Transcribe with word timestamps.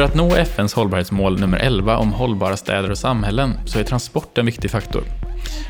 För 0.00 0.04
att 0.04 0.14
nå 0.14 0.36
FNs 0.36 0.74
hållbarhetsmål 0.74 1.40
nummer 1.40 1.58
11 1.58 1.96
om 1.96 2.12
hållbara 2.12 2.56
städer 2.56 2.90
och 2.90 2.98
samhällen 2.98 3.54
så 3.66 3.78
är 3.78 3.84
transport 3.84 4.38
en 4.38 4.46
viktig 4.46 4.70
faktor. 4.70 5.02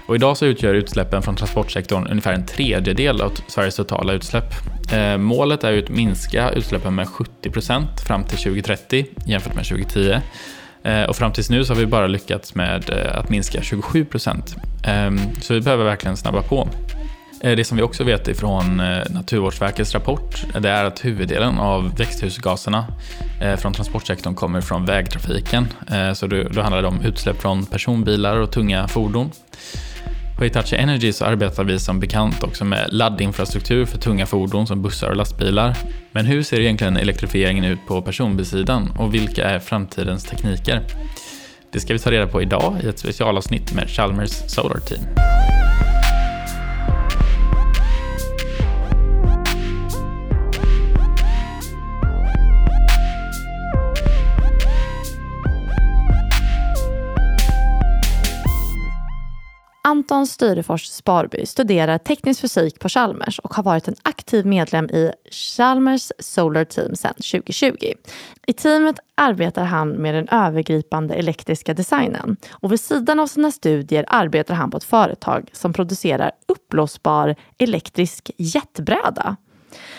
Och 0.07 0.15
idag 0.15 0.37
så 0.37 0.47
utgör 0.47 0.75
utsläppen 0.75 1.23
från 1.23 1.37
transportsektorn 1.37 2.07
ungefär 2.07 2.33
en 2.33 2.47
tredjedel 2.47 3.21
av 3.21 3.33
Sveriges 3.49 3.77
totala 3.77 4.13
utsläpp. 4.13 4.45
Eh, 4.93 5.19
målet 5.19 5.65
är 5.65 5.79
att 5.79 5.89
minska 5.89 6.51
utsläppen 6.51 6.95
med 6.95 7.07
70% 7.07 8.01
fram 8.07 8.25
till 8.25 8.39
2030 8.39 9.07
jämfört 9.27 9.55
med 9.55 9.65
2010. 9.65 10.21
Eh, 10.83 11.03
och 11.03 11.17
fram 11.17 11.33
tills 11.33 11.51
nu 11.51 11.65
så 11.65 11.73
har 11.73 11.81
vi 11.81 11.87
bara 11.87 12.07
lyckats 12.07 12.55
med 12.55 12.91
eh, 12.91 13.19
att 13.19 13.31
minska 13.31 13.63
27 13.63 14.05
procent, 14.05 14.57
ehm, 14.85 15.19
så 15.41 15.55
vi 15.55 15.61
behöver 15.61 15.85
verkligen 15.85 16.17
snabba 16.17 16.43
på. 16.43 16.69
Eh, 17.41 17.57
det 17.57 17.65
som 17.65 17.77
vi 17.77 17.83
också 17.83 18.05
vet 18.05 18.29
ifrån 18.29 18.81
eh, 18.81 19.03
Naturvårdsverkets 19.11 19.95
rapport 19.95 20.45
eh, 20.55 20.61
det 20.61 20.71
är 20.71 20.85
att 20.85 21.05
huvuddelen 21.05 21.59
av 21.59 21.97
växthusgaserna 21.97 22.87
från 23.59 23.73
transportsektorn 23.73 24.35
kommer 24.35 24.61
från 24.61 24.87
vägtrafiken. 24.87 25.69
Så 26.15 26.27
då 26.27 26.61
handlar 26.63 26.83
det 26.83 26.89
om 26.89 27.01
utsläpp 27.01 27.43
från 27.43 27.67
personbilar 27.67 28.37
och 28.37 28.53
tunga 28.53 28.89
fordon. 28.89 29.31
På 30.39 30.45
Hitachi 30.45 30.77
Energy 30.77 31.13
så 31.13 31.25
arbetar 31.25 31.65
vi 31.65 31.79
som 31.79 32.01
bekant 32.01 32.43
också 32.43 32.65
med 32.65 32.89
laddinfrastruktur 32.93 33.87
för 33.87 33.99
tunga 33.99 34.27
fordon 34.27 34.67
som 34.67 34.83
bussar 34.83 35.11
och 35.11 35.17
lastbilar. 35.17 35.77
Men 36.13 36.27
hur 36.27 36.43
ser 36.43 36.61
egentligen 36.61 36.97
elektrifieringen 36.97 37.65
ut 37.65 37.79
på 37.89 38.03
personbilsidan 38.03 38.91
och 38.99 39.15
vilka 39.15 39.51
är 39.51 39.59
framtidens 39.59 40.25
tekniker? 40.25 40.83
Det 41.73 41.81
ska 41.81 41.93
vi 41.93 41.99
ta 41.99 42.11
reda 42.11 42.27
på 42.27 42.43
idag 42.43 42.77
i 42.85 42.89
ett 42.89 42.99
specialavsnitt 42.99 43.75
med 43.75 43.89
Chalmers 43.89 44.31
Solar 44.31 44.81
Team. 44.81 45.03
Anton 59.83 60.27
Styrefors 60.27 60.87
Sparby 60.87 61.47
studerar 61.47 61.99
teknisk 61.99 62.41
fysik 62.41 62.79
på 62.79 62.89
Chalmers 62.89 63.39
och 63.39 63.55
har 63.55 63.63
varit 63.63 63.89
en 63.89 63.95
aktiv 64.03 64.47
medlem 64.47 64.85
i 64.85 65.13
Chalmers 65.31 66.13
Solar 66.19 66.65
Team 66.65 66.97
sedan 66.97 67.15
2020. 67.15 67.77
I 68.47 68.53
teamet 68.53 68.97
arbetar 69.15 69.65
han 69.65 69.89
med 69.91 70.15
den 70.15 70.29
övergripande 70.29 71.15
elektriska 71.15 71.75
designen 71.75 72.37
och 72.51 72.73
vid 72.73 72.81
sidan 72.81 73.21
av 73.21 73.27
sina 73.27 73.51
studier 73.51 74.05
arbetar 74.09 74.55
han 74.55 74.71
på 74.71 74.77
ett 74.77 74.85
företag 74.85 75.51
som 75.53 75.73
producerar 75.73 76.31
uppblåsbar 76.49 77.37
elektrisk 77.59 78.31
jetbräda. 78.37 79.37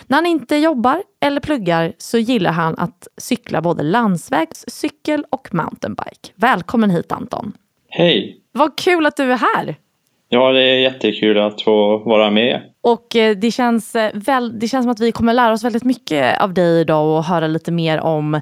När 0.08 0.18
han 0.18 0.26
inte 0.26 0.56
jobbar 0.56 1.04
eller 1.20 1.42
pluggar 1.42 1.94
så 1.98 2.18
gillar 2.18 2.52
han 2.52 2.76
att 2.78 3.08
cykla 3.18 3.62
både 3.62 3.84
landsvägscykel 3.84 5.26
och 5.30 5.54
mountainbike. 5.54 6.32
Välkommen 6.36 6.90
hit 6.90 7.12
Anton! 7.12 7.54
Hej! 7.90 8.41
Vad 8.52 8.78
kul 8.78 9.06
att 9.06 9.18
du 9.18 9.32
är 9.32 9.38
här! 9.38 9.76
Ja, 10.30 10.52
det 10.52 10.62
är 10.62 10.80
jättekul 10.80 11.40
att 11.40 11.62
få 11.62 11.98
vara 11.98 12.32
med. 12.32 12.62
Och 12.84 13.16
eh, 13.16 13.38
det 13.38 13.52
känns, 13.52 13.96
eh, 13.96 14.12
väl, 14.14 14.60
det 14.60 14.68
känns 14.68 14.84
som 14.84 14.92
att 14.92 15.00
vi 15.00 15.12
kommer 15.12 15.34
lära 15.34 15.54
oss 15.54 15.64
väldigt 15.64 15.84
mycket 15.84 16.42
av 16.42 16.54
dig 16.54 16.82
idag 16.82 17.18
och 17.18 17.24
höra 17.24 17.48
lite 17.48 17.72
mer 17.72 18.00
om 18.00 18.34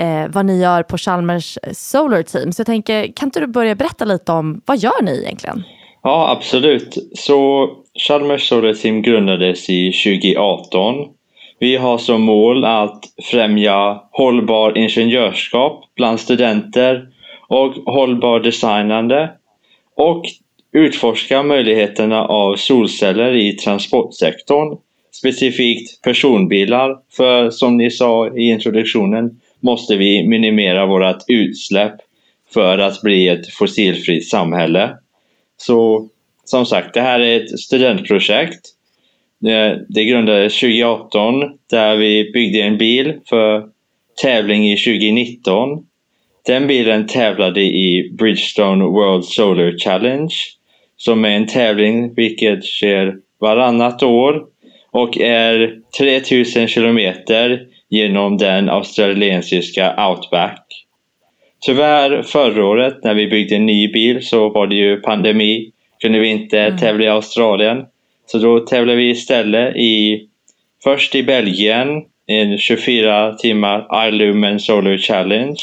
eh, 0.00 0.28
vad 0.28 0.46
ni 0.46 0.60
gör 0.60 0.82
på 0.82 0.98
Chalmers 0.98 1.58
Solar 1.72 2.22
Team. 2.22 2.52
Så 2.52 2.60
jag 2.60 2.66
tänker, 2.66 3.12
kan 3.16 3.26
inte 3.26 3.40
du 3.40 3.46
börja 3.46 3.74
berätta 3.74 4.04
lite 4.04 4.32
om 4.32 4.60
vad 4.66 4.78
gör 4.78 5.02
ni 5.02 5.22
egentligen? 5.22 5.62
Ja, 6.02 6.30
absolut. 6.30 6.96
Så 7.14 7.70
Chalmers 8.08 8.48
Solar 8.48 8.74
Team 8.74 9.02
grundades 9.02 9.70
i 9.70 9.92
2018. 9.92 10.94
Vi 11.58 11.76
har 11.76 11.98
som 11.98 12.22
mål 12.22 12.64
att 12.64 13.04
främja 13.30 14.02
hållbar 14.10 14.78
ingenjörskap 14.78 15.84
bland 15.96 16.20
studenter 16.20 17.08
och 17.48 17.72
hållbar 17.94 18.40
designande 18.40 19.30
och 19.96 20.24
utforska 20.72 21.42
möjligheterna 21.42 22.24
av 22.24 22.56
solceller 22.56 23.34
i 23.34 23.52
transportsektorn, 23.52 24.78
specifikt 25.12 26.02
personbilar. 26.02 26.98
För 27.16 27.50
som 27.50 27.76
ni 27.76 27.90
sa 27.90 28.36
i 28.36 28.42
introduktionen 28.42 29.40
måste 29.60 29.96
vi 29.96 30.28
minimera 30.28 30.86
vårt 30.86 31.24
utsläpp 31.28 31.94
för 32.54 32.78
att 32.78 33.02
bli 33.02 33.28
ett 33.28 33.50
fossilfritt 33.52 34.28
samhälle. 34.28 34.96
Så 35.56 36.08
som 36.44 36.66
sagt, 36.66 36.94
det 36.94 37.00
här 37.00 37.20
är 37.20 37.40
ett 37.40 37.60
studentprojekt. 37.60 38.60
Eh, 39.46 39.78
det 39.88 40.04
grundades 40.04 40.60
2018 40.60 41.34
där 41.70 41.96
vi 41.96 42.30
byggde 42.32 42.62
en 42.62 42.78
bil 42.78 43.20
för 43.28 43.68
tävling 44.22 44.72
i 44.72 44.76
2019 44.76 45.86
den 46.46 46.66
bilen 46.66 47.06
tävlade 47.06 47.60
i 47.60 48.10
Bridgestone 48.18 48.84
World 48.84 49.24
Solar 49.24 49.78
Challenge 49.78 50.34
som 50.96 51.24
är 51.24 51.30
en 51.30 51.46
tävling 51.46 52.14
vilket 52.14 52.64
sker 52.64 53.16
varannat 53.40 54.02
år 54.02 54.42
och 54.90 55.18
är 55.18 55.78
3000 55.98 56.68
kilometer 56.68 57.66
genom 57.88 58.38
den 58.38 58.68
australiensiska 58.68 60.08
outback. 60.08 60.66
Tyvärr 61.66 62.22
förra 62.22 62.66
året 62.66 63.04
när 63.04 63.14
vi 63.14 63.26
byggde 63.26 63.56
en 63.56 63.66
ny 63.66 63.88
bil 63.88 64.26
så 64.26 64.48
var 64.48 64.66
det 64.66 64.76
ju 64.76 65.00
pandemi. 65.00 65.72
Kunde 66.02 66.18
vi 66.18 66.28
inte 66.28 66.60
mm. 66.60 66.78
tävla 66.78 67.04
i 67.04 67.08
Australien. 67.08 67.84
Så 68.26 68.38
då 68.38 68.60
tävlade 68.60 68.98
vi 68.98 69.10
istället 69.10 69.76
i 69.76 70.26
först 70.84 71.14
i 71.14 71.22
Belgien 71.22 71.88
en 72.26 72.58
24 72.58 73.32
timmar 73.32 74.08
Ilumen 74.08 74.60
Solar 74.60 74.96
Challenge 74.96 75.56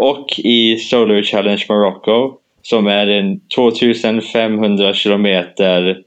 och 0.00 0.38
i 0.38 0.76
Solar 0.76 1.22
Challenge 1.22 1.64
Morocco 1.68 2.32
som 2.62 2.86
är 2.86 3.06
en 3.06 3.40
2500 3.40 4.94
kilometer 4.94 6.02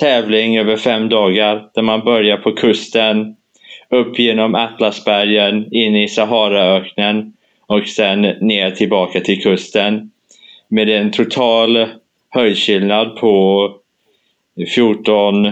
tävling 0.00 0.58
över 0.58 0.76
fem 0.76 1.08
dagar 1.08 1.70
där 1.74 1.82
man 1.82 2.04
börjar 2.04 2.36
på 2.36 2.52
kusten 2.52 3.36
upp 3.90 4.18
genom 4.18 4.54
Atlasbergen 4.54 5.74
in 5.74 5.96
i 5.96 6.08
Saharaöknen 6.08 7.32
och 7.66 7.86
sen 7.86 8.20
ner 8.20 8.70
tillbaka 8.70 9.20
till 9.20 9.42
kusten 9.42 10.10
med 10.68 10.88
en 10.88 11.10
total 11.10 11.88
höjdskillnad 12.30 13.16
på 13.16 13.68
14 14.74 15.42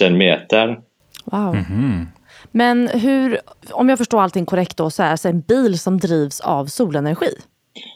000 0.00 0.12
meter. 0.12 0.80
Wow. 1.24 1.54
Mm 1.54 1.64
-hmm. 1.64 2.06
Men 2.52 2.88
hur, 2.88 3.38
om 3.70 3.88
jag 3.88 3.98
förstår 3.98 4.20
allting 4.22 4.46
korrekt 4.46 4.76
då, 4.76 4.90
så 4.90 5.02
är 5.02 5.06
det 5.06 5.10
alltså 5.10 5.28
en 5.28 5.40
bil 5.40 5.78
som 5.78 5.98
drivs 5.98 6.40
av 6.40 6.66
solenergi? 6.66 7.34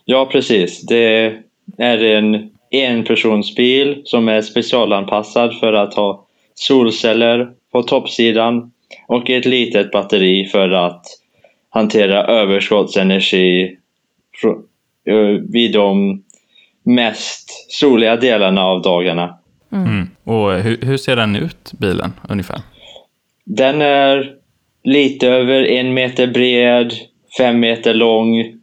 Ja, 0.05 0.29
precis. 0.33 0.87
Det 0.87 1.35
är 1.79 2.05
en 2.05 2.51
enpersonsbil 2.71 4.03
som 4.05 4.29
är 4.29 4.43
specialanpassad 4.43 5.59
för 5.59 5.73
att 5.73 5.95
ha 5.95 6.27
solceller 6.55 7.51
på 7.73 7.83
toppsidan 7.83 8.73
och 9.09 9.31
ett 9.31 9.45
litet 9.45 9.91
batteri 9.91 10.47
för 10.47 10.71
att 10.71 11.05
hantera 11.71 12.25
överskottsenergi 12.25 13.77
vid 15.49 15.73
de 15.73 16.23
mest 16.83 17.73
soliga 17.73 18.17
delarna 18.17 18.63
av 18.63 18.83
dagarna. 18.83 19.39
Mm. 19.73 19.87
Mm. 19.87 20.11
Och 20.25 20.53
hur, 20.53 20.79
hur, 20.83 20.97
ser 20.97 21.17
den 21.17 21.37
ut, 21.37 21.73
bilen, 21.79 22.13
ungefär? 22.29 22.61
Den 23.45 23.83
är 23.83 24.35
lite 24.87 25.29
över 25.29 25.65
en 25.65 25.95
meter 25.95 26.27
bred, 26.27 26.93
fem 27.39 27.61
meter 27.61 27.95
lång, 27.95 28.55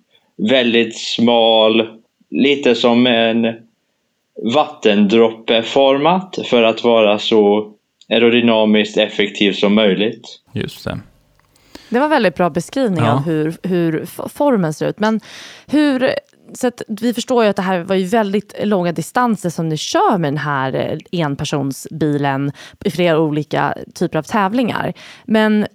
väldigt 0.50 0.98
smal, 0.98 1.88
lite 2.30 2.76
som 2.76 3.08
en 3.08 3.56
vattendroppeformat 4.54 6.40
för 6.46 6.64
att 6.64 6.84
vara 6.84 7.20
så 7.20 7.74
aerodynamiskt 8.10 8.98
effektiv 8.98 9.54
som 9.54 9.74
möjligt. 9.74 10.40
Just 10.54 10.84
det. 10.84 11.00
Det 11.90 12.00
var 12.00 12.08
väldigt 12.08 12.36
bra 12.36 12.50
beskrivning 12.50 13.04
ja. 13.04 13.14
av 13.14 13.24
hur, 13.24 13.58
hur 13.64 14.06
formen 14.30 14.74
ser 14.74 14.90
ut. 14.90 15.00
Men 15.00 15.20
hur, 15.68 16.10
så 16.54 16.72
vi 16.88 17.14
förstår 17.14 17.44
ju 17.44 17.50
att 17.50 17.56
det 17.56 17.62
här 17.62 17.80
var 17.80 17.96
ju 17.96 18.06
väldigt 18.06 18.56
långa 18.64 18.92
distanser 18.92 19.50
som 19.50 19.70
ni 19.70 19.78
kör 19.78 20.18
med 20.18 20.34
den 20.34 20.38
här 20.38 20.98
eh, 21.12 21.26
enpersonsbilen 21.26 22.52
i 22.86 22.92
flera 22.92 23.20
olika 23.20 23.78
typer 23.94 24.20
av 24.20 24.24
tävlingar. 24.24 24.94
Men 25.26 25.68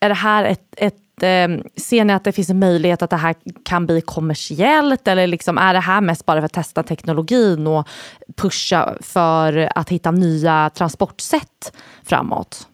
är 0.00 0.08
det 0.08 0.14
här 0.14 0.44
ett, 0.44 0.74
ett 0.76 1.22
ehm, 1.22 1.62
Ser 1.76 2.04
ni 2.04 2.12
att 2.12 2.24
det 2.24 2.32
finns 2.32 2.50
en 2.50 2.58
möjlighet 2.58 3.02
att 3.02 3.10
det 3.10 3.16
här 3.16 3.34
kan 3.64 3.86
bli 3.86 4.00
kommersiellt 4.00 5.08
eller 5.08 5.26
liksom 5.26 5.58
är 5.58 5.74
det 5.74 5.80
här 5.80 6.00
mest 6.00 6.26
bara 6.26 6.40
för 6.40 6.46
att 6.46 6.52
testa 6.52 6.82
teknologin 6.82 7.66
och 7.66 7.88
pusha 8.36 8.94
för 9.00 9.68
att 9.74 9.88
hitta 9.88 10.10
nya 10.10 10.70
transportsätt 10.74 11.72
framåt? 12.04 12.66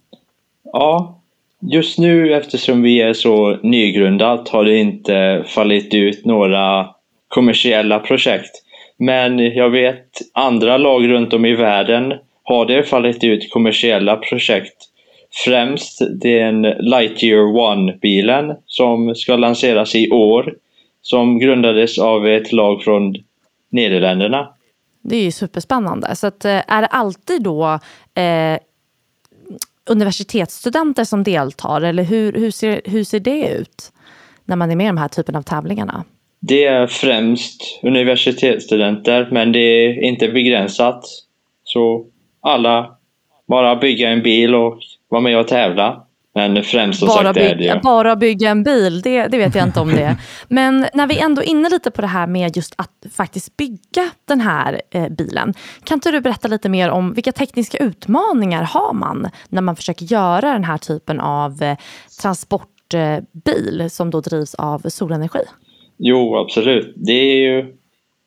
Ja, 0.72 1.22
just 1.60 1.98
nu 1.98 2.34
eftersom 2.34 2.82
vi 2.82 3.00
är 3.00 3.12
så 3.12 3.56
nygrundat 3.62 4.48
har 4.48 4.64
det 4.64 4.76
inte 4.76 5.44
fallit 5.46 5.94
ut 5.94 6.24
några 6.24 6.88
kommersiella 7.32 7.99
projekt. 7.99 8.62
Men 8.96 9.38
jag 9.38 9.70
vet 9.70 10.08
andra 10.32 10.76
lag 10.76 11.08
runt 11.08 11.32
om 11.32 11.44
i 11.44 11.55
världen 11.55 12.14
har 12.43 12.67
det 12.67 12.82
fallit 12.82 13.25
ut 13.25 13.52
kommersiella 13.52 14.17
projekt 14.17 14.76
främst 15.44 15.99
den 16.11 16.62
Lightyear 16.62 17.43
One-bilen 17.43 18.56
som 18.67 19.14
ska 19.14 19.37
lanseras 19.37 19.94
i 19.94 20.11
år. 20.11 20.55
Som 21.02 21.38
grundades 21.38 21.99
av 21.99 22.26
ett 22.26 22.52
lag 22.52 22.82
från 22.82 23.14
Nederländerna. 23.70 24.49
Det 25.02 25.17
är 25.17 25.23
ju 25.23 25.32
superspännande. 25.32 26.17
Så 26.17 26.26
att, 26.26 26.44
eh, 26.44 26.62
är 26.69 26.81
det 26.81 26.87
alltid 26.87 27.43
då 27.43 27.79
eh, 28.14 28.58
universitetsstudenter 29.90 31.05
som 31.05 31.23
deltar 31.23 31.81
eller 31.81 32.02
hur, 32.02 32.32
hur, 32.32 32.50
ser, 32.50 32.81
hur 32.84 33.05
ser 33.05 33.20
det 33.20 33.49
ut 33.49 33.93
när 34.44 34.56
man 34.56 34.70
är 34.70 34.76
med 34.76 34.84
i 34.84 34.87
de 34.87 34.99
här 34.99 35.08
typen 35.08 35.37
av 35.37 35.43
tävlingarna? 35.43 36.05
Det 36.44 36.64
är 36.64 36.86
främst 36.86 37.80
universitetsstudenter 37.82 39.28
men 39.30 39.52
det 39.52 39.58
är 39.58 40.02
inte 40.02 40.28
begränsat. 40.28 41.04
Så 41.64 42.06
alla 42.40 42.96
bara 43.48 43.76
bygga 43.76 44.08
en 44.08 44.22
bil 44.22 44.54
och 44.54 44.78
vara 45.08 45.20
med 45.20 45.38
och 45.38 45.48
tävla. 45.48 46.06
Men 46.34 46.64
främst 46.64 46.98
som 46.98 47.08
bara 47.08 47.22
sagt 47.22 47.34
bygga, 47.34 47.50
är 47.50 47.54
det 47.54 47.64
ju... 47.64 47.80
Bara 47.80 48.16
bygga 48.16 48.50
en 48.50 48.62
bil, 48.62 49.02
det, 49.02 49.26
det 49.26 49.38
vet 49.38 49.54
jag 49.54 49.64
inte 49.64 49.80
om 49.80 49.88
det. 49.88 50.16
Men 50.48 50.86
när 50.94 51.06
vi 51.06 51.18
ändå 51.18 51.42
är 51.42 51.46
inne 51.46 51.68
lite 51.68 51.90
på 51.90 52.00
det 52.00 52.06
här 52.06 52.26
med 52.26 52.56
just 52.56 52.74
att 52.78 53.12
faktiskt 53.12 53.56
bygga 53.56 54.10
den 54.24 54.40
här 54.40 54.82
eh, 54.90 55.08
bilen. 55.08 55.54
Kan 55.84 55.96
inte 55.96 56.10
du 56.10 56.20
berätta 56.20 56.48
lite 56.48 56.68
mer 56.68 56.90
om 56.90 57.14
vilka 57.14 57.32
tekniska 57.32 57.78
utmaningar 57.78 58.62
har 58.62 58.92
man 58.92 59.30
när 59.48 59.62
man 59.62 59.76
försöker 59.76 60.04
göra 60.04 60.52
den 60.52 60.64
här 60.64 60.78
typen 60.78 61.20
av 61.20 61.62
eh, 61.62 61.76
transportbil 62.22 63.88
som 63.90 64.10
då 64.10 64.20
drivs 64.20 64.54
av 64.54 64.78
solenergi? 64.88 65.42
Jo, 65.98 66.36
absolut. 66.36 66.92
Det 66.96 67.12
är 67.12 67.36
ju 67.36 67.74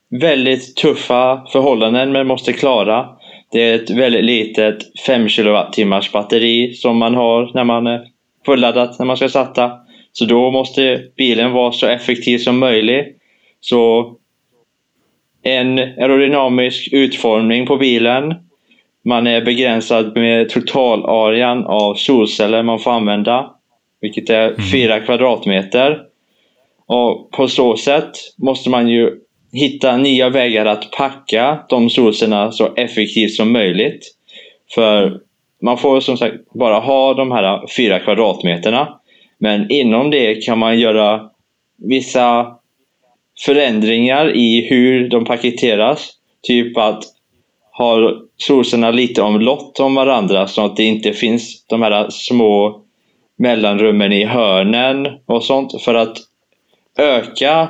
väldigt 0.10 0.76
tuffa 0.76 1.46
förhållanden 1.52 2.12
man 2.12 2.28
måste 2.28 2.54
klara. 2.54 3.10
Det 3.52 3.62
är 3.62 3.76
ett 3.76 3.90
väldigt 3.90 4.24
litet 4.24 5.00
5 5.06 5.28
kWh 5.28 6.12
batteri 6.14 6.74
som 6.74 6.98
man 6.98 7.16
har 7.16 7.52
när 7.54 7.64
man 7.64 7.88
är 7.88 8.08
fulladdat 8.46 9.00
när 9.00 9.06
man 9.06 9.18
ska 9.18 9.30
starta. 9.30 9.72
Så 10.12 10.26
då 10.26 10.52
måste 10.52 11.04
bilen 11.18 11.52
vara 11.52 11.72
så 11.72 11.88
effektiv 11.88 12.38
som 12.38 12.60
möjligt. 12.60 13.18
Så 13.60 14.16
en 15.44 15.80
aerodynamisk 15.80 16.94
utformning 16.94 17.66
på 17.66 17.78
bilen. 17.78 18.34
Man 19.04 19.28
är 19.28 19.42
begränsad 19.42 20.18
med 20.18 20.50
totalarean 20.50 21.66
av 21.66 21.96
solceller 21.96 22.64
man 22.64 22.80
får 22.80 22.92
använda. 22.92 23.52
Vilket 24.02 24.30
är 24.30 24.56
4 24.72 25.00
kvadratmeter. 25.00 26.02
Och 26.88 27.32
på 27.32 27.48
så 27.48 27.78
sätt 27.78 28.12
måste 28.38 28.70
man 28.70 28.88
ju 28.88 29.20
hitta 29.52 29.98
nya 29.98 30.30
vägar 30.30 30.66
att 30.66 30.92
packa 30.92 31.60
de 31.70 31.90
solcellerna 31.90 32.52
så 32.52 32.74
effektivt 32.76 33.34
som 33.34 33.52
möjligt. 33.52 34.16
För 34.76 35.20
man 35.62 35.78
får 35.78 36.00
som 36.00 36.18
sagt 36.18 36.36
bara 36.54 36.80
ha 36.80 37.14
de 37.14 37.32
här 37.32 37.68
fyra 37.78 38.00
kvadratmeterna. 38.00 39.00
Men 39.38 39.72
inom 39.72 40.12
det 40.12 40.46
kan 40.46 40.60
man 40.60 40.80
göra 40.80 41.30
vissa 41.78 42.56
förändringar 43.46 44.36
i 44.36 44.68
hur 44.70 45.10
de 45.10 45.26
paketeras. 45.26 46.12
Typ 46.42 46.78
att 46.78 47.04
ha 47.78 48.14
solcellerna 48.38 48.92
lite 48.92 49.22
omlott 49.22 49.80
om 49.80 49.96
varandra 49.96 50.48
så 50.48 50.66
att 50.66 50.76
det 50.76 50.84
inte 50.84 51.14
finns 51.14 51.66
de 51.68 51.82
här 51.82 52.10
små 52.10 52.82
mellanrummen 53.38 54.14
i 54.14 54.26
hörnen 54.26 55.08
och 55.26 55.44
sånt 55.44 55.82
för 55.82 55.96
att 55.96 56.18
öka 56.98 57.70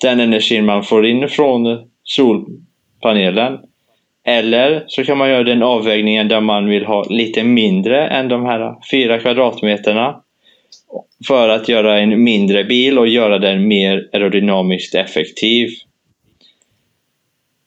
den 0.00 0.20
energin 0.20 0.64
man 0.64 0.82
får 0.82 1.06
in 1.06 1.28
från 1.28 1.90
solpanelen. 2.02 3.58
Eller 4.24 4.84
så 4.86 5.04
kan 5.04 5.18
man 5.18 5.28
göra 5.28 5.44
den 5.44 5.62
avvägningen 5.62 6.28
där 6.28 6.40
man 6.40 6.68
vill 6.68 6.84
ha 6.84 7.04
lite 7.04 7.42
mindre 7.42 8.08
än 8.08 8.28
de 8.28 8.44
här 8.44 8.74
fyra 8.90 9.18
kvadratmeterna 9.18 10.22
för 11.26 11.48
att 11.48 11.68
göra 11.68 12.00
en 12.00 12.24
mindre 12.24 12.64
bil 12.64 12.98
och 12.98 13.08
göra 13.08 13.38
den 13.38 13.68
mer 13.68 14.08
aerodynamiskt 14.12 14.94
effektiv. 14.94 15.70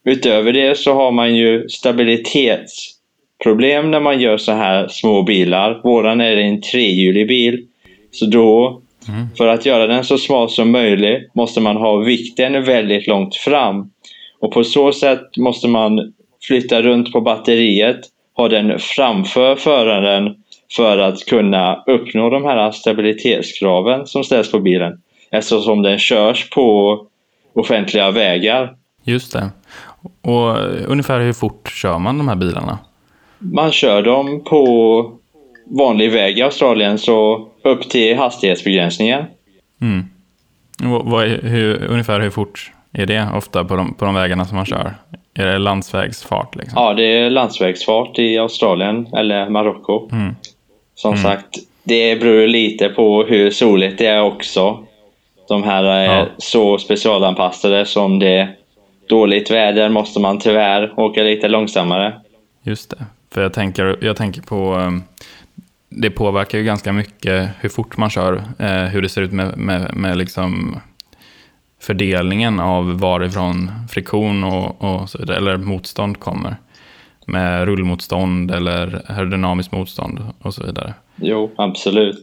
Utöver 0.06 0.54
det 0.54 0.77
så 0.77 0.94
har 0.94 1.12
man 1.12 1.36
ju 1.36 1.69
stabilitetsproblem 1.69 3.92
när 3.92 4.00
man 4.00 4.21
gör 4.21 4.38
så 4.38 4.51
här 4.51 4.88
små 4.88 5.24
bilar. 5.24 5.81
Våran 5.83 6.21
är 6.21 6.38
en 6.38 6.62
trehjulig 6.62 7.27
bil. 7.27 7.68
Så 8.12 8.25
då 8.25 8.82
Mm. 9.09 9.27
För 9.38 9.47
att 9.47 9.65
göra 9.65 9.88
den 9.88 10.03
så 10.03 10.17
smal 10.17 10.50
som 10.50 10.71
möjligt 10.71 11.35
måste 11.35 11.61
man 11.61 11.77
ha 11.77 11.97
vikten 11.97 12.63
väldigt 12.63 13.07
långt 13.07 13.35
fram. 13.35 13.91
Och 14.39 14.51
på 14.51 14.63
så 14.63 14.91
sätt 14.91 15.38
måste 15.38 15.67
man 15.67 16.13
flytta 16.47 16.81
runt 16.81 17.11
på 17.11 17.21
batteriet, 17.21 18.00
ha 18.38 18.47
den 18.47 18.79
framför 18.79 19.55
föraren 19.55 20.35
för 20.75 20.97
att 20.97 21.25
kunna 21.25 21.83
uppnå 21.88 22.29
de 22.29 22.44
här 22.44 22.71
stabilitetskraven 22.71 24.07
som 24.07 24.23
ställs 24.23 24.51
på 24.51 24.59
bilen. 24.59 25.01
Eftersom 25.31 25.81
den 25.81 26.00
körs 26.00 26.50
på 26.50 27.00
offentliga 27.53 28.11
vägar. 28.11 28.75
Just 29.03 29.33
det. 29.33 29.50
Och 30.21 30.57
ungefär 30.88 31.19
hur 31.19 31.33
fort 31.33 31.71
kör 31.71 32.00
man 32.00 32.17
de 32.17 32.27
här 32.27 32.35
bilarna? 32.35 32.79
Man 33.39 33.71
kör 33.71 34.01
dem 34.01 34.44
på 34.44 35.11
vanlig 35.65 36.11
väg 36.11 36.38
i 36.38 36.41
Australien 36.41 36.97
så 36.97 37.47
upp 37.63 37.89
till 37.89 38.18
hastighetsbegränsningen. 38.18 39.25
Mm. 39.81 40.06
Vad, 40.83 41.27
hur, 41.27 41.83
ungefär 41.83 42.19
hur 42.19 42.30
fort 42.30 42.71
är 42.94 43.06
det 43.06 43.27
ofta 43.36 43.63
på 43.63 43.75
de, 43.75 43.94
på 43.94 44.06
de 44.06 44.15
vägarna 44.15 44.45
som 44.45 44.56
man 44.56 44.65
kör? 44.65 44.94
Är 45.33 45.45
det 45.45 45.57
landsvägsfart? 45.57 46.56
Liksom? 46.56 46.83
Ja, 46.83 46.94
det 46.94 47.04
är 47.04 47.30
landsvägsfart 47.30 48.19
i 48.19 48.38
Australien 48.38 49.07
eller 49.13 49.50
Marocko. 49.50 50.10
Mm. 50.12 50.36
Som 50.95 51.13
mm. 51.13 51.24
sagt, 51.24 51.57
det 51.83 52.19
beror 52.19 52.48
lite 52.48 52.89
på 52.89 53.24
hur 53.24 53.51
soligt 53.51 53.98
det 53.98 54.06
är 54.06 54.21
också. 54.21 54.86
De 55.48 55.63
här 55.63 55.83
är 55.83 56.18
ja. 56.18 56.25
så 56.38 56.77
specialanpassade 56.77 57.86
som 57.86 58.19
det 58.19 58.27
är 58.27 58.56
dåligt 59.07 59.51
väder 59.51 59.89
måste 59.89 60.19
man 60.19 60.39
tyvärr 60.39 61.00
åka 61.00 61.24
lite 61.24 61.48
långsammare. 61.48 62.13
Just 62.63 62.89
det. 62.89 63.06
För 63.33 63.42
jag 63.42 63.54
tänker, 63.54 63.98
jag 64.01 64.18
tänker 64.18 64.42
på 64.42 64.75
um, 64.75 65.04
det 65.95 66.10
påverkar 66.10 66.57
ju 66.57 66.63
ganska 66.63 66.94
mycket 66.94 67.50
hur 67.60 67.69
fort 67.69 67.98
man 67.98 68.10
kör, 68.10 68.44
eh, 68.60 68.84
hur 68.84 69.01
det 69.01 69.10
ser 69.10 69.22
ut 69.22 69.31
med, 69.31 69.57
med, 69.57 69.95
med 69.95 70.18
liksom 70.18 70.80
fördelningen 71.81 72.60
av 72.60 73.00
varifrån 73.00 73.72
friktion 73.89 74.44
och, 74.44 74.84
och 74.84 75.10
så 75.10 75.17
vidare, 75.17 75.38
eller 75.38 75.58
motstånd 75.58 76.20
kommer. 76.20 76.56
Med 77.27 77.65
rullmotstånd 77.65 78.51
eller 78.51 79.01
aerodynamiskt 79.08 79.72
motstånd 79.72 80.20
och 80.41 80.53
så 80.53 80.63
vidare. 80.65 80.94
Jo, 81.15 81.51
absolut. 81.56 82.22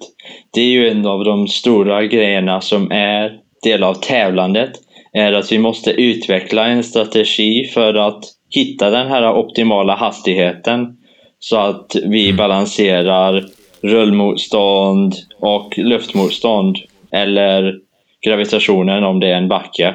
Det 0.51 0.61
är 0.61 0.71
ju 0.71 0.91
en 0.91 1.07
av 1.07 1.25
de 1.25 1.49
stora 1.49 2.07
grejerna 2.07 2.61
som 2.61 2.91
är 2.91 3.39
del 3.63 3.83
av 3.83 3.95
tävlandet. 3.95 4.71
Är 5.13 5.33
att 5.33 5.53
vi 5.53 5.59
måste 5.59 5.91
utveckla 5.91 6.67
en 6.67 6.85
strategi 6.85 7.65
för 7.65 7.95
att 7.95 8.25
hitta 8.51 8.91
den 8.91 9.09
här 9.09 9.33
optimala 9.33 9.97
hastigheten. 9.97 10.97
Så 11.39 11.57
att 11.57 11.97
vi 12.05 12.25
mm. 12.25 12.37
balanserar 12.37 13.47
rullmotstånd 13.83 15.15
och 15.39 15.79
luftmotstånd 15.79 16.79
eller 17.11 17.81
gravitationen 18.21 19.05
om 19.05 19.21
det 19.21 19.29
är 19.29 19.37
en 19.37 19.49
backe. 19.49 19.95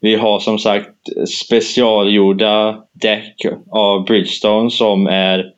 Vi 0.00 0.14
har 0.14 0.38
som 0.40 0.58
sagt 0.58 0.94
specialgjorda 1.28 2.84
däck 2.92 3.46
av 3.70 4.04
Bridgestone 4.04 4.70
som 4.70 5.06
är 5.06 5.52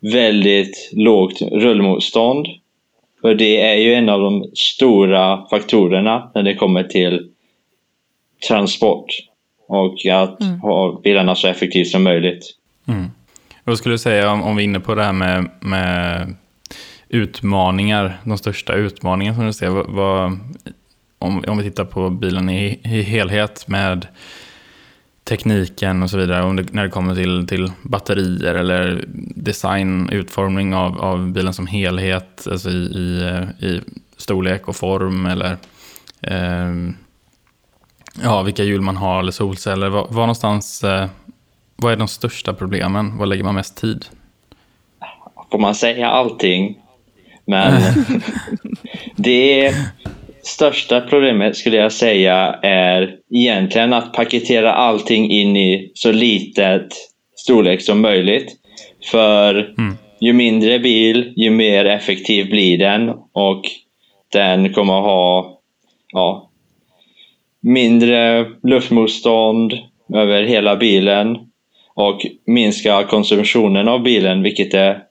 väldigt 0.00 0.90
lågt 0.92 1.42
rullmotstånd. 1.42 2.46
För 3.20 3.34
det 3.34 3.60
är 3.60 3.74
ju 3.74 3.94
en 3.94 4.08
av 4.08 4.20
de 4.20 4.50
stora 4.54 5.46
faktorerna 5.50 6.30
när 6.34 6.42
det 6.42 6.54
kommer 6.54 6.82
till 6.82 7.30
transport 8.48 9.06
och 9.68 10.06
att 10.06 10.40
mm. 10.42 10.60
ha 10.60 11.00
bilarna 11.04 11.34
så 11.34 11.48
effektivt 11.48 11.88
som 11.88 12.02
möjligt. 12.02 12.54
Mm. 12.88 13.10
Vad 13.68 13.78
skulle 13.78 13.94
du 13.94 13.98
säga 13.98 14.30
om, 14.30 14.42
om 14.42 14.56
vi 14.56 14.62
är 14.62 14.64
inne 14.64 14.80
på 14.80 14.94
det 14.94 15.04
här 15.04 15.12
med, 15.12 15.50
med 15.60 16.34
utmaningar, 17.08 18.20
de 18.24 18.38
största 18.38 18.74
utmaningarna 18.74 19.36
som 19.36 19.46
du 19.46 19.52
ser? 19.52 19.68
Vad, 19.68 19.90
vad, 19.90 20.38
om, 21.18 21.44
om 21.46 21.58
vi 21.58 21.64
tittar 21.64 21.84
på 21.84 22.10
bilen 22.10 22.50
i, 22.50 22.80
i 22.84 23.02
helhet 23.02 23.68
med 23.68 24.06
tekniken 25.24 26.02
och 26.02 26.10
så 26.10 26.18
vidare, 26.18 26.42
om 26.42 26.56
det, 26.56 26.72
när 26.72 26.82
det 26.82 26.90
kommer 26.90 27.14
till, 27.14 27.46
till 27.46 27.72
batterier 27.82 28.54
eller 28.54 29.04
design, 29.36 30.08
utformning 30.10 30.74
av, 30.74 31.00
av 31.00 31.32
bilen 31.32 31.54
som 31.54 31.66
helhet, 31.66 32.46
alltså 32.50 32.70
i, 32.70 32.74
i, 32.74 33.66
i 33.66 33.80
storlek 34.16 34.68
och 34.68 34.76
form 34.76 35.26
eller 35.26 35.56
eh, 36.20 36.74
ja, 38.22 38.42
vilka 38.42 38.64
hjul 38.64 38.80
man 38.80 38.96
har 38.96 39.20
eller 39.20 39.32
solceller. 39.32 39.88
Var, 39.88 40.06
var 40.10 40.22
någonstans 40.22 40.84
eh, 40.84 41.08
vad 41.82 41.92
är 41.92 41.96
de 41.96 42.08
största 42.08 42.54
problemen? 42.54 43.18
Vad 43.18 43.28
lägger 43.28 43.44
man 43.44 43.54
mest 43.54 43.76
tid? 43.76 44.04
Får 45.50 45.58
man 45.58 45.74
säga 45.74 46.08
allting? 46.08 46.78
Men 47.46 47.82
det 49.16 49.74
största 50.42 51.00
problemet 51.00 51.56
skulle 51.56 51.76
jag 51.76 51.92
säga 51.92 52.36
är 52.62 53.16
egentligen 53.30 53.92
att 53.92 54.12
paketera 54.12 54.72
allting 54.72 55.30
in 55.30 55.56
i 55.56 55.90
så 55.94 56.12
litet 56.12 56.94
storlek 57.36 57.82
som 57.82 58.00
möjligt. 58.00 58.56
För 59.10 59.54
mm. 59.78 59.96
ju 60.20 60.32
mindre 60.32 60.78
bil, 60.78 61.32
ju 61.36 61.50
mer 61.50 61.84
effektiv 61.84 62.50
blir 62.50 62.78
den 62.78 63.08
och 63.32 63.62
den 64.32 64.72
kommer 64.72 64.98
att 64.98 65.04
ha 65.04 65.58
ja, 66.12 66.50
mindre 67.60 68.46
luftmotstånd 68.62 69.78
över 70.14 70.42
hela 70.42 70.76
bilen 70.76 71.47
och 71.98 72.26
minska 72.44 73.04
konsumtionen 73.04 73.88
av 73.88 74.02
bilen, 74.02 74.42
vilket 74.42 74.74
är 74.74 75.02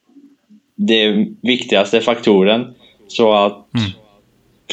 den 0.75 1.38
viktigaste 1.41 2.01
faktorn. 2.01 2.74
Så 3.08 3.34
att 3.34 3.74
mm. 3.75 3.91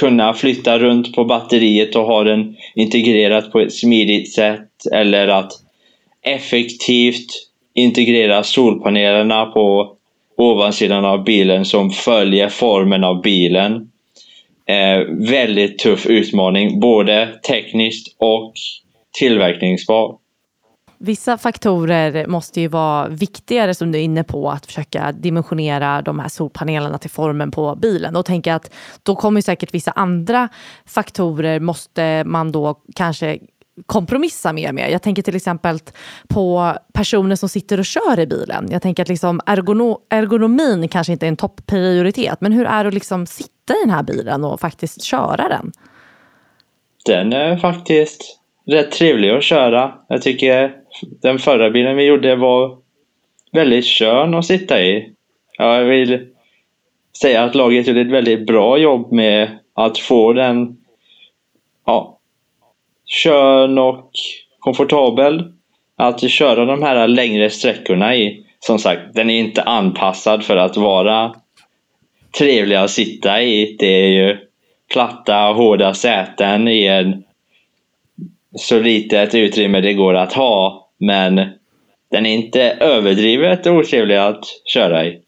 kunna 0.01 0.35
flytta 0.35 0.79
runt 0.79 1.15
på 1.15 1.25
batteriet 1.25 1.97
och 1.97 2.07
ha 2.07 2.25
den 2.25 2.57
integrerat 2.75 3.53
på 3.53 3.61
ett 3.61 3.75
smidigt 3.75 4.33
sätt 4.33 4.69
eller 4.93 5.29
att 5.29 5.53
effektivt 6.23 7.27
integrera 7.75 8.43
solpanelerna 8.43 9.47
på 9.47 9.97
ovansidan 10.37 11.05
av 11.05 11.25
bilen 11.25 11.65
som 11.65 11.91
följer 11.91 12.49
formen 12.49 13.05
av 13.05 13.23
bilen. 13.23 13.91
Eh, 14.67 14.99
väldigt 15.31 15.79
tuff 15.79 16.07
utmaning, 16.07 16.81
både 16.81 17.29
tekniskt 17.49 18.17
och 18.19 18.53
tillverkningsbar. 19.19 20.24
Vissa 21.05 21.39
faktorer 21.39 22.27
måste 22.27 22.61
ju 22.61 22.69
vara 22.69 23.09
viktigare 23.09 23.75
som 23.75 23.93
du 23.93 23.99
är 23.99 24.03
inne 24.03 24.25
på 24.25 24.51
att 24.51 24.67
försöka 24.67 25.13
dimensionera 25.13 26.03
de 26.03 26.19
här 26.19 26.29
solpanelerna 26.29 26.99
till 26.99 27.11
formen 27.11 27.51
på 27.51 27.75
bilen. 27.75 28.17
Och 28.17 28.27
tänker 28.27 28.53
att 28.53 28.75
då 29.03 29.17
kommer 29.17 29.41
säkert 29.41 29.75
vissa 29.75 29.91
andra 29.91 30.49
faktorer 30.87 31.61
måste 31.61 32.25
man 32.25 32.53
då 32.53 32.81
kanske 32.95 33.39
kompromissa 33.87 34.53
mer 34.53 34.73
med. 34.73 34.91
Jag 34.91 35.03
tänker 35.03 35.23
till 35.23 35.37
exempel 35.37 35.79
på 36.29 36.75
personer 36.93 37.37
som 37.37 37.49
sitter 37.49 37.79
och 37.79 37.85
kör 37.85 38.21
i 38.21 38.27
bilen. 38.27 38.69
Jag 38.71 38.83
tänker 38.83 39.03
att 39.03 39.09
liksom 39.09 39.41
ergono 39.47 39.99
ergonomin 40.11 40.89
kanske 40.89 41.13
inte 41.13 41.27
är 41.27 41.29
en 41.29 41.37
topprioritet, 41.37 42.41
men 42.41 42.53
hur 42.53 42.67
är 42.67 42.85
det 42.85 42.89
att 42.89 42.95
liksom 42.95 43.27
sitta 43.27 43.75
i 43.75 43.81
den 43.85 43.91
här 43.91 44.03
bilen 44.03 44.45
och 44.45 44.61
faktiskt 44.61 45.03
köra 45.03 45.49
den? 45.49 45.73
Den 47.07 47.33
är 47.33 47.57
faktiskt 47.57 48.41
rätt 48.67 48.93
trevlig 48.93 49.31
att 49.31 49.45
köra. 49.45 49.95
Jag 50.09 50.23
tycker 50.23 50.84
den 51.01 51.39
förra 51.39 51.71
bilen 51.71 51.97
vi 51.97 52.05
gjorde 52.05 52.37
var 52.37 52.79
väldigt 53.53 53.87
skön 53.87 54.35
att 54.35 54.47
sitta 54.47 54.83
i. 54.83 55.13
Jag 55.59 55.85
vill 55.85 56.27
säga 57.21 57.45
att 57.45 57.55
laget 57.55 57.87
gjorde 57.87 58.01
ett 58.01 58.11
väldigt 58.11 58.47
bra 58.47 58.79
jobb 58.79 59.13
med 59.13 59.59
att 59.75 59.99
få 59.99 60.33
den 60.33 60.77
ja, 61.87 62.19
skön 63.07 63.79
och 63.79 64.11
komfortabel 64.59 65.53
att 65.97 66.31
köra 66.31 66.65
de 66.65 66.83
här 66.83 67.09
längre 67.09 67.51
sträckorna 67.51 68.17
i. 68.17 68.47
Som 68.61 68.79
sagt, 68.79 69.01
den 69.15 69.31
är 69.31 69.39
inte 69.39 69.63
anpassad 69.63 70.45
för 70.45 70.57
att 70.57 70.77
vara 70.77 71.35
trevlig 72.39 72.77
att 72.77 72.91
sitta 72.91 73.43
i. 73.43 73.77
Det 73.79 73.87
är 73.87 74.09
ju 74.09 74.39
platta, 74.93 75.35
hårda 75.35 75.95
säten 75.95 76.69
i 76.69 76.87
en 76.87 77.25
så 78.57 78.81
litet 78.81 79.35
utrymme 79.35 79.81
det 79.81 79.95
går 79.95 80.15
att 80.15 80.33
ha. 80.33 80.84
Men 80.99 81.37
den 82.11 82.27
är 82.27 82.35
inte 82.35 82.63
överdrivet 82.63 83.67
otrevlig 83.67 84.17
att 84.17 84.45
köra 84.65 85.07
i. 85.07 85.21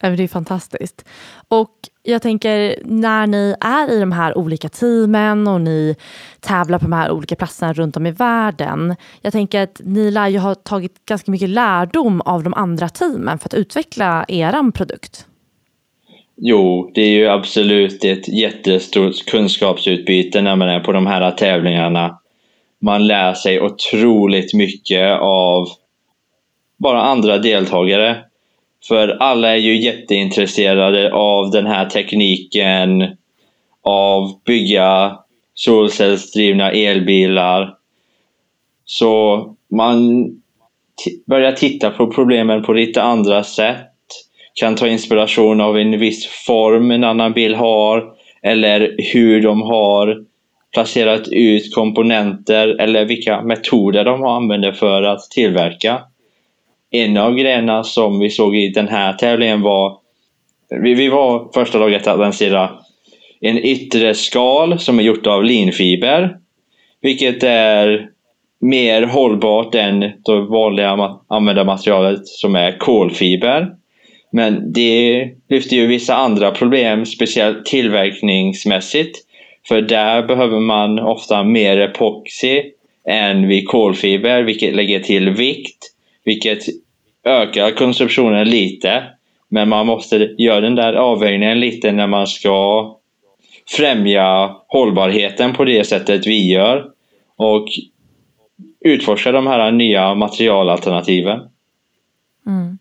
Det 0.00 0.22
är 0.22 0.28
fantastiskt. 0.28 1.04
Och 1.48 1.70
jag 2.02 2.22
tänker 2.22 2.76
när 2.84 3.26
ni 3.26 3.54
är 3.60 3.92
i 3.92 4.00
de 4.00 4.12
här 4.12 4.38
olika 4.38 4.68
teamen 4.68 5.48
och 5.48 5.60
ni 5.60 5.96
tävlar 6.40 6.78
på 6.78 6.84
de 6.84 6.92
här 6.92 7.10
olika 7.10 7.36
platserna 7.36 7.72
runt 7.72 7.96
om 7.96 8.06
i 8.06 8.10
världen. 8.10 8.96
Jag 9.20 9.32
tänker 9.32 9.62
att 9.62 9.80
ni 9.84 10.10
lär 10.10 10.28
ju 10.28 10.38
ha 10.38 10.54
tagit 10.54 11.06
ganska 11.06 11.30
mycket 11.30 11.48
lärdom 11.48 12.20
av 12.20 12.42
de 12.42 12.54
andra 12.54 12.88
teamen 12.88 13.38
för 13.38 13.48
att 13.48 13.54
utveckla 13.54 14.24
er 14.28 14.70
produkt. 14.72 15.26
Jo, 16.36 16.90
det 16.94 17.00
är 17.00 17.10
ju 17.10 17.28
absolut 17.28 18.04
ett 18.04 18.28
jättestort 18.28 19.26
kunskapsutbyte 19.26 20.42
när 20.42 20.56
man 20.56 20.68
är 20.68 20.80
på 20.80 20.92
de 20.92 21.06
här 21.06 21.30
tävlingarna. 21.30 22.18
Man 22.82 23.06
lär 23.06 23.34
sig 23.34 23.60
otroligt 23.60 24.54
mycket 24.54 25.20
av 25.20 25.68
bara 26.76 27.02
andra 27.02 27.38
deltagare. 27.38 28.24
För 28.88 29.08
alla 29.08 29.50
är 29.50 29.56
ju 29.56 29.82
jätteintresserade 29.82 31.12
av 31.12 31.50
den 31.50 31.66
här 31.66 31.86
tekniken, 31.90 33.16
av 33.82 34.42
bygga 34.44 35.18
solcellsdrivna 35.54 36.70
elbilar. 36.70 37.74
Så 38.84 39.46
man 39.70 40.26
börjar 41.26 41.52
titta 41.52 41.90
på 41.90 42.06
problemen 42.06 42.62
på 42.62 42.72
lite 42.72 43.02
andra 43.02 43.44
sätt. 43.44 43.88
Kan 44.54 44.74
ta 44.74 44.88
inspiration 44.88 45.60
av 45.60 45.78
en 45.78 45.98
viss 45.98 46.26
form 46.26 46.90
en 46.90 47.04
annan 47.04 47.32
bil 47.32 47.54
har 47.54 48.12
eller 48.42 48.96
hur 49.12 49.42
de 49.42 49.62
har 49.62 50.24
placerat 50.72 51.28
ut 51.28 51.74
komponenter 51.74 52.68
eller 52.68 53.04
vilka 53.04 53.42
metoder 53.42 54.04
de 54.04 54.24
använder 54.24 54.72
för 54.72 55.02
att 55.02 55.30
tillverka 55.30 56.02
en 56.90 57.16
av 57.16 57.34
grejerna 57.34 57.84
som 57.84 58.20
vi 58.20 58.30
såg 58.30 58.56
i 58.56 58.68
den 58.68 58.88
här 58.88 59.12
tävlingen 59.12 59.62
var 59.62 59.98
vi, 60.80 60.94
vi 60.94 61.08
var 61.08 61.52
första 61.54 61.78
laget 61.78 62.06
att 62.06 62.18
lansera 62.18 62.70
en 63.40 63.58
yttre 63.58 64.14
skal 64.14 64.78
som 64.78 64.98
är 64.98 65.02
gjort 65.02 65.26
av 65.26 65.44
linfiber. 65.44 66.36
Vilket 67.00 67.42
är 67.42 68.08
mer 68.60 69.02
hållbart 69.02 69.74
än 69.74 70.00
det 70.00 70.40
vanliga 70.50 71.18
använda 71.28 71.64
materialet 71.64 72.26
som 72.26 72.56
är 72.56 72.78
kolfiber. 72.78 73.68
Men 74.32 74.72
det 74.72 75.28
lyfter 75.48 75.76
ju 75.76 75.86
vissa 75.86 76.14
andra 76.14 76.50
problem, 76.50 77.06
speciellt 77.06 77.66
tillverkningsmässigt. 77.66 79.18
För 79.68 79.82
där 79.82 80.22
behöver 80.22 80.60
man 80.60 80.98
ofta 80.98 81.44
mer 81.44 81.76
epoxy 81.76 82.62
än 83.08 83.48
vid 83.48 83.68
kolfiber, 83.68 84.42
vilket 84.42 84.74
lägger 84.74 85.00
till 85.00 85.30
vikt 85.30 85.92
vilket 86.24 86.58
ökar 87.24 87.70
konsumtionen 87.70 88.50
lite. 88.50 89.04
Men 89.48 89.68
man 89.68 89.86
måste 89.86 90.16
göra 90.38 90.60
den 90.60 90.74
där 90.74 90.92
avvägningen 90.92 91.60
lite 91.60 91.92
när 91.92 92.06
man 92.06 92.26
ska 92.26 92.96
främja 93.76 94.56
hållbarheten 94.68 95.52
på 95.52 95.64
det 95.64 95.84
sättet 95.84 96.26
vi 96.26 96.52
gör. 96.52 96.90
Och 97.36 97.68
utforska 98.80 99.32
de 99.32 99.46
här 99.46 99.70
nya 99.72 100.14
materialalternativen. 100.14 101.40
Mm. 102.46 102.78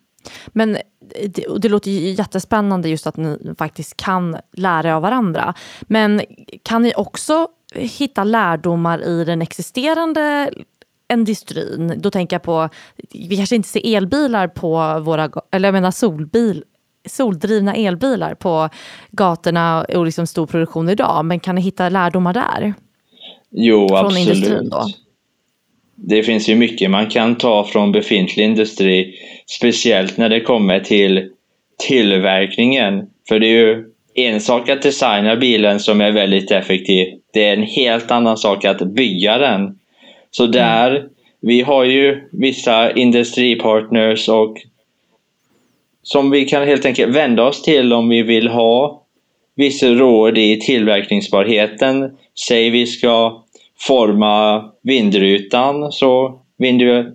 Men 0.48 0.78
det, 1.26 1.46
det 1.58 1.70
låter 1.70 1.92
jättespännande 1.92 2.90
just 2.90 3.08
att 3.08 3.18
ni 3.18 3.38
faktiskt 3.58 3.98
kan 3.98 4.38
lära 4.52 4.96
av 4.96 5.02
varandra. 5.02 5.54
Men 5.82 6.22
kan 6.64 6.82
ni 6.82 6.94
också 6.96 7.48
hitta 7.76 8.24
lärdomar 8.24 9.04
i 9.04 9.24
den 9.24 9.42
existerande 9.42 10.52
industrin, 11.14 11.94
då 11.98 12.12
tänker 12.12 12.36
jag 12.36 12.44
på, 12.44 12.70
vi 13.14 13.38
kanske 13.38 13.56
inte 13.56 13.70
ser 13.70 13.96
elbilar 13.96 14.48
på 14.48 15.00
våra, 15.00 15.30
eller 15.52 15.68
jag 15.68 15.74
menar 15.74 15.92
solbil, 15.92 16.64
soldrivna 17.10 17.76
elbilar 17.76 18.36
på 18.36 18.70
gatorna 19.12 19.86
och 19.96 20.06
liksom 20.06 20.28
stor 20.28 20.48
produktion 20.48 20.90
idag, 20.90 21.26
men 21.26 21.40
kan 21.40 21.56
ni 21.56 21.62
hitta 21.62 21.90
lärdomar 21.90 22.34
där? 22.34 22.74
Jo, 23.50 23.88
från 23.88 23.98
absolut. 23.98 24.28
Industrin 24.28 24.70
då? 24.70 24.88
Det 26.04 26.24
finns 26.24 26.50
ju 26.50 26.56
mycket 26.56 26.92
man 26.92 27.10
kan 27.10 27.36
ta 27.36 27.64
från 27.64 27.92
befintlig 27.92 28.44
industri, 28.44 29.16
speciellt 29.46 30.18
när 30.18 30.30
det 30.30 30.40
kommer 30.40 30.80
till 30.80 31.30
tillverkningen. 31.88 33.10
För 33.28 33.40
det 33.40 33.48
är 33.48 33.66
ju 33.66 33.86
en 34.14 34.42
sak 34.42 34.70
att 34.70 34.82
designa 34.82 35.36
bilen 35.36 35.80
som 35.80 36.02
är 36.02 36.12
väldigt 36.12 36.52
effektiv. 36.52 37.08
Det 37.34 37.44
är 37.46 37.54
en 37.54 37.64
helt 37.64 38.12
annan 38.12 38.38
sak 38.38 38.66
att 38.66 38.82
bygga 38.82 39.38
den. 39.38 39.80
Så 40.32 40.44
mm. 40.44 40.52
där, 40.52 40.96
mm. 40.96 41.10
vi 41.42 41.62
har 41.62 41.84
ju 41.84 42.30
vissa 42.32 42.92
industripartners 42.92 44.30
och 44.30 44.58
som 46.04 46.32
vi 46.32 46.46
kan 46.46 46.68
helt 46.68 46.86
enkelt 46.86 47.16
vända 47.16 47.44
oss 47.44 47.62
till 47.62 47.94
om 47.94 48.10
vi 48.10 48.24
vill 48.24 48.48
ha 48.48 49.06
vissa 49.56 49.88
råd 49.88 50.38
i 50.38 50.60
tillverkningsbarheten. 50.60 52.18
Säg 52.48 52.70
vi 52.70 52.88
ska 52.88 53.44
forma 53.88 54.66
vindrutan 54.84 55.92
så 55.92 56.42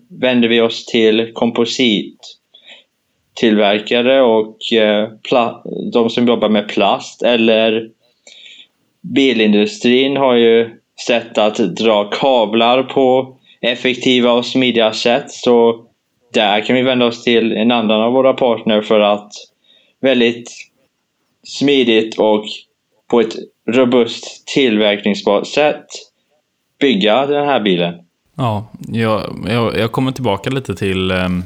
vänder 0.09 0.49
vi 0.49 0.61
oss 0.61 0.87
till 0.87 1.31
komposittillverkare 1.35 4.23
och 4.23 4.73
eh, 4.73 5.09
de 5.93 6.11
som 6.11 6.27
jobbar 6.27 6.49
med 6.49 6.69
plast 6.69 7.23
eller 7.23 7.91
bilindustrin 9.01 10.17
har 10.17 10.35
ju 10.35 10.71
sätt 11.07 11.39
att 11.39 11.77
dra 11.77 12.05
kablar 12.05 12.83
på 12.83 13.37
effektiva 13.61 14.33
och 14.33 14.47
smidiga 14.47 14.93
sätt. 14.93 15.31
Så 15.31 15.87
där 16.33 16.61
kan 16.61 16.77
vi 16.77 16.83
vända 16.83 17.07
oss 17.07 17.25
till 17.25 17.53
en 17.53 17.71
annan 17.71 18.01
av 18.01 18.13
våra 18.13 18.33
partner 18.33 18.83
för 18.83 19.01
att 19.01 19.33
väldigt 20.01 20.51
smidigt 21.43 22.19
och 22.19 22.45
på 23.11 23.21
ett 23.21 23.35
robust 23.69 24.47
tillverkningsbart 24.47 25.47
sätt 25.47 25.87
bygga 26.79 27.27
den 27.27 27.49
här 27.49 27.61
bilen. 27.61 27.95
Ja, 28.35 28.69
jag, 28.89 29.45
jag, 29.49 29.79
jag 29.79 29.93
kommer 29.93 30.13
tillbaka 30.13 30.51
lite 30.51 30.75
till 30.75 31.11
ehm, 31.11 31.45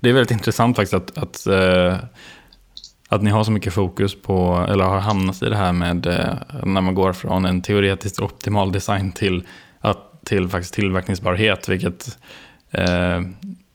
Det 0.00 0.08
är 0.08 0.12
väldigt 0.12 0.30
intressant 0.30 0.76
faktiskt 0.76 0.94
att, 0.94 1.18
att, 1.18 1.46
eh, 1.46 1.96
att 3.08 3.22
ni 3.22 3.30
har 3.30 3.44
så 3.44 3.50
mycket 3.50 3.72
fokus 3.72 4.22
på, 4.22 4.66
eller 4.68 4.84
har 4.84 4.98
hamnat 4.98 5.42
i 5.42 5.48
det 5.48 5.56
här 5.56 5.72
med 5.72 6.06
eh, 6.06 6.64
när 6.64 6.80
man 6.80 6.94
går 6.94 7.12
från 7.12 7.44
en 7.44 7.62
teoretiskt 7.62 8.20
optimal 8.20 8.72
design 8.72 9.12
till, 9.12 9.42
att, 9.80 10.24
till 10.24 10.48
faktiskt 10.48 10.74
tillverkningsbarhet, 10.74 11.68
vilket 11.68 12.18
eh, 12.70 13.20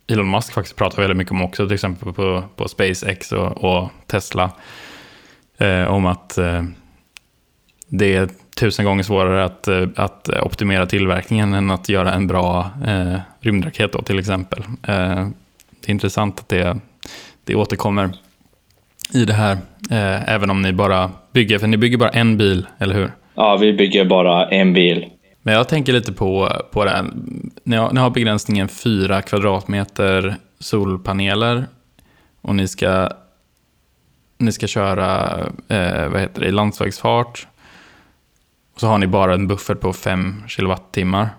Elon 0.08 0.32
Musk 0.32 0.54
faktiskt 0.54 0.76
pratar 0.76 1.02
väldigt 1.02 1.18
mycket 1.18 1.32
om 1.32 1.42
också, 1.42 1.66
till 1.66 1.74
exempel 1.74 2.14
på, 2.14 2.44
på 2.56 2.68
SpaceX 2.68 3.32
och, 3.32 3.64
och 3.64 3.90
Tesla. 4.08 4.52
Eh, 5.58 5.86
om 5.86 6.06
att 6.06 6.40
det 7.88 8.16
är 8.16 8.30
tusen 8.56 8.86
gånger 8.86 9.04
svårare 9.04 9.44
att, 9.44 9.68
eh, 9.68 9.88
att 9.96 10.30
optimera 10.30 10.86
tillverkningen 10.86 11.54
än 11.54 11.72
att 11.72 11.90
göra 11.90 12.14
en 12.14 12.28
bra 12.28 12.70
eh, 12.88 13.18
rymdraket 13.40 13.92
då, 13.92 14.02
till 14.02 14.20
exempel. 14.20 14.60
Eh, 14.88 15.28
det 15.82 15.90
är 15.90 15.92
intressant 15.92 16.40
att 16.40 16.50
det, 16.50 16.78
det 17.44 17.56
återkommer 17.56 18.10
i 19.14 19.26
det 19.26 19.34
här, 19.34 19.52
eh, 19.92 20.34
även 20.34 20.50
om 20.50 20.62
ni 20.62 20.74
bara 20.74 21.12
bygger, 21.32 21.60
för 21.60 21.68
ni 21.68 21.78
bygger 21.78 21.98
bara 21.98 22.10
en 22.10 22.38
bil, 22.38 22.68
eller 22.78 22.96
hur? 22.96 23.12
Ja, 23.36 23.58
vi 23.58 23.74
bygger 23.74 24.06
bara 24.06 24.50
en 24.50 24.74
bil. 24.74 25.06
Men 25.42 25.54
jag 25.54 25.70
tänker 25.70 25.94
lite 25.94 26.14
på, 26.14 26.52
på 26.72 26.86
det 26.86 26.92
här. 26.92 27.06
Ni 27.64 27.76
har, 27.76 27.92
ni 27.92 28.00
har 28.00 28.10
begränsningen 28.10 28.68
4 28.68 29.22
kvadratmeter 29.22 30.36
solpaneler 30.60 31.66
och 32.42 32.56
ni 32.56 32.68
ska, 32.68 33.10
ni 34.38 34.52
ska 34.52 34.68
köra 34.68 35.40
eh, 35.68 36.08
vad 36.10 36.22
heter 36.22 36.42
det, 36.42 36.48
i 36.48 36.52
landsvägsfart 36.52 37.48
och 38.74 38.80
så 38.80 38.88
har 38.88 38.98
ni 38.98 39.08
bara 39.08 39.34
en 39.34 39.48
buffert 39.48 39.80
på 39.80 39.94
5 39.94 40.44
kilowattimmar 40.48 41.30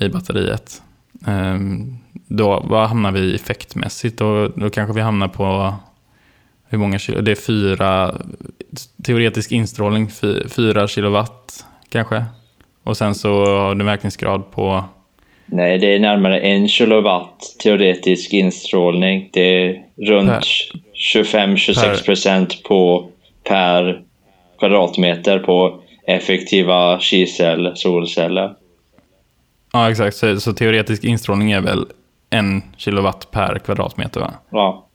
i 0.00 0.08
batteriet. 0.08 0.82
Ehm, 1.26 1.96
då, 2.12 2.64
vad 2.64 2.88
hamnar 2.88 3.12
vi 3.12 3.34
effektmässigt? 3.34 4.18
Då, 4.18 4.48
då 4.48 4.70
kanske 4.70 4.94
vi 4.94 5.00
hamnar 5.00 5.28
på 5.28 5.74
hur 6.68 6.78
många 6.78 6.98
kilo? 6.98 7.20
Det 7.20 7.30
är 7.30 7.34
fyra, 7.46 8.14
teoretisk 9.04 9.52
instrålning, 9.52 10.10
fyra 10.48 10.88
kilowatt 10.88 11.64
kanske. 11.88 12.24
Och 12.84 12.96
sen 12.96 13.14
så 13.14 13.44
har 13.44 13.74
du 13.74 13.84
verkningsgrad 13.84 14.50
på? 14.50 14.84
Nej, 15.46 15.78
det 15.78 15.94
är 15.94 15.98
närmare 15.98 16.40
en 16.40 16.68
kilowatt 16.68 17.56
teoretisk 17.62 18.32
instrålning. 18.32 19.30
Det 19.32 19.40
är 19.40 19.82
runt 19.96 20.44
25-26 21.14 22.04
procent 22.04 22.62
på 22.62 23.08
per 23.44 24.02
kvadratmeter 24.58 25.38
på 25.38 25.80
effektiva 26.06 27.00
kisel 27.00 27.76
solceller. 27.76 28.54
Ja, 29.72 29.90
exakt. 29.90 30.16
Så, 30.16 30.40
så, 30.40 30.52
teoretisk 30.52 31.04
instrålning 31.04 31.52
är 31.52 31.60
väl 31.60 31.86
en 32.30 32.62
kilowatt 32.76 33.30
per 33.30 33.58
kvadratmeter, 33.58 34.20
va? 34.20 34.34
Ja. 34.50 34.86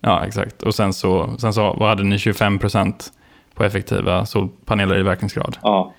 Ja, 0.00 0.26
exakt. 0.26 0.62
Och 0.62 0.74
sen 0.74 0.92
så, 0.92 1.36
sen 1.38 1.52
så 1.52 1.76
vad 1.78 1.88
hade 1.88 2.02
ni 2.02 2.18
25 2.18 2.58
procent 2.58 3.12
på 3.54 3.64
effektiva 3.64 4.26
solpaneler 4.26 4.98
i 4.98 5.02
verkningsgrad? 5.02 5.56
Ja. 5.62 5.94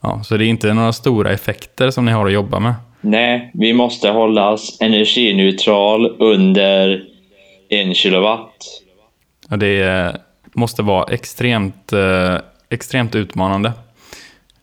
Ja, 0.00 0.22
så 0.22 0.36
det 0.36 0.44
är 0.44 0.48
inte 0.48 0.74
några 0.74 0.92
stora 0.92 1.32
effekter 1.32 1.90
som 1.90 2.04
ni 2.04 2.12
har 2.12 2.26
att 2.26 2.32
jobba 2.32 2.58
med? 2.58 2.74
Nej, 3.00 3.50
vi 3.54 3.72
måste 3.72 4.10
hållas 4.10 4.80
energineutral 4.80 6.16
under 6.18 7.04
en 7.68 7.94
kilowatt. 7.94 8.82
Och 9.50 9.58
det 9.58 10.16
måste 10.52 10.82
vara 10.82 11.12
extremt 11.12 11.92
eh, 11.92 12.36
extremt 12.70 13.14
utmanande. 13.14 13.72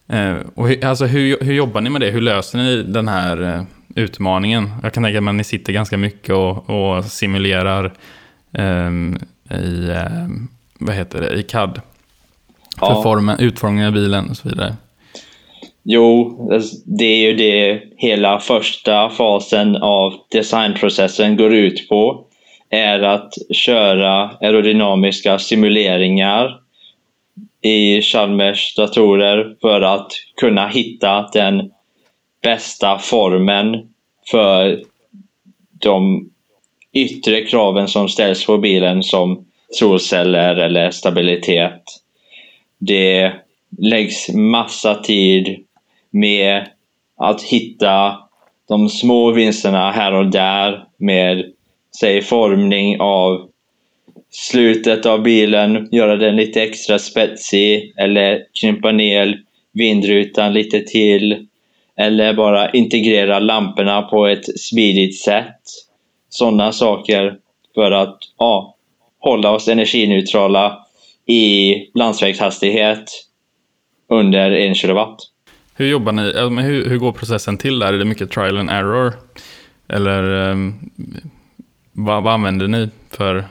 Eh, 0.10 0.36
och 0.56 0.68
hur, 0.68 0.86
alltså, 0.86 1.06
hur, 1.06 1.38
hur 1.42 1.54
jobbar 1.54 1.82
ni 1.82 1.90
med 1.90 2.02
det? 2.02 2.10
Hur 2.10 2.22
löser 2.22 2.58
ni 2.58 2.84
den 2.84 3.08
här 3.08 3.44
eh, 3.44 3.64
utmaningen? 3.96 4.70
Jag 4.84 4.94
kan 4.94 5.04
tänka 5.04 5.22
mig 5.22 5.32
att 5.32 5.36
ni 5.36 5.44
sitter 5.44 5.74
ganska 5.74 5.98
mycket 5.98 6.36
och, 6.36 6.70
och 6.70 7.06
simulerar 7.06 7.94
eh, 8.54 8.92
i, 9.60 9.90
eh, 9.90 10.28
vad 10.80 10.96
heter 10.96 11.22
det, 11.22 11.40
i 11.40 11.44
CAD. 11.44 11.82
Ja. 12.82 12.96
För 12.96 13.02
formen, 13.02 13.40
utformningen 13.40 13.88
av 13.88 13.94
bilen 13.94 14.30
och 14.30 14.38
så 14.38 14.50
vidare. 14.50 14.76
Jo, 15.84 16.50
det 16.86 17.06
är 17.06 17.32
ju 17.32 17.34
det 17.34 17.82
hela 17.98 18.40
första 18.40 19.10
fasen 19.10 19.76
av 19.76 20.14
designprocessen 20.32 21.38
går 21.38 21.54
ut 21.54 21.90
på. 21.90 22.24
Är 22.70 23.00
att 23.00 23.34
köra 23.54 24.30
aerodynamiska 24.42 25.40
simuleringar 25.40 26.60
i 27.62 28.02
Chalmers 28.02 28.76
datorer 28.76 29.56
för 29.62 29.82
att 29.82 30.12
kunna 30.42 30.68
hitta 30.68 31.30
den 31.34 31.72
bästa 32.44 32.98
formen 32.98 33.94
för 34.32 34.84
de 35.82 36.30
yttre 36.94 37.42
kraven 37.42 37.88
som 37.88 38.10
ställs 38.10 38.46
på 38.46 38.58
bilen 38.58 39.04
som 39.04 39.46
solceller 39.70 40.56
eller 40.56 40.92
stabilitet. 40.92 41.84
Det 42.78 43.34
läggs 43.78 44.30
massa 44.30 44.96
tid 44.96 45.66
med 46.10 46.68
att 47.18 47.44
hitta 47.44 48.18
de 48.68 48.90
små 48.90 49.32
vinsterna 49.32 49.92
här 49.92 50.14
och 50.14 50.32
där 50.32 50.86
med 50.98 51.52
säg 52.00 52.22
formning 52.22 53.00
av 53.00 53.47
slutet 54.32 55.06
av 55.06 55.22
bilen, 55.22 55.90
göra 55.92 56.16
den 56.16 56.36
lite 56.36 56.62
extra 56.64 57.00
spetsig 57.00 57.94
eller 57.98 58.44
krympa 58.62 58.92
ner 58.92 59.40
vindrutan 59.74 60.54
lite 60.54 60.82
till. 60.82 61.48
Eller 62.00 62.34
bara 62.34 62.72
integrera 62.72 63.40
lamporna 63.40 64.02
på 64.02 64.28
ett 64.28 64.60
smidigt 64.60 65.20
sätt. 65.20 65.62
Sådana 66.30 66.72
saker 66.72 67.38
för 67.76 67.92
att 67.92 68.18
ja, 68.38 68.76
hålla 69.20 69.52
oss 69.52 69.68
energineutrala 69.68 70.86
i 71.26 71.76
landsvägshastighet 71.94 73.12
under 74.10 74.52
en 74.52 74.76
kilowatt. 74.76 75.20
Hur 75.76 75.88
jobbar 75.88 76.12
ni? 76.12 76.62
Hur, 76.62 76.90
hur 76.90 76.98
går 76.98 77.12
processen 77.12 77.58
till 77.58 77.80
där? 77.80 77.94
Är 77.94 77.98
det 77.98 78.06
mycket 78.06 78.32
trial 78.32 78.58
and 78.58 78.70
error? 78.70 79.14
Eller 79.90 80.24
um, 80.24 80.90
vad, 81.92 82.24
vad 82.24 82.34
använder 82.34 82.68
ni 82.68 82.90
för 83.10 83.46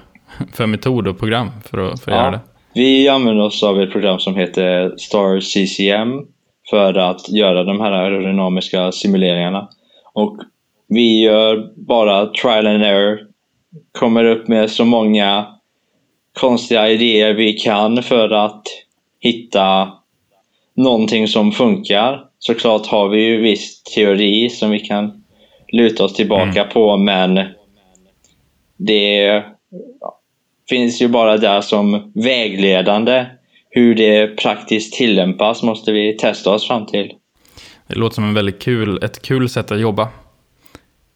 för 0.52 0.66
metod 0.66 1.08
och 1.08 1.18
program 1.18 1.50
för 1.64 1.78
att, 1.78 2.00
för 2.00 2.10
att 2.10 2.16
ja, 2.16 2.22
göra 2.22 2.30
det? 2.30 2.40
Vi 2.74 3.08
använder 3.08 3.44
oss 3.44 3.62
av 3.62 3.80
ett 3.80 3.92
program 3.92 4.18
som 4.18 4.36
heter 4.36 4.94
Star 4.98 5.40
CCM 5.40 6.26
för 6.70 6.94
att 6.94 7.28
göra 7.28 7.64
de 7.64 7.80
här 7.80 7.92
aerodynamiska 7.92 8.92
simuleringarna. 8.92 9.68
Och 10.12 10.36
vi 10.88 11.20
gör 11.20 11.72
bara 11.76 12.26
trial 12.26 12.66
and 12.66 12.82
error, 12.82 13.18
kommer 13.98 14.24
upp 14.24 14.48
med 14.48 14.70
så 14.70 14.84
många 14.84 15.46
konstiga 16.40 16.88
idéer 16.88 17.34
vi 17.34 17.52
kan 17.52 18.02
för 18.02 18.30
att 18.30 18.62
hitta 19.20 19.92
någonting 20.76 21.28
som 21.28 21.52
funkar. 21.52 22.24
Såklart 22.38 22.86
har 22.86 23.08
vi 23.08 23.24
ju 23.24 23.40
viss 23.40 23.82
teori 23.82 24.50
som 24.50 24.70
vi 24.70 24.80
kan 24.80 25.24
luta 25.72 26.04
oss 26.04 26.14
tillbaka 26.14 26.60
mm. 26.60 26.68
på 26.72 26.96
men 26.96 27.40
det 28.76 29.42
finns 30.68 31.02
ju 31.02 31.08
bara 31.08 31.36
där 31.36 31.60
som 31.60 32.12
vägledande. 32.14 33.26
Hur 33.70 33.94
det 33.94 34.26
praktiskt 34.26 34.94
tillämpas 34.94 35.62
måste 35.62 35.92
vi 35.92 36.16
testa 36.16 36.50
oss 36.50 36.66
fram 36.66 36.86
till. 36.86 37.12
Det 37.86 37.94
låter 37.94 38.14
som 38.14 38.24
en 38.24 38.34
väldigt 38.34 38.58
kul, 38.58 39.04
ett 39.04 39.22
kul 39.22 39.48
sätt 39.48 39.70
att 39.70 39.80
jobba. 39.80 40.08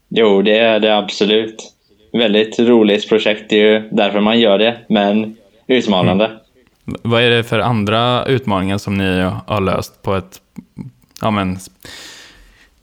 Jo, 0.09 0.43
det 0.43 0.59
är 0.59 0.81
det 0.81 0.99
absolut. 0.99 1.75
Väldigt 2.13 2.59
roligt 2.59 3.09
projekt, 3.09 3.51
det 3.51 3.57
är 3.57 3.73
ju 3.73 3.89
därför 3.91 4.21
man 4.21 4.41
gör 4.41 4.59
det, 4.59 4.79
men 4.89 5.37
utmanande. 5.67 6.25
Mm. 6.25 6.39
Vad 6.85 7.23
är 7.23 7.31
det 7.31 7.45
för 7.45 7.59
andra 7.59 8.25
utmaningar 8.25 8.79
som 8.79 8.99
ni 8.99 9.31
har 9.47 9.61
löst 9.61 10.03
på 10.03 10.15
ett... 10.15 10.41
Ja, 11.23 11.31
men, 11.31 11.59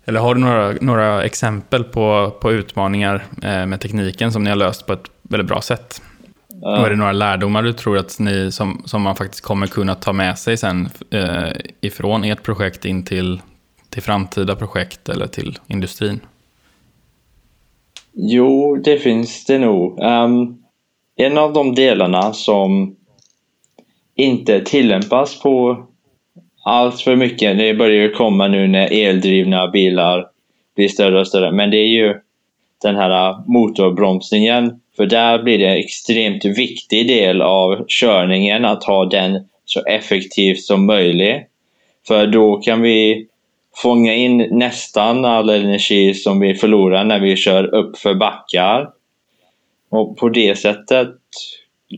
eller 0.06 0.20
har 0.20 0.36
du 0.36 0.42
några, 0.42 0.74
några 0.82 1.24
exempel 1.24 1.84
på, 1.84 2.34
på 2.42 2.52
utmaningar 2.52 3.26
eh, 3.44 3.66
med 3.66 3.82
tekniken 3.82 4.32
som 4.32 4.44
ni 4.44 4.50
har 4.50 4.58
löst 4.58 4.88
på 4.88 4.94
ett 4.94 5.10
väldigt 5.30 5.48
bra 5.48 5.62
sätt? 5.62 6.02
Och 6.62 6.86
är 6.86 6.90
det 6.90 6.96
några 6.96 7.12
lärdomar 7.12 7.64
du 7.64 7.74
tror 7.74 7.98
att 7.98 8.20
ni, 8.20 8.52
som, 8.52 8.82
som 8.86 9.02
man 9.02 9.16
faktiskt 9.16 9.44
kommer 9.44 9.68
kunna 9.68 9.96
ta 9.96 10.14
med 10.14 10.40
sig 10.40 10.58
sen 10.58 10.90
eh, 11.12 11.52
ifrån 11.82 12.24
ert 12.24 12.44
projekt 12.44 12.86
in 12.86 13.06
till, 13.06 13.42
till 13.90 14.04
framtida 14.04 14.56
projekt 14.56 15.10
eller 15.10 15.28
till 15.28 15.60
industrin? 15.68 16.20
Jo, 18.14 18.76
det 18.76 18.98
finns 19.00 19.46
det 19.46 19.60
nog. 19.60 20.00
Um, 20.00 20.64
en 21.16 21.38
av 21.38 21.54
de 21.54 21.76
delarna 21.76 22.34
som 22.34 22.96
inte 24.16 24.62
tillämpas 24.62 25.42
på 25.42 25.86
allt 26.64 27.02
för 27.02 27.16
mycket, 27.16 27.58
det 27.58 27.74
börjar 27.74 28.04
ju 28.04 28.12
komma 28.12 28.48
nu 28.48 28.68
när 28.68 28.94
eldrivna 28.94 29.68
bilar 29.68 30.28
blir 30.76 30.88
större 30.88 31.20
och 31.20 31.28
större, 31.28 31.52
men 31.52 31.72
det 31.72 31.78
är 31.78 31.88
ju 31.88 32.16
den 32.82 32.96
här 32.96 33.44
motorbromsningen 33.48 34.80
för 34.98 35.06
där 35.06 35.44
blir 35.44 35.58
det 35.58 35.66
en 35.66 35.78
extremt 35.78 36.46
viktig 36.46 37.08
del 37.08 37.42
av 37.42 37.86
körningen 37.88 38.66
att 38.66 38.84
ha 38.84 39.06
den 39.06 39.48
så 39.66 39.86
effektiv 39.86 40.56
som 40.56 40.86
möjligt. 40.86 41.44
För 42.08 42.28
då 42.28 42.56
kan 42.56 42.82
vi 42.82 43.28
fånga 43.76 44.14
in 44.14 44.38
nästan 44.38 45.26
all 45.26 45.50
energi 45.50 46.14
som 46.14 46.40
vi 46.40 46.56
förlorar 46.56 47.04
när 47.04 47.20
vi 47.20 47.36
kör 47.36 47.76
upp 47.76 47.98
för 47.98 48.14
backar. 48.14 48.90
Och 49.90 50.18
på 50.18 50.30
det 50.30 50.56
sättet 50.56 51.10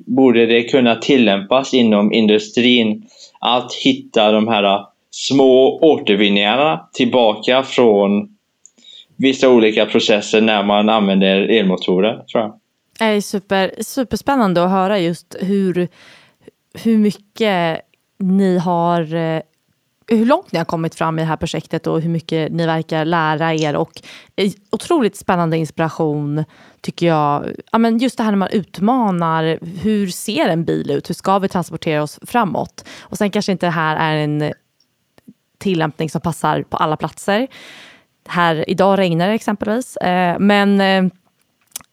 borde 0.05 0.45
det 0.45 0.63
kunna 0.63 0.95
tillämpas 0.95 1.73
inom 1.73 2.13
industrin 2.13 3.05
att 3.39 3.73
hitta 3.73 4.31
de 4.31 4.47
här 4.47 4.85
små 5.11 5.79
återvinningarna 5.81 6.89
tillbaka 6.93 7.63
från 7.63 8.35
vissa 9.17 9.49
olika 9.49 9.85
processer 9.85 10.41
när 10.41 10.63
man 10.63 10.89
använder 10.89 11.41
elmotorer, 11.41 12.23
tror 12.31 12.43
jag. 12.43 12.58
Det 12.99 13.05
är 13.05 13.21
super, 13.21 13.73
superspännande 13.79 14.63
att 14.63 14.69
höra 14.69 14.99
just 14.99 15.35
hur, 15.39 15.87
hur 16.73 16.97
mycket 16.97 17.81
ni 18.19 18.57
har 18.57 19.15
eh, 19.15 19.41
hur 20.07 20.25
långt 20.25 20.51
ni 20.51 20.57
har 20.57 20.65
kommit 20.65 20.95
fram 20.95 21.19
i 21.19 21.21
det 21.21 21.27
här 21.27 21.37
projektet 21.37 21.87
och 21.87 22.01
hur 22.01 22.09
mycket 22.09 22.51
ni 22.51 22.65
verkar 22.65 23.05
lära 23.05 23.53
er. 23.53 23.75
Och 23.75 24.01
otroligt 24.69 25.15
spännande 25.15 25.57
inspiration 25.57 26.45
tycker 26.81 27.07
jag. 27.07 27.51
Ja, 27.71 27.77
men 27.77 27.97
just 27.97 28.17
det 28.17 28.23
här 28.23 28.31
när 28.31 28.37
man 28.37 28.49
utmanar, 28.49 29.59
hur 29.81 30.07
ser 30.07 30.49
en 30.49 30.65
bil 30.65 30.91
ut? 30.91 31.09
Hur 31.09 31.15
ska 31.15 31.39
vi 31.39 31.49
transportera 31.49 32.03
oss 32.03 32.19
framåt? 32.21 32.85
Och 32.99 33.17
sen 33.17 33.31
kanske 33.31 33.51
inte 33.51 33.65
det 33.65 33.71
här 33.71 33.95
är 33.95 34.17
en 34.17 34.53
tillämpning 35.57 36.09
som 36.09 36.21
passar 36.21 36.63
på 36.63 36.77
alla 36.77 36.97
platser. 36.97 37.47
Här 38.27 38.69
idag 38.69 38.99
regnar 38.99 39.27
det 39.27 39.33
exempelvis. 39.33 39.97
Eh, 39.97 40.39
men 40.39 40.81
eh, 40.81 41.11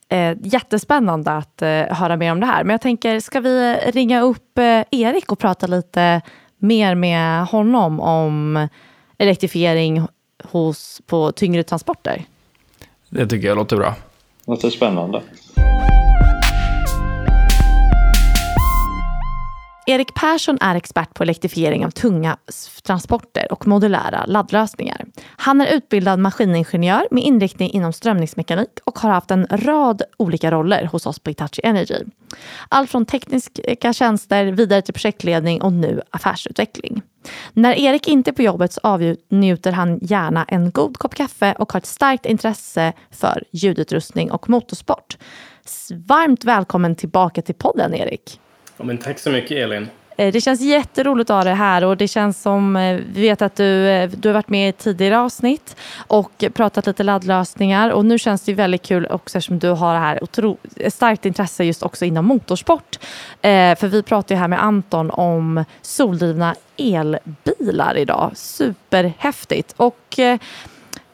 eh, 0.09 0.19
eh, 0.19 0.37
jättespännande 0.43 1.33
att 1.33 1.63
höra 1.91 2.17
mer 2.17 2.33
om 2.33 2.41
det 2.41 2.47
här. 2.47 2.65
Men 2.65 2.75
jag 2.75 2.81
tänker, 2.81 3.21
ska 3.21 3.41
vi 3.41 3.75
ringa 3.75 4.23
upp 4.23 4.59
Erik 4.91 5.33
och 5.33 5.39
prata 5.39 5.67
lite 5.67 6.23
mer 6.59 6.95
med 6.95 7.47
honom 7.47 8.01
om 8.01 8.69
elektrifiering 9.19 10.07
hos, 10.45 11.03
på 11.07 11.33
tyngre 11.33 11.63
transporter? 11.63 12.25
Det 13.09 13.27
tycker 13.27 13.49
jag 13.49 13.57
låter 13.57 13.77
bra. 13.77 13.95
Det 14.45 14.51
låter 14.51 14.71
spännande. 14.71 15.23
Erik 19.89 20.15
Persson 20.15 20.59
är 20.61 20.75
expert 20.75 21.15
på 21.15 21.23
elektrifiering 21.23 21.87
av 21.87 21.91
tunga 21.91 22.37
transporter 22.83 23.53
och 23.53 23.67
modulära 23.67 24.25
laddlösningar. 24.27 25.05
Han 25.37 25.61
är 25.61 25.75
utbildad 25.75 26.19
maskiningenjör 26.19 27.09
med 27.11 27.25
inriktning 27.25 27.71
inom 27.71 27.93
strömningsmekanik 27.93 28.79
och 28.85 28.99
har 28.99 29.11
haft 29.11 29.31
en 29.31 29.47
rad 29.51 30.03
olika 30.17 30.51
roller 30.51 30.85
hos 30.85 31.07
oss 31.07 31.19
på 31.19 31.31
Hitachi 31.31 31.61
Energy. 31.65 32.05
Allt 32.69 32.91
från 32.91 33.07
tekniska 33.07 33.93
tjänster 33.93 34.45
vidare 34.45 34.83
till 34.83 34.95
projektledning 34.95 35.63
och 35.63 35.73
nu 35.73 36.03
affärsutveckling. 36.11 37.03
När 37.53 37.79
Erik 37.79 38.09
inte 38.09 38.31
är 38.31 38.33
på 38.33 38.43
jobbet 38.43 38.73
så 38.73 38.81
avnjuter 38.83 39.73
han 39.73 39.99
gärna 40.03 40.45
en 40.45 40.71
god 40.71 40.99
kopp 40.99 41.15
kaffe 41.15 41.55
och 41.59 41.73
har 41.73 41.79
ett 41.79 41.87
starkt 41.87 42.27
intresse 42.27 42.93
för 43.11 43.45
ljudutrustning 43.53 44.31
och 44.31 44.49
motorsport. 44.49 45.19
Varmt 46.07 46.45
välkommen 46.45 46.97
tillbaka 46.97 47.43
till 47.43 47.55
podden 47.55 47.95
Erik. 47.95 48.41
Ja, 48.77 48.85
men 48.85 48.99
tack 48.99 49.19
så 49.19 49.31
mycket 49.31 49.51
Elin. 49.51 49.89
Eh, 50.17 50.33
det 50.33 50.41
känns 50.41 50.61
jätteroligt 50.61 51.31
att 51.31 51.37
ha 51.37 51.45
dig 51.45 51.55
här 51.55 51.85
och 51.85 51.97
det 51.97 52.09
känns 52.09 52.43
som, 52.43 52.77
eh, 52.77 53.01
vi 53.13 53.21
vet 53.21 53.43
att 53.43 53.57
du, 53.57 53.89
eh, 53.89 54.11
du 54.11 54.29
har 54.29 54.35
varit 54.35 54.49
med 54.49 54.69
i 54.69 54.73
tidigare 54.73 55.19
avsnitt 55.19 55.77
och 55.97 56.45
pratat 56.55 56.87
lite 56.87 57.03
laddlösningar 57.03 57.91
och 57.91 58.05
nu 58.05 58.19
känns 58.19 58.43
det 58.43 58.55
väldigt 58.55 58.83
kul 58.83 59.07
också 59.11 59.39
eftersom 59.39 59.59
du 59.59 59.69
har 59.69 59.95
det 59.95 60.01
här 60.01 60.23
otro, 60.23 60.57
starkt 60.89 61.27
intresse 61.27 61.65
just 61.65 61.83
också 61.83 62.05
inom 62.05 62.25
motorsport. 62.25 62.97
för 63.43 63.87
vi 63.89 64.03
pratar 64.03 64.35
ju 64.35 64.39
här 64.39 64.49
med 64.49 64.65
Anton 64.65 65.11
om 65.11 65.65
soldrivna 65.83 66.55
elbilar 66.77 67.97
idag. 67.97 68.31
Superhäftigt. 68.35 69.75
Och 69.77 70.19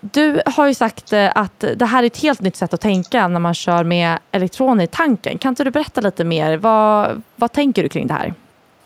du 0.04 0.42
har 0.46 0.68
ju 0.68 0.74
sagt 0.74 1.12
eh, 1.12 1.30
att 1.34 1.64
det 1.76 1.84
här 1.84 2.02
är 2.02 2.06
ett 2.06 2.22
helt 2.22 2.40
nytt 2.40 2.56
sätt 2.56 2.74
att 2.74 2.80
tänka 2.80 3.28
när 3.28 3.40
man 3.40 3.54
kör 3.54 3.84
med 3.84 4.18
elektroner 4.30 4.84
i 4.84 4.86
tanken. 4.86 5.38
Kan 5.38 5.48
inte 5.48 5.64
du 5.64 5.70
berätta 5.70 6.00
lite 6.00 6.24
mer? 6.24 6.56
Vad, 6.56 7.22
vad 7.36 7.52
tänker 7.52 7.82
du 7.82 7.88
kring 7.88 8.06
det 8.06 8.14
här? 8.14 8.34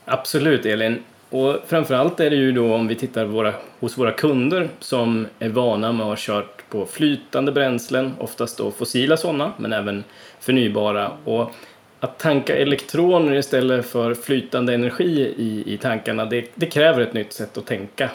Absolut 0.04 0.66
Elin. 0.66 1.02
Och 1.30 1.56
framförallt 1.66 2.20
är 2.20 2.30
det 2.30 2.36
ju 2.36 2.52
då 2.52 2.74
om 2.74 2.88
vi 2.88 2.94
tittar 2.94 3.24
våra, 3.24 3.52
hos 3.80 3.98
våra 3.98 4.12
kunder 4.12 4.68
som 4.78 5.26
är 5.38 5.48
vana 5.48 5.92
med 5.92 6.06
att 6.06 6.08
ha 6.08 6.16
kört 6.18 6.70
på 6.70 6.86
flytande 6.86 7.52
bränslen, 7.52 8.14
oftast 8.18 8.58
då 8.58 8.70
fossila 8.70 9.16
sådana, 9.16 9.52
men 9.56 9.72
även 9.72 10.04
förnybara. 10.40 11.10
Och 11.24 11.52
att 12.00 12.18
tanka 12.18 12.56
elektroner 12.56 13.34
istället 13.34 13.86
för 13.86 14.14
flytande 14.14 14.74
energi 14.74 15.34
i, 15.36 15.74
i 15.74 15.78
tankarna, 15.78 16.24
det, 16.24 16.50
det 16.54 16.66
kräver 16.66 17.00
ett 17.00 17.12
nytt 17.12 17.32
sätt 17.32 17.58
att 17.58 17.66
tänka. 17.66 18.10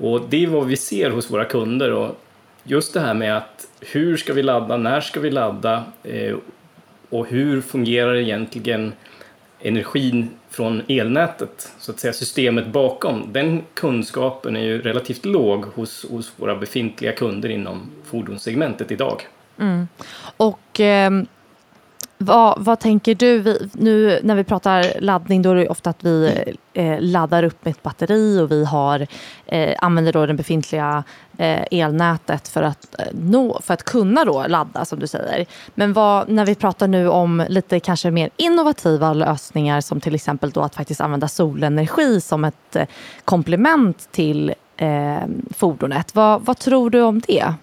Och 0.00 0.20
det 0.28 0.44
är 0.44 0.46
vad 0.46 0.66
vi 0.66 0.76
ser 0.76 1.10
hos 1.10 1.30
våra 1.30 1.44
kunder. 1.44 1.92
Och 1.92 2.16
just 2.64 2.94
det 2.94 3.00
här 3.00 3.14
med 3.14 3.36
att 3.36 3.66
hur 3.80 4.16
ska 4.16 4.32
vi 4.32 4.42
ladda, 4.42 4.76
när 4.76 5.00
ska 5.00 5.20
vi 5.20 5.30
ladda 5.30 5.84
eh, 6.02 6.36
och 7.10 7.26
hur 7.26 7.60
fungerar 7.60 8.14
egentligen 8.14 8.92
energin 9.60 10.30
från 10.50 10.82
elnätet, 10.88 11.72
så 11.78 11.92
att 11.92 12.00
säga 12.00 12.12
systemet 12.12 12.66
bakom. 12.66 13.32
Den 13.32 13.62
kunskapen 13.74 14.56
är 14.56 14.60
ju 14.60 14.82
relativt 14.82 15.24
låg 15.24 15.64
hos, 15.64 16.06
hos 16.10 16.32
våra 16.36 16.56
befintliga 16.56 17.12
kunder 17.12 17.48
inom 17.48 17.90
fordonssegmentet 18.04 18.92
idag. 18.92 19.26
Mm. 19.58 19.88
Och 20.36 20.80
eh, 20.80 21.10
vad, 22.22 22.64
vad, 22.64 22.80
tänker 22.80 23.14
du? 23.14 23.38
Vi, 23.38 23.68
nu 23.72 24.20
när 24.22 24.34
vi 24.34 24.44
pratar 24.44 25.00
laddning 25.00 25.42
då 25.42 25.50
är 25.50 25.54
det 25.54 25.68
ofta 25.68 25.90
att 25.90 26.04
vi 26.04 26.44
eh, 26.72 26.96
laddar 27.00 27.42
upp 27.42 27.64
med 27.64 27.70
ett 27.70 27.82
batteri 27.82 28.40
och 28.40 28.50
vi 28.50 28.64
har, 28.64 29.06
eh, 29.46 29.76
använder 29.80 30.12
då 30.12 30.26
det 30.26 30.34
befintliga 30.34 31.04
eh, 31.38 31.62
elnätet 31.70 32.48
för 32.48 32.62
att, 32.62 33.00
eh, 33.00 33.06
nå, 33.12 33.60
för 33.62 33.74
att 33.74 33.84
kunna 33.84 34.24
då 34.24 34.44
ladda 34.48 34.84
som 34.84 34.98
du 34.98 35.06
säger. 35.06 35.46
Men 35.74 35.92
vad, 35.92 36.28
när 36.28 36.46
vi 36.46 36.54
pratar 36.54 36.88
nu 36.88 37.08
om 37.08 37.44
lite 37.48 37.80
kanske 37.80 38.10
mer 38.10 38.30
innovativa 38.36 39.12
lösningar 39.12 39.80
som 39.80 40.00
till 40.00 40.14
exempel 40.14 40.50
då 40.50 40.60
att 40.60 40.74
faktiskt 40.74 41.00
använda 41.00 41.28
solenergi 41.28 42.20
som 42.20 42.44
ett 42.44 42.76
eh, 42.76 42.86
komplement 43.24 44.08
till 44.12 44.54
eh, 44.76 45.18
fordonet. 45.50 46.14
Vad, 46.14 46.42
vad 46.44 46.58
tror 46.58 46.90
du 46.90 47.02
om 47.02 47.20
det? 47.20 47.54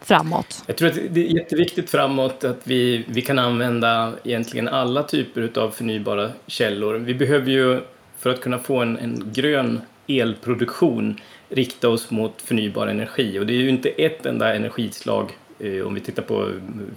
Framåt? 0.00 0.62
Jag 0.66 0.76
tror 0.76 0.88
att 0.88 0.98
det 1.10 1.20
är 1.20 1.34
jätteviktigt 1.34 1.90
framåt 1.90 2.44
att 2.44 2.60
vi, 2.64 3.04
vi 3.08 3.22
kan 3.22 3.38
använda 3.38 4.12
egentligen 4.24 4.68
alla 4.68 5.02
typer 5.02 5.50
av 5.60 5.70
förnybara 5.70 6.30
källor. 6.46 6.94
Vi 6.94 7.14
behöver 7.14 7.50
ju, 7.50 7.80
för 8.18 8.30
att 8.30 8.40
kunna 8.40 8.58
få 8.58 8.78
en, 8.78 8.98
en 8.98 9.32
grön 9.32 9.80
elproduktion, 10.06 11.20
rikta 11.48 11.88
oss 11.88 12.10
mot 12.10 12.42
förnybar 12.42 12.86
energi. 12.86 13.38
Och 13.38 13.46
det 13.46 13.52
är 13.52 13.58
ju 13.58 13.68
inte 13.68 13.88
ett 13.88 14.26
enda 14.26 14.54
energislag 14.54 15.30
eh, 15.58 15.86
om 15.86 15.94
vi 15.94 16.00
tittar 16.00 16.22
på 16.22 16.52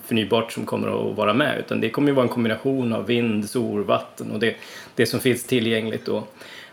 förnybart 0.06 0.52
som 0.52 0.66
kommer 0.66 1.10
att 1.10 1.18
vara 1.18 1.34
med, 1.34 1.60
utan 1.60 1.82
det 1.82 1.90
kommer 1.90 2.08
ju 2.08 2.14
vara 2.14 2.24
en 2.24 2.34
kombination 2.34 2.94
av 2.94 3.06
vind, 3.06 3.50
sol, 3.50 3.84
vatten 3.84 4.32
och 4.32 4.40
det, 4.40 4.56
det 4.96 5.06
som 5.06 5.20
finns 5.20 5.44
tillgängligt 5.44 6.06
då. 6.06 6.24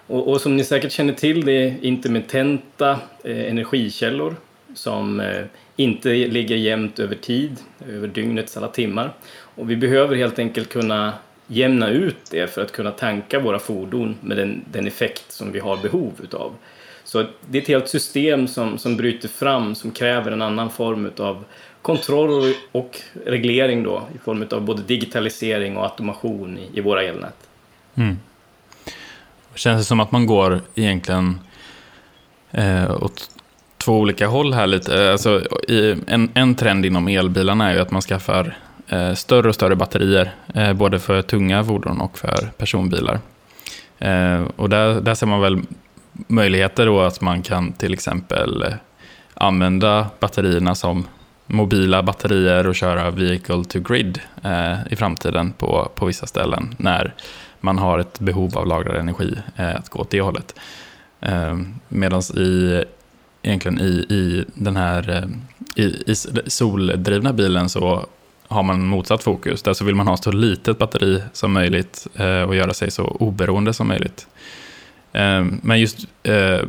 Och, 0.07 0.29
och 0.29 0.41
som 0.41 0.57
ni 0.57 0.65
säkert 0.65 0.93
känner 0.93 1.13
till, 1.13 1.45
det 1.45 1.53
är 1.53 1.85
intermittenta 1.85 2.91
eh, 3.25 3.51
energikällor 3.51 4.37
som 4.75 5.21
eh, 5.21 5.45
inte 5.77 6.09
ligger 6.09 6.57
jämnt 6.57 6.99
över 6.99 7.15
tid, 7.15 7.57
över 7.89 8.09
dygnets 8.09 8.57
alla 8.57 8.69
timmar. 8.69 9.13
Och 9.33 9.71
vi 9.71 9.77
behöver 9.77 10.17
helt 10.17 10.39
enkelt 10.39 10.69
kunna 10.69 11.13
jämna 11.47 11.89
ut 11.89 12.31
det 12.31 12.55
för 12.55 12.63
att 12.63 12.73
kunna 12.73 12.91
tanka 12.91 13.41
våra 13.41 13.59
fordon 13.59 14.17
med 14.21 14.37
den, 14.37 14.65
den 14.73 14.87
effekt 14.87 15.33
som 15.33 15.53
vi 15.53 15.61
har 15.61 15.77
behov 15.77 16.13
utav. 16.23 16.53
Så 17.05 17.25
det 17.49 17.59
är 17.59 17.63
ett 17.63 17.69
helt 17.69 17.89
system 17.89 18.49
som, 18.49 18.79
som 18.79 18.97
bryter 18.97 19.29
fram, 19.29 19.75
som 19.75 19.91
kräver 19.91 20.33
en 20.33 20.43
annan 20.43 20.71
form 20.71 21.11
av 21.19 21.45
kontroll 21.83 22.55
och 22.73 23.01
reglering 23.27 23.83
då, 23.83 24.09
i 24.15 24.19
form 24.19 24.45
av 24.51 24.63
både 24.63 24.83
digitalisering 24.83 25.77
och 25.77 25.85
automation 25.85 26.59
i, 26.59 26.79
i 26.79 26.81
våra 26.81 27.03
elnät. 27.03 27.49
Mm. 27.95 28.19
Känns 29.55 29.81
det 29.81 29.85
som 29.85 30.01
att 30.01 30.13
man 30.13 30.27
går 30.27 30.61
egentligen 30.75 31.41
eh, 32.51 33.03
åt 33.03 33.40
två 33.91 33.99
olika 33.99 34.27
håll 34.27 34.55
här 34.55 34.67
lite. 34.67 35.05
Eh, 35.05 35.13
alltså, 35.13 35.43
i, 35.69 35.97
en, 36.07 36.31
en 36.35 36.55
trend 36.55 36.87
inom 36.87 37.09
elbilarna 37.09 37.71
är 37.71 37.75
ju 37.75 37.81
att 37.81 37.91
man 37.91 38.03
skaffar 38.03 38.57
eh, 38.89 39.15
större 39.15 39.49
och 39.49 39.55
större 39.55 39.77
batterier, 39.77 40.35
eh, 40.55 40.73
både 40.73 40.99
för 40.99 41.23
tunga 41.23 41.65
fordon 41.65 42.01
och 42.01 42.19
för 42.19 42.51
personbilar. 42.57 43.19
Eh, 43.99 44.43
och 44.57 44.69
där, 44.69 45.01
där 45.01 45.15
ser 45.15 45.27
man 45.27 45.41
väl 45.41 45.61
möjligheter 46.13 46.87
då 46.87 47.01
att 47.01 47.21
man 47.21 47.43
kan 47.43 47.73
till 47.73 47.93
exempel 47.93 48.63
eh, 48.63 48.73
använda 49.35 50.07
batterierna 50.21 50.75
som 50.75 51.07
mobila 51.47 52.03
batterier 52.03 52.67
och 52.67 52.75
köra 52.75 53.11
vehicle 53.11 53.65
to 53.65 53.81
grid 53.81 54.21
eh, 54.43 54.77
i 54.91 54.97
framtiden 54.97 55.53
på, 55.53 55.91
på 55.95 56.07
vissa 56.07 56.27
ställen 56.27 56.75
när 56.79 57.15
man 57.61 57.79
har 57.79 57.99
ett 57.99 58.21
behov 58.21 58.59
av 58.59 58.67
lagrad 58.67 58.97
energi 58.97 59.35
eh, 59.57 59.77
att 59.77 59.89
gå 59.89 59.99
åt 59.99 60.11
det 60.11 60.21
hållet. 60.21 60.55
Eh, 61.21 61.59
Medan 61.89 62.21
i 62.21 62.85
egentligen 63.43 63.81
i, 63.81 64.07
i 64.15 64.45
den 64.55 64.77
här 64.77 65.11
eh, 65.11 65.85
i, 65.85 66.03
i 66.07 66.15
soldrivna 66.47 67.33
bilen 67.33 67.69
så 67.69 68.07
har 68.49 68.63
man 68.63 68.87
motsatt 68.87 69.23
fokus. 69.23 69.63
Där 69.63 69.73
så 69.73 69.85
vill 69.85 69.95
man 69.95 70.07
ha 70.07 70.17
så 70.17 70.33
litet 70.33 70.79
batteri 70.79 71.23
som 71.33 71.53
möjligt 71.53 72.07
eh, 72.15 72.43
och 72.43 72.55
göra 72.55 72.75
sig 72.75 72.91
så 72.91 73.05
oberoende 73.05 73.73
som 73.73 73.89
möjligt. 73.89 74.27
Eh, 75.13 75.45
men 75.63 75.81
just 75.81 75.99
eh, 76.23 76.61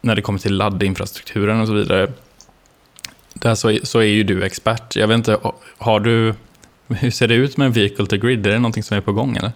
när 0.00 0.16
det 0.16 0.22
kommer 0.22 0.38
till 0.38 0.56
laddinfrastrukturen 0.56 1.60
och 1.60 1.66
så 1.66 1.72
vidare. 1.72 2.12
Där 3.34 3.54
så, 3.54 3.78
så 3.82 3.98
är 3.98 4.04
ju 4.04 4.22
du 4.22 4.44
expert. 4.44 4.96
Jag 4.96 5.08
vet 5.08 5.14
inte, 5.14 5.38
har 5.78 6.00
du, 6.00 6.34
hur 6.88 7.10
ser 7.10 7.28
det 7.28 7.34
ut 7.34 7.56
med 7.56 7.74
vehicle 7.74 8.06
to 8.06 8.16
grid? 8.16 8.46
Är 8.46 8.50
det 8.50 8.58
någonting 8.58 8.82
som 8.82 8.96
är 8.96 9.00
på 9.00 9.12
gång 9.12 9.36
eller? 9.36 9.52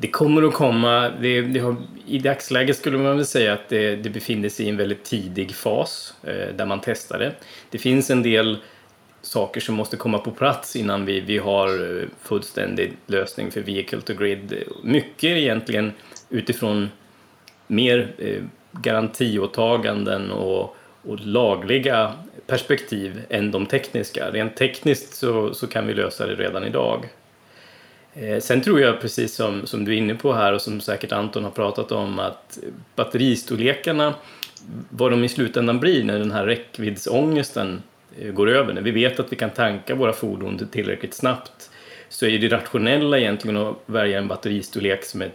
Det 0.00 0.08
kommer 0.08 0.42
att 0.42 0.54
komma. 0.54 1.12
Det, 1.20 1.40
det 1.40 1.60
har, 1.60 1.76
I 2.06 2.18
dagsläget 2.18 2.76
skulle 2.76 2.98
man 2.98 3.16
väl 3.16 3.26
säga 3.26 3.52
att 3.52 3.68
det, 3.68 3.96
det 3.96 4.10
befinner 4.10 4.48
sig 4.48 4.66
i 4.66 4.68
en 4.68 4.76
väldigt 4.76 5.04
tidig 5.04 5.54
fas 5.54 6.14
eh, 6.22 6.54
där 6.56 6.66
man 6.66 6.80
testar 6.84 7.18
det. 7.18 7.32
Det 7.70 7.78
finns 7.78 8.10
en 8.10 8.22
del 8.22 8.58
saker 9.22 9.60
som 9.60 9.74
måste 9.74 9.96
komma 9.96 10.18
på 10.18 10.30
plats 10.30 10.76
innan 10.76 11.04
vi, 11.04 11.20
vi 11.20 11.38
har 11.38 11.68
eh, 11.68 12.08
fullständig 12.22 12.92
lösning 13.06 13.50
för 13.50 13.60
vehicle 13.60 14.00
to 14.00 14.14
grid. 14.14 14.62
Mycket 14.82 15.36
egentligen 15.36 15.92
utifrån 16.28 16.88
mer 17.66 18.12
eh, 18.18 18.42
garantiåtaganden 18.72 20.30
och, 20.30 20.76
och 21.02 21.20
lagliga 21.20 22.12
perspektiv 22.46 23.22
än 23.28 23.50
de 23.50 23.66
tekniska. 23.66 24.30
Rent 24.30 24.56
tekniskt 24.56 25.14
så, 25.14 25.54
så 25.54 25.66
kan 25.66 25.86
vi 25.86 25.94
lösa 25.94 26.26
det 26.26 26.34
redan 26.34 26.64
idag. 26.64 27.08
Eh, 28.14 28.40
sen 28.40 28.60
tror 28.60 28.80
jag, 28.80 29.00
precis 29.00 29.34
som, 29.34 29.66
som 29.66 29.84
du 29.84 29.92
är 29.92 29.96
inne 29.96 30.14
på 30.14 30.32
här 30.32 30.52
och 30.52 30.62
som 30.62 30.80
säkert 30.80 31.12
Anton 31.12 31.44
har 31.44 31.50
pratat 31.50 31.92
om, 31.92 32.18
att 32.18 32.58
batteristorlekarna, 32.96 34.14
vad 34.90 35.10
de 35.10 35.24
i 35.24 35.28
slutändan 35.28 35.80
blir 35.80 36.04
när 36.04 36.18
den 36.18 36.32
här 36.32 36.46
räckviddsångesten 36.46 37.82
eh, 38.18 38.32
går 38.32 38.50
över, 38.50 38.74
när 38.74 38.82
vi 38.82 38.90
vet 38.90 39.20
att 39.20 39.32
vi 39.32 39.36
kan 39.36 39.50
tanka 39.50 39.94
våra 39.94 40.12
fordon 40.12 40.68
tillräckligt 40.72 41.14
snabbt, 41.14 41.70
så 42.08 42.26
är 42.26 42.38
det 42.38 42.48
rationella 42.48 43.18
egentligen 43.18 43.56
att 43.56 43.76
välja 43.86 44.18
en 44.18 44.28
batteristorlek 44.28 45.04
som 45.04 45.22
är 45.22 45.30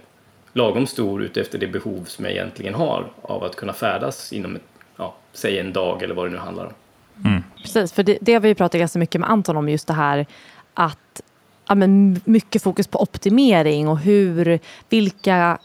lagom 0.54 0.88
stor 0.88 1.24
utefter 1.24 1.60
det 1.60 1.68
behov 1.68 2.04
som 2.04 2.26
jag 2.26 2.34
egentligen 2.34 2.74
har 2.74 3.12
av 3.22 3.44
att 3.44 3.56
kunna 3.56 3.74
färdas 3.74 4.34
inom, 4.34 4.56
ett, 4.56 4.62
ja, 4.98 5.16
säg 5.34 5.60
en 5.60 5.74
dag 5.74 6.04
eller 6.04 6.16
vad 6.16 6.26
det 6.26 6.32
nu 6.32 6.38
handlar 6.38 6.66
om. 6.66 6.74
Mm. 7.26 7.44
Precis, 7.62 7.94
för 7.94 8.04
det, 8.04 8.18
det 8.22 8.34
har 8.34 8.40
vi 8.40 8.48
ju 8.48 8.56
pratat 8.56 8.80
ganska 8.80 9.00
mycket 9.00 9.22
med 9.22 9.30
Anton 9.30 9.58
om, 9.58 9.70
just 9.70 9.88
det 9.88 9.94
här 9.94 10.26
att 10.74 11.22
ja, 11.68 11.76
men 11.76 12.22
mycket 12.26 12.64
fokus 12.64 12.88
på 12.88 13.02
optimering 13.02 13.88
och 13.88 14.00
hur, 14.00 14.60
vilka 14.90 15.58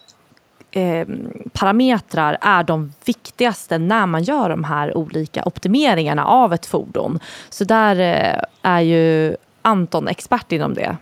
eh, 0.72 1.06
parametrar 1.52 2.38
är 2.40 2.62
de 2.62 2.92
viktigaste 3.04 3.78
när 3.78 4.06
man 4.06 4.22
gör 4.22 4.48
de 4.48 4.64
här 4.64 4.96
olika 4.96 5.42
optimeringarna 5.46 6.26
av 6.26 6.52
ett 6.52 6.66
fordon. 6.66 7.18
Så 7.50 7.64
där 7.64 8.00
eh, 8.00 8.42
är 8.62 8.80
ju 8.80 9.36
Anton 9.62 10.08
expert 10.08 10.52
inom 10.52 10.74
det. 10.74 10.96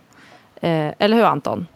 Eh, 0.61 0.93
eller 0.99 1.17
hur 1.17 1.23
Anton? 1.23 1.67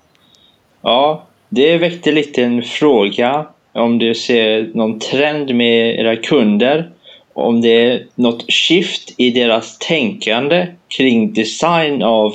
Ja, 0.81 1.23
det 1.49 1.77
väckte 1.77 2.11
lite 2.11 2.43
en 2.43 2.61
fråga 2.61 3.47
om 3.71 3.99
du 3.99 4.15
ser 4.15 4.71
någon 4.73 4.99
trend 4.99 5.55
med 5.55 5.99
era 5.99 6.15
kunder. 6.15 6.89
Om 7.33 7.61
det 7.61 7.85
är 7.85 8.05
något 8.15 8.51
skift 8.51 9.13
i 9.17 9.31
deras 9.31 9.77
tänkande 9.77 10.67
kring 10.87 11.33
design 11.33 12.03
av 12.03 12.33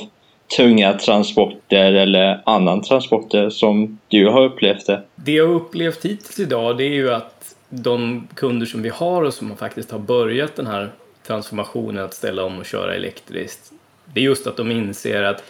tunga 0.57 0.93
transporter 0.93 1.93
eller 1.93 2.41
annan 2.45 2.81
transporter 2.81 3.49
som 3.49 3.99
du 4.07 4.27
har 4.27 4.43
upplevt 4.43 4.85
det? 4.85 5.03
Det 5.15 5.31
jag 5.31 5.47
har 5.47 5.53
upplevt 5.53 6.05
hittills 6.05 6.39
idag 6.39 6.77
det 6.77 6.83
är 6.83 6.93
ju 6.93 7.13
att 7.13 7.55
de 7.69 8.27
kunder 8.35 8.65
som 8.65 8.81
vi 8.81 8.89
har 8.89 9.23
och 9.23 9.33
som 9.33 9.57
faktiskt 9.57 9.91
har 9.91 9.99
börjat 9.99 10.55
den 10.55 10.67
här 10.67 10.91
transformationen 11.27 12.05
att 12.05 12.13
ställa 12.13 12.43
om 12.43 12.59
och 12.59 12.65
köra 12.65 12.95
elektriskt. 12.95 13.71
Det 14.13 14.19
är 14.19 14.23
just 14.23 14.47
att 14.47 14.57
de 14.57 14.71
inser 14.71 15.23
att 15.23 15.43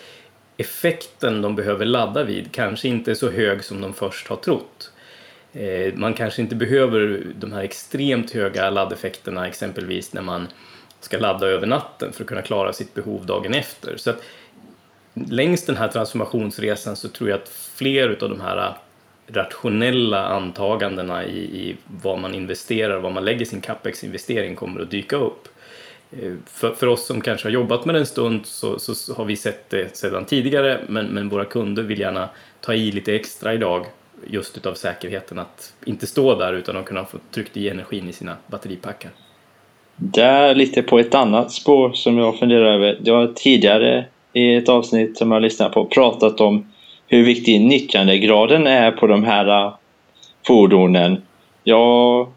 effekten 0.57 1.41
de 1.41 1.55
behöver 1.55 1.85
ladda 1.85 2.23
vid 2.23 2.51
kanske 2.51 2.87
inte 2.87 3.11
är 3.11 3.15
så 3.15 3.29
hög 3.29 3.63
som 3.63 3.81
de 3.81 3.93
först 3.93 4.27
har 4.27 4.35
trott. 4.35 4.91
Eh, 5.53 5.93
man 5.93 6.13
kanske 6.13 6.41
inte 6.41 6.55
behöver 6.55 7.23
de 7.35 7.51
här 7.51 7.63
extremt 7.63 8.31
höga 8.31 8.69
laddeffekterna 8.69 9.47
exempelvis 9.47 10.13
när 10.13 10.21
man 10.21 10.47
ska 10.99 11.17
ladda 11.17 11.47
över 11.47 11.67
natten 11.67 12.13
för 12.13 12.23
att 12.23 12.27
kunna 12.27 12.41
klara 12.41 12.73
sitt 12.73 12.93
behov 12.93 13.25
dagen 13.25 13.53
efter. 13.53 13.97
Så 13.97 14.09
att 14.09 14.23
längs 15.29 15.65
den 15.65 15.77
här 15.77 15.87
transformationsresan 15.87 16.95
så 16.95 17.09
tror 17.09 17.29
jag 17.29 17.39
att 17.39 17.49
fler 17.49 18.09
av 18.09 18.29
de 18.29 18.41
här 18.41 18.73
rationella 19.27 20.25
antagandena 20.27 21.25
i, 21.25 21.39
i 21.39 21.75
vad 22.01 22.19
man 22.19 22.33
investerar, 22.33 22.99
vad 22.99 23.13
man 23.13 23.25
lägger 23.25 23.45
sin 23.45 23.61
capex-investering 23.61 24.55
kommer 24.55 24.81
att 24.81 24.91
dyka 24.91 25.15
upp. 25.15 25.47
Eh, 26.11 26.33
för, 26.45 26.73
för 26.73 26.87
oss 26.87 27.05
som 27.05 27.21
kanske 27.21 27.47
har 27.47 27.51
jobbat 27.51 27.85
med 27.85 27.95
det 27.95 27.99
en 27.99 28.05
stund 28.05 28.45
så, 28.45 28.79
så, 28.79 29.13
har 29.13 29.25
vi 29.25 29.35
sett 29.35 29.69
det 29.69 29.97
sedan 29.97 30.25
tidigare 30.25 30.79
men, 30.87 31.05
men 31.05 31.29
våra 31.29 31.45
kunder 31.45 31.83
vill 31.83 31.99
gärna 31.99 32.29
ta 32.61 32.73
i 32.73 32.91
lite 32.91 33.15
extra 33.15 33.53
idag 33.53 33.85
just 34.27 34.57
utav 34.57 34.73
säkerheten 34.73 35.39
att 35.39 35.73
inte 35.85 36.07
stå 36.07 36.35
där 36.39 36.53
utan 36.53 36.77
att 36.77 36.85
kunna 36.85 37.05
få 37.05 37.17
tryckt 37.31 37.57
i 37.57 37.69
energin 37.69 38.09
i 38.09 38.13
sina 38.13 38.37
batteripackar. 38.47 39.11
Där 39.95 40.55
lite 40.55 40.81
på 40.81 40.99
ett 40.99 41.15
annat 41.15 41.51
spår 41.51 41.93
som 41.93 42.17
jag 42.17 42.39
funderar 42.39 42.73
över. 42.73 42.99
Jag 43.03 43.15
har 43.15 43.33
tidigare 43.35 44.05
i 44.33 44.55
ett 44.55 44.69
avsnitt 44.69 45.17
som 45.17 45.31
jag 45.31 45.41
lyssnat 45.41 45.71
på 45.71 45.85
pratat 45.85 46.41
om 46.41 46.65
hur 47.07 47.23
viktig 47.23 47.61
nyttjandegraden 47.61 48.67
är 48.67 48.91
på 48.91 49.07
de 49.07 49.23
här 49.23 49.65
äh, 49.65 49.73
fordonen. 50.47 51.21
Jag 51.63 52.27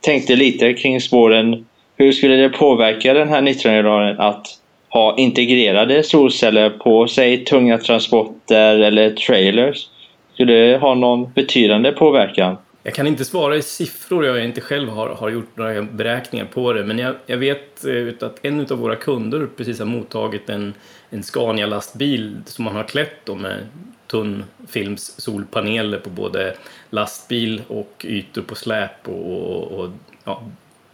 tänkte 0.00 0.36
lite 0.36 0.72
kring 0.72 1.00
spåren. 1.00 1.66
Hur 1.96 2.12
skulle 2.12 2.36
det 2.36 2.48
påverka 2.48 3.14
den 3.14 3.28
här 3.28 3.40
nyttjandegraden 3.40 4.20
att 4.20 4.46
ha 4.88 5.16
integrerade 5.16 6.02
solceller 6.02 6.70
på, 6.70 7.06
säg 7.06 7.44
tunga 7.44 7.78
transporter 7.78 8.78
eller 8.78 9.10
trailers? 9.10 9.88
Skulle 10.34 10.52
det 10.52 10.78
ha 10.78 10.94
någon 10.94 11.32
betydande 11.32 11.92
påverkan? 11.92 12.56
Jag 12.86 12.94
kan 12.94 13.06
inte 13.06 13.24
svara 13.24 13.56
i 13.56 13.62
siffror, 13.62 14.26
jag 14.26 14.44
inte 14.44 14.60
själv 14.60 14.88
har, 14.88 15.08
har 15.08 15.30
gjort 15.30 15.56
några 15.56 15.82
beräkningar 15.82 16.44
på 16.44 16.72
det, 16.72 16.84
men 16.84 16.98
jag, 16.98 17.14
jag 17.26 17.36
vet 17.36 17.84
eh, 17.84 18.28
att 18.28 18.38
en 18.42 18.60
av 18.60 18.78
våra 18.78 18.96
kunder 18.96 19.48
precis 19.56 19.78
har 19.78 19.86
mottagit 19.86 20.48
en, 20.48 20.74
en 21.10 21.22
Scania-lastbil 21.22 22.36
som 22.46 22.64
man 22.64 22.76
har 22.76 22.84
klätt 22.84 23.36
med 23.36 23.66
tunnfilms 24.06 25.20
solpaneler 25.20 25.98
på 25.98 26.10
både 26.10 26.56
lastbil 26.90 27.62
och 27.68 28.06
ytor 28.08 28.42
på 28.42 28.54
släp 28.54 29.08
och, 29.08 29.32
och, 29.32 29.72
och 29.72 29.90
ja, 30.24 30.42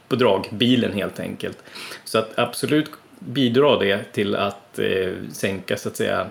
på 0.09 0.17
dragbilen 0.17 0.93
helt 0.93 1.21
enkelt. 1.21 1.59
Så 2.05 2.19
att 2.19 2.39
absolut 2.39 2.91
bidrar 3.19 3.81
det 3.81 4.13
till 4.13 4.37
att 4.37 4.79
eh, 4.79 5.13
sänka 5.33 5.77
så 5.77 5.89
att 5.89 5.97
säga 5.97 6.27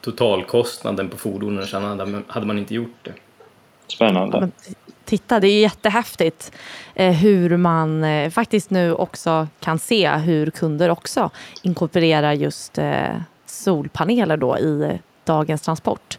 totalkostnaden 0.00 1.08
på 1.08 1.16
fordonen, 1.16 1.66
så 1.66 1.78
hade 2.26 2.46
man 2.46 2.58
inte 2.58 2.74
gjort 2.74 2.98
det. 3.02 3.12
Spännande 3.86 4.50
titta, 5.04 5.40
det 5.40 5.48
är 5.48 5.60
jättehäftigt 5.60 6.52
eh, 6.94 7.12
hur 7.12 7.56
man 7.56 8.04
eh, 8.04 8.30
faktiskt 8.30 8.70
nu 8.70 8.94
också 8.94 9.48
kan 9.60 9.78
se 9.78 10.10
hur 10.10 10.50
kunder 10.50 10.90
också 10.90 11.30
inkorporerar 11.62 12.32
just 12.32 12.78
eh, 12.78 13.16
solpaneler 13.46 14.36
då 14.36 14.58
i 14.58 14.98
dagens 15.24 15.62
transport. 15.62 16.18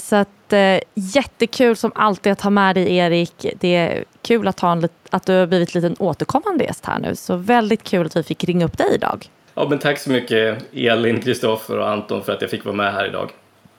Så 0.00 0.16
att 0.16 0.52
jättekul 0.94 1.76
som 1.76 1.92
alltid 1.94 2.32
att 2.32 2.40
ha 2.40 2.50
med 2.50 2.74
dig 2.74 2.96
Erik. 2.96 3.46
Det 3.60 3.76
är 3.76 4.04
kul 4.22 4.48
att, 4.48 4.60
ha 4.60 4.72
en, 4.72 4.88
att 5.10 5.26
du 5.26 5.32
har 5.32 5.46
blivit 5.46 5.76
en 5.76 5.82
liten 5.82 5.96
återkommande 6.06 6.64
gäst 6.64 6.86
här 6.86 6.98
nu. 6.98 7.16
Så 7.16 7.36
väldigt 7.36 7.82
kul 7.82 8.06
att 8.06 8.16
vi 8.16 8.22
fick 8.22 8.44
ringa 8.44 8.64
upp 8.64 8.78
dig 8.78 8.94
idag. 8.94 9.30
Ja, 9.54 9.66
men 9.68 9.78
tack 9.78 9.98
så 9.98 10.10
mycket 10.10 10.58
Elin, 10.72 11.20
Kristoffer 11.20 11.78
och 11.78 11.88
Anton 11.88 12.22
för 12.22 12.32
att 12.32 12.40
jag 12.40 12.50
fick 12.50 12.64
vara 12.64 12.76
med 12.76 12.92
här 12.92 13.06
idag. 13.06 13.30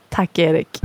Tack 0.09 0.39
Erik. 0.39 0.79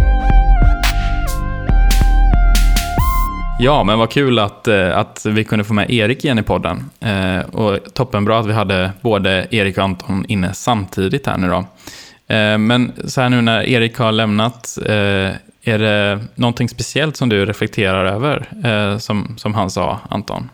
Ja, 3.64 3.84
men 3.84 3.98
vad 3.98 4.10
kul 4.10 4.38
att, 4.38 4.68
eh, 4.68 4.98
att 4.98 5.26
vi 5.26 5.44
kunde 5.44 5.64
få 5.64 5.74
med 5.74 5.90
Erik 5.90 6.24
igen 6.24 6.38
i 6.38 6.42
podden. 6.42 6.90
Eh, 7.00 7.54
och 7.54 7.94
toppenbra 7.94 8.38
att 8.38 8.46
vi 8.46 8.52
hade 8.52 8.90
både 9.00 9.46
Erik 9.50 9.78
och 9.78 9.84
Anton 9.84 10.24
inne 10.28 10.54
samtidigt 10.54 11.26
här 11.26 11.38
nu 11.38 11.48
då. 11.48 11.64
Eh, 12.34 12.58
men 12.58 12.92
så 13.04 13.20
här 13.20 13.28
nu 13.28 13.40
när 13.40 13.68
Erik 13.68 13.96
har 13.96 14.12
lämnat, 14.12 14.78
eh, 14.86 15.30
är 15.64 15.78
det 15.78 16.18
någonting 16.34 16.68
speciellt 16.68 17.16
som 17.16 17.28
du 17.28 17.46
reflekterar 17.46 18.04
över, 18.04 18.48
eh, 18.64 18.98
som, 18.98 19.34
som 19.38 19.54
han 19.54 19.70
sa, 19.70 20.00
Anton? 20.10 20.50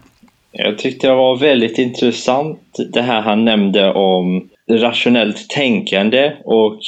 Jag 0.53 0.79
tyckte 0.79 1.07
det 1.07 1.15
var 1.15 1.37
väldigt 1.37 1.79
intressant 1.79 2.77
det 2.93 3.03
här 3.03 3.21
han 3.21 3.45
nämnde 3.45 3.93
om 3.93 4.49
rationellt 4.71 5.51
tänkande 5.51 6.33
och 6.45 6.81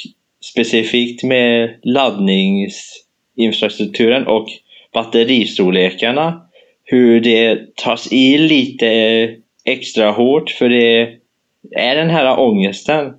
specifikt 0.53 1.23
med 1.23 1.79
laddningsinfrastrukturen 1.83 4.27
och 4.27 4.49
batteristorlekarna. 4.93 6.43
Hur 6.85 7.21
det 7.21 7.77
tas 7.77 8.13
i 8.13 8.39
lite 8.39 9.37
extra 9.65 10.11
hårt 10.11 10.51
för 10.51 10.69
det 10.69 11.17
är 11.71 11.97
den 11.97 12.11
här 12.11 12.39
ångesten. 12.39 13.15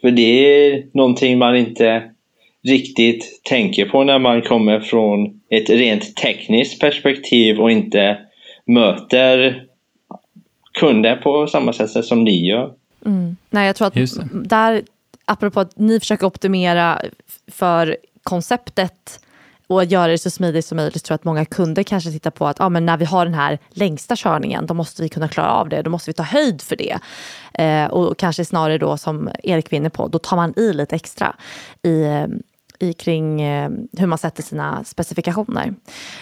För 0.00 0.10
det 0.10 0.22
är 0.22 0.86
någonting 0.92 1.38
man 1.38 1.56
inte 1.56 2.02
riktigt 2.62 3.40
tänker 3.44 3.84
på 3.84 4.04
när 4.04 4.18
man 4.18 4.42
kommer 4.42 4.80
från 4.80 5.40
ett 5.48 5.70
rent 5.70 6.16
tekniskt 6.16 6.80
perspektiv 6.80 7.60
och 7.60 7.70
inte 7.70 8.18
möter 8.64 9.64
kunder 10.72 11.16
på 11.16 11.46
samma 11.46 11.72
sätt 11.72 12.04
som 12.04 12.24
ni 12.24 12.46
gör. 12.46 12.72
Mm. 13.06 13.36
Nej, 13.50 13.66
jag 13.66 13.76
tror 13.76 13.86
att 13.86 13.94
där, 14.48 14.82
apropå 15.24 15.60
att 15.60 15.78
ni 15.78 16.00
försöker 16.00 16.26
optimera 16.26 17.00
för 17.46 17.96
konceptet 18.22 19.20
och 19.66 19.84
göra 19.84 20.06
det 20.06 20.18
så 20.18 20.30
smidigt 20.30 20.66
som 20.66 20.76
möjligt 20.76 21.04
tror 21.04 21.14
jag 21.14 21.18
att 21.18 21.24
många 21.24 21.44
kunder 21.44 21.82
kanske 21.82 22.10
tittar 22.10 22.30
på 22.30 22.46
att 22.46 22.60
ah, 22.60 22.68
men 22.68 22.86
när 22.86 22.96
vi 22.96 23.04
har 23.04 23.24
den 23.24 23.34
här 23.34 23.58
längsta 23.70 24.16
körningen 24.16 24.66
då 24.66 24.74
måste 24.74 25.02
vi 25.02 25.08
kunna 25.08 25.28
klara 25.28 25.50
av 25.50 25.68
det, 25.68 25.82
då 25.82 25.90
måste 25.90 26.10
vi 26.10 26.14
ta 26.14 26.22
höjd 26.22 26.62
för 26.62 26.76
det. 26.76 26.98
Eh, 27.54 27.86
och 27.90 28.18
kanske 28.18 28.44
snarare 28.44 28.78
då 28.78 28.96
som 28.96 29.30
Erik 29.42 29.72
vinner 29.72 29.90
på, 29.90 30.08
då 30.08 30.18
tar 30.18 30.36
man 30.36 30.54
i 30.56 30.72
lite 30.72 30.96
extra 30.96 31.36
i, 31.82 32.02
eh, 32.02 32.26
i 32.78 32.92
kring 32.92 33.42
eh, 33.42 33.70
hur 33.98 34.06
man 34.06 34.18
sätter 34.18 34.42
sina 34.42 34.84
specifikationer. 34.84 35.74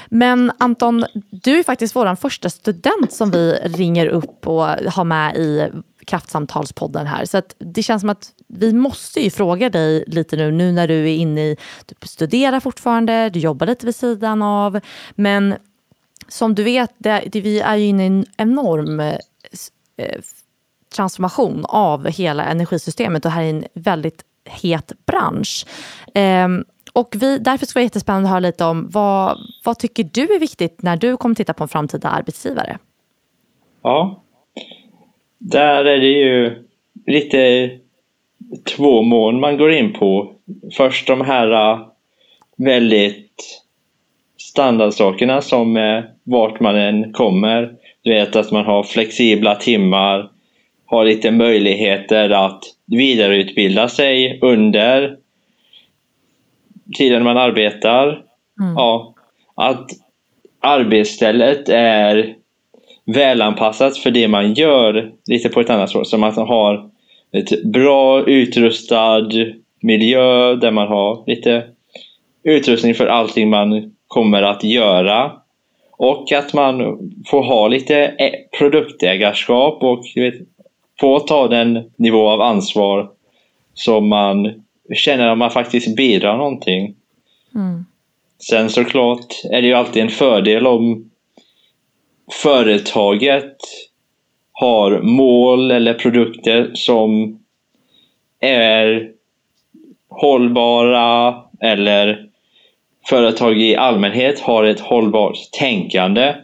Men 0.09 0.53
Anton, 0.59 1.05
du 1.31 1.59
är 1.59 1.63
faktiskt 1.63 1.97
vår 1.97 2.15
första 2.15 2.51
student 2.51 3.13
som 3.13 3.31
vi 3.31 3.53
ringer 3.53 4.07
upp 4.07 4.47
och 4.47 4.65
har 4.67 5.05
med 5.05 5.37
i 5.37 5.71
kraftsamtalspodden 6.07 7.07
här. 7.07 7.25
Så 7.25 7.43
det 7.59 7.83
känns 7.83 8.01
som 8.01 8.11
att 8.11 8.33
vi 8.47 8.73
måste 8.73 9.21
ju 9.21 9.31
fråga 9.31 9.71
dig 9.71 10.05
lite 10.07 10.37
nu, 10.37 10.51
nu 10.51 10.73
när 10.73 10.89
du 10.89 10.95
är 10.95 11.17
inne 11.17 11.41
i, 11.41 11.57
du 11.87 12.09
studerar 12.09 12.61
fortfarande, 12.61 13.31
du 13.31 13.41
jobbar 13.41 13.67
lite 13.67 13.87
vid 13.87 13.97
sidan 13.97 14.43
av. 14.43 14.81
Men 15.15 15.55
som 16.29 16.55
du 16.55 16.63
vet, 16.63 16.91
det, 16.99 17.25
det, 17.33 17.41
vi 17.41 17.61
är 17.61 17.77
ju 17.77 17.87
inne 17.87 18.03
i 18.03 18.07
en 18.07 18.27
enorm 18.37 19.01
eh, 19.01 19.19
eh 19.97 20.21
transformation 20.97 21.65
av 21.69 22.09
hela 22.09 22.45
energisystemet 22.45 23.25
och 23.25 23.31
här 23.31 23.43
är 23.43 23.51
en 23.51 23.65
väldigt 23.75 24.25
het 24.45 24.93
bransch. 25.07 25.67
Eh, 26.15 26.49
och 26.93 27.15
vi, 27.19 27.39
därför 27.39 27.67
skulle 27.67 27.81
det 27.81 27.85
vara 27.85 27.85
jättespännande 27.85 28.29
att 28.29 28.31
höra 28.31 28.41
lite 28.41 28.65
om 28.65 28.89
vad, 28.91 29.39
vad 29.65 29.79
tycker 29.79 30.05
du 30.05 30.35
är 30.35 30.41
viktigt 30.41 30.83
när 30.83 30.97
du 30.97 31.17
kommer 31.17 31.35
titta 31.35 31.55
på 31.55 31.65
en 31.65 31.69
framtida 31.69 32.09
arbetsgivare? 32.09 32.79
Ja, 33.83 34.23
där 35.41 35.85
är 35.85 35.99
det 35.99 36.07
ju 36.07 36.65
lite 37.07 37.71
två 38.65 39.03
mål 39.03 39.39
man 39.39 39.57
går 39.57 39.73
in 39.73 39.93
på. 39.93 40.33
Först 40.77 41.07
de 41.07 41.21
här 41.21 41.73
äh, 41.73 41.87
väldigt 42.57 43.63
standardsakerna 44.39 45.43
som 45.43 45.77
äh, 45.77 46.03
vart 46.25 46.61
man 46.61 46.77
än 46.77 47.13
kommer. 47.13 47.75
Du 48.03 48.11
vet 48.11 48.37
att 48.37 48.51
man 48.51 48.65
har 48.65 48.83
flexibla 48.83 49.55
timmar, 49.55 50.31
har 50.87 51.05
lite 51.05 51.31
möjligheter 51.31 52.31
att 52.31 52.65
vidareutbilda 52.87 53.89
sig 53.89 54.39
under 54.43 55.17
tiden 56.97 57.25
man 57.25 57.37
arbetar. 57.37 58.07
Mm. 58.61 58.75
Ja, 58.77 59.15
att 59.55 59.91
arbetsstället 60.61 61.69
är 61.69 62.35
välanpassat 63.15 63.97
för 63.99 64.11
det 64.11 64.29
man 64.29 64.55
gör 64.55 65.13
lite 65.27 65.49
på 65.49 65.61
ett 65.61 65.71
annat 65.71 65.91
sätt. 65.91 66.15
Att 66.15 66.21
man 66.21 66.33
har 66.49 66.91
ett 67.33 67.65
bra 67.65 68.25
utrustad 68.27 69.29
miljö 69.81 70.55
där 70.55 70.71
man 70.71 70.89
har 70.89 71.25
lite 71.27 71.65
utrustning 72.43 72.95
för 72.95 73.07
allting 73.07 73.51
man 73.51 73.95
kommer 74.07 74.43
att 74.43 74.65
göra. 74.65 75.33
Och 75.93 76.33
att 76.33 76.53
man 76.53 76.99
får 77.27 77.43
ha 77.43 77.69
lite 77.69 78.15
produktägarskap 78.59 79.83
och 79.83 80.05
vet, 80.15 80.35
få 81.01 81.21
ta 81.21 81.49
den 81.49 81.91
nivå 81.97 82.29
av 82.29 82.41
ansvar 82.41 83.11
som 83.75 84.09
man 84.09 84.63
känner 84.95 85.29
att 85.29 85.39
man 85.39 85.51
faktiskt 85.51 85.97
bidrar 85.97 86.37
någonting. 86.37 86.95
Mm. 87.55 87.85
Sen 88.39 88.71
såklart 88.71 89.27
är 89.51 89.63
det 89.63 89.69
ju 89.69 89.75
alltid 89.75 90.03
en 90.03 90.09
fördel 90.09 90.67
om 90.67 91.10
företaget 92.33 93.57
har 94.53 95.01
mål 95.03 95.71
eller 95.71 95.95
produkter 95.95 96.71
som 96.75 97.39
är 98.41 99.11
hållbara 100.09 101.37
eller 101.61 102.27
företag 103.09 103.61
i 103.61 103.77
allmänhet 103.77 104.41
har 104.41 104.65
ett 104.65 104.81
hållbart 104.81 105.39
tänkande. 105.53 106.35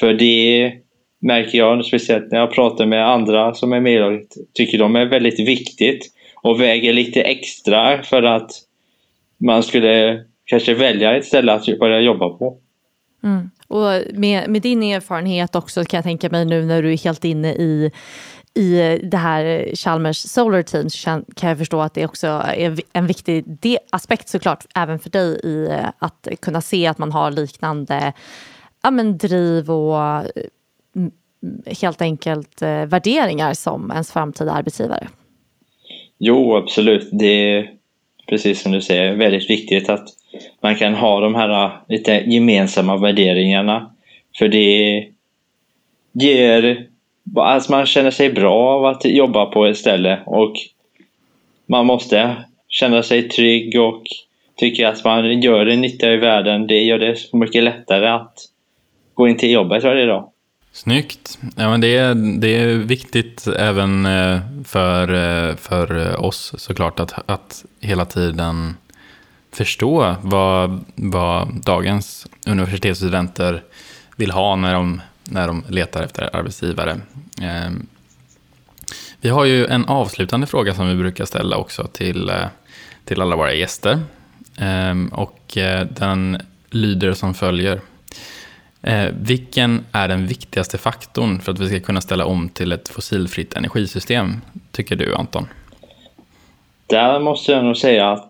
För 0.00 0.12
det 0.14 0.72
märker 1.18 1.58
jag, 1.58 1.84
speciellt 1.84 2.32
när 2.32 2.38
jag 2.38 2.52
pratar 2.54 2.86
med 2.86 3.08
andra 3.08 3.54
som 3.54 3.72
är 3.72 3.80
med 3.80 4.22
tycker 4.54 4.78
de 4.78 4.96
är 4.96 5.06
väldigt 5.06 5.40
viktigt 5.40 6.12
och 6.42 6.60
väger 6.60 6.92
lite 6.92 7.22
extra 7.22 8.02
för 8.02 8.22
att 8.22 8.50
man 9.38 9.62
skulle 9.62 10.24
kanske 10.44 10.74
välja 10.74 11.16
ett 11.16 11.24
ställe 11.24 11.52
att 11.52 11.78
börja 11.78 12.00
jobba 12.00 12.28
på. 12.28 12.58
Mm. 13.22 13.50
Och 13.66 14.02
med, 14.14 14.50
med, 14.50 14.62
din 14.62 14.82
erfarenhet 14.82 15.54
också 15.54 15.84
kan 15.84 15.98
jag 15.98 16.04
tänka 16.04 16.30
mig 16.30 16.44
nu 16.44 16.64
när 16.64 16.82
du 16.82 16.92
är 16.92 17.04
helt 17.04 17.24
inne 17.24 17.52
i, 17.52 17.90
i 18.54 18.98
det 19.02 19.16
här 19.16 19.70
Chalmers 19.74 20.16
Solar 20.16 20.62
Team 20.62 20.90
så 20.90 21.22
kan 21.34 21.48
jag 21.48 21.58
förstå 21.58 21.80
att 21.80 21.94
det 21.94 22.04
också 22.04 22.26
är 22.26 22.80
en 22.92 23.06
viktig 23.06 23.44
aspekt 23.90 24.28
såklart 24.28 24.66
även 24.74 24.98
för 24.98 25.10
dig 25.10 25.40
i 25.44 25.68
att 25.98 26.28
kunna 26.40 26.60
se 26.60 26.86
att 26.86 26.98
man 26.98 27.12
har 27.12 27.30
liknande 27.30 28.12
ja, 28.82 28.90
men 28.90 29.18
driv 29.18 29.70
och 29.70 30.24
mm, 30.96 31.10
helt 31.80 32.02
enkelt 32.02 32.62
eh, 32.62 32.84
värderingar 32.84 33.54
som 33.54 33.90
ens 33.90 34.12
framtida 34.12 34.52
arbetsgivare. 34.52 35.08
Jo, 36.18 36.56
absolut. 36.56 37.08
Det 37.12 37.26
är 37.26 37.70
precis 38.28 38.62
som 38.62 38.72
du 38.72 38.80
säger 38.80 39.16
väldigt 39.16 39.50
viktigt 39.50 39.88
att 39.88 40.08
man 40.60 40.76
kan 40.76 40.94
ha 40.94 41.20
de 41.20 41.34
här 41.34 41.64
äh, 41.64 41.70
lite 41.88 42.12
gemensamma 42.12 42.96
värderingarna. 42.96 43.90
För 44.38 44.48
det 44.48 45.06
ger... 46.12 46.86
Alltså 47.36 47.72
man 47.72 47.86
känner 47.86 48.10
sig 48.10 48.32
bra 48.32 48.54
av 48.54 48.84
att 48.84 49.04
jobba 49.04 49.46
på 49.46 49.66
ett 49.66 49.76
ställe 49.76 50.18
och 50.26 50.52
man 51.66 51.86
måste 51.86 52.36
känna 52.68 53.02
sig 53.02 53.28
trygg 53.28 53.80
och 53.80 54.02
tycka 54.56 54.88
att 54.88 55.04
man 55.04 55.42
gör 55.42 55.66
en 55.66 55.80
nytta 55.80 56.12
i 56.12 56.16
världen. 56.16 56.66
Det 56.66 56.82
gör 56.82 56.98
det 56.98 57.16
så 57.16 57.36
mycket 57.36 57.62
lättare 57.62 58.08
att 58.08 58.34
gå 59.14 59.28
in 59.28 59.36
till 59.36 59.50
jobbet 59.50 59.84
varje 59.84 60.06
dag. 60.06 60.30
Snyggt. 60.72 61.38
Ja, 61.56 61.70
men 61.70 61.80
det, 61.80 61.96
är, 61.96 62.14
det 62.40 62.56
är 62.56 62.66
viktigt 62.74 63.46
även 63.46 64.06
äh, 64.06 64.40
för, 64.64 65.14
äh, 65.48 65.56
för 65.56 66.16
oss 66.24 66.54
såklart 66.58 67.00
att, 67.00 67.30
att 67.30 67.64
hela 67.80 68.04
tiden 68.04 68.76
förstå 69.58 70.16
vad, 70.22 70.84
vad 70.94 71.48
dagens 71.64 72.26
universitetsstudenter 72.46 73.62
vill 74.16 74.30
ha 74.30 74.56
när 74.56 74.74
de, 74.74 75.00
när 75.24 75.46
de 75.46 75.64
letar 75.68 76.02
efter 76.02 76.36
arbetsgivare. 76.36 77.00
Ehm, 77.42 77.86
vi 79.20 79.28
har 79.28 79.44
ju 79.44 79.66
en 79.66 79.84
avslutande 79.84 80.46
fråga 80.46 80.74
som 80.74 80.88
vi 80.88 80.94
brukar 80.94 81.24
ställa 81.24 81.56
också 81.56 81.86
till, 81.86 82.28
eh, 82.28 82.46
till 83.04 83.22
alla 83.22 83.36
våra 83.36 83.54
gäster. 83.54 84.00
Ehm, 84.58 85.08
och 85.08 85.56
eh, 85.56 85.86
den 85.90 86.40
lyder 86.70 87.12
som 87.12 87.34
följer. 87.34 87.80
Eh, 88.82 89.08
vilken 89.20 89.84
är 89.92 90.08
den 90.08 90.26
viktigaste 90.26 90.78
faktorn 90.78 91.40
för 91.40 91.52
att 91.52 91.58
vi 91.58 91.68
ska 91.68 91.80
kunna 91.80 92.00
ställa 92.00 92.24
om 92.24 92.48
till 92.48 92.72
ett 92.72 92.88
fossilfritt 92.88 93.54
energisystem, 93.54 94.40
tycker 94.72 94.96
du 94.96 95.14
Anton? 95.14 95.46
Där 96.86 97.20
måste 97.20 97.52
jag 97.52 97.64
nog 97.64 97.76
säga 97.76 98.10
att 98.12 98.27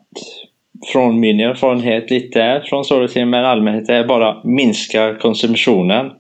från 0.93 1.21
min 1.21 1.41
erfarenhet 1.41 2.11
lite 2.11 2.63
från 2.65 2.85
Solarsim 2.85 3.31
men 3.31 3.45
allmänhet 3.45 3.89
är 3.89 4.05
bara 4.05 4.41
minska 4.45 5.15
konsumtionen. 5.15 6.11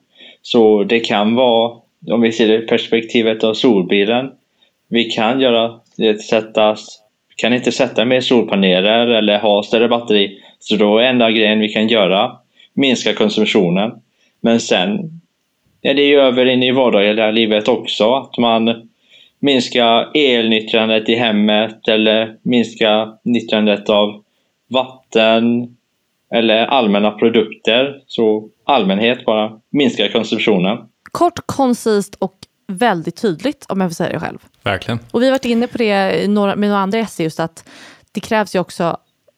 Så 0.43 0.85
det 0.85 1.01
kan 1.01 1.35
vara, 1.35 1.77
om 2.11 2.21
vi 2.21 2.33
ser 2.33 2.49
det 2.49 2.65
i 2.65 2.67
perspektivet 2.67 3.45
av 3.45 3.55
solbilen, 3.55 4.31
vi 4.89 5.05
kan 5.05 5.41
göra 5.41 5.81
det 5.97 6.23
sättas, 6.23 6.99
kan 7.37 7.55
inte 7.55 7.73
sätta 7.73 8.05
mer 8.05 8.21
solpaneler 8.21 9.07
eller 9.07 9.39
ha 9.39 9.63
större 9.63 9.89
batteri. 9.89 10.39
Så 10.59 10.77
då 10.77 10.99
är 10.99 11.05
enda 11.05 11.31
grejen 11.31 11.61
vi 11.61 11.69
kan 11.69 11.89
göra 11.89 12.33
minska 12.75 13.15
konsumtionen. 13.15 13.93
Men 14.41 14.61
sen 14.61 15.21
är 15.83 15.95
det 15.95 16.03
ju 16.03 16.21
över 16.21 16.47
in 16.47 16.63
i 16.63 16.71
vardagliga 16.71 17.31
livet 17.31 17.69
också, 17.69 18.15
att 18.15 18.39
man 18.39 18.89
minskar 19.41 20.11
elnyttjandet 20.15 21.09
i 21.09 21.15
hemmet 21.15 21.89
eller 21.89 22.37
minskar 22.43 23.09
nyttjandet 23.25 23.91
av 23.91 24.23
vatten 24.69 25.77
eller 26.35 26.67
allmänna 26.67 27.11
produkter. 27.11 28.03
Så 28.07 28.49
allmänhet 28.65 29.25
bara 29.25 29.53
minskar 29.71 30.09
konsumtionen. 30.09 30.79
Kort, 31.13 31.39
koncist 31.47 32.15
och 32.15 32.35
väldigt 32.67 33.23
tydligt 33.23 33.67
om 33.69 33.81
jag 33.81 33.91
får 33.91 33.95
säga 33.95 34.13
det 34.13 34.21
själv. 34.21 34.39
Verkligen. 34.63 34.99
Och 35.11 35.23
vi 35.23 35.27
har 35.27 35.33
varit 35.33 35.45
inne 35.45 35.67
på 35.67 35.79
det 35.79 36.29
med 36.29 36.59
några 36.59 36.77
andra 36.77 36.99
essay 36.99 37.25
just 37.25 37.41
att 37.41 37.69
det 38.13 38.21
krävs 38.21 38.55
ju 38.55 38.59
också 38.59 38.97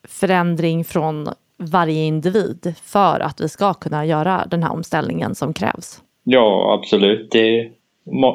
förändring 0.09 0.85
från 0.85 1.29
varje 1.59 2.03
individ 2.05 2.75
för 2.85 3.21
att 3.21 3.41
vi 3.41 3.49
ska 3.49 3.75
kunna 3.75 4.07
göra 4.07 4.47
den 4.51 4.63
här 4.63 4.73
omställningen 4.73 5.35
som 5.35 5.53
krävs. 5.53 6.03
Ja, 6.25 6.79
absolut. 6.79 7.31
Det, 7.31 7.71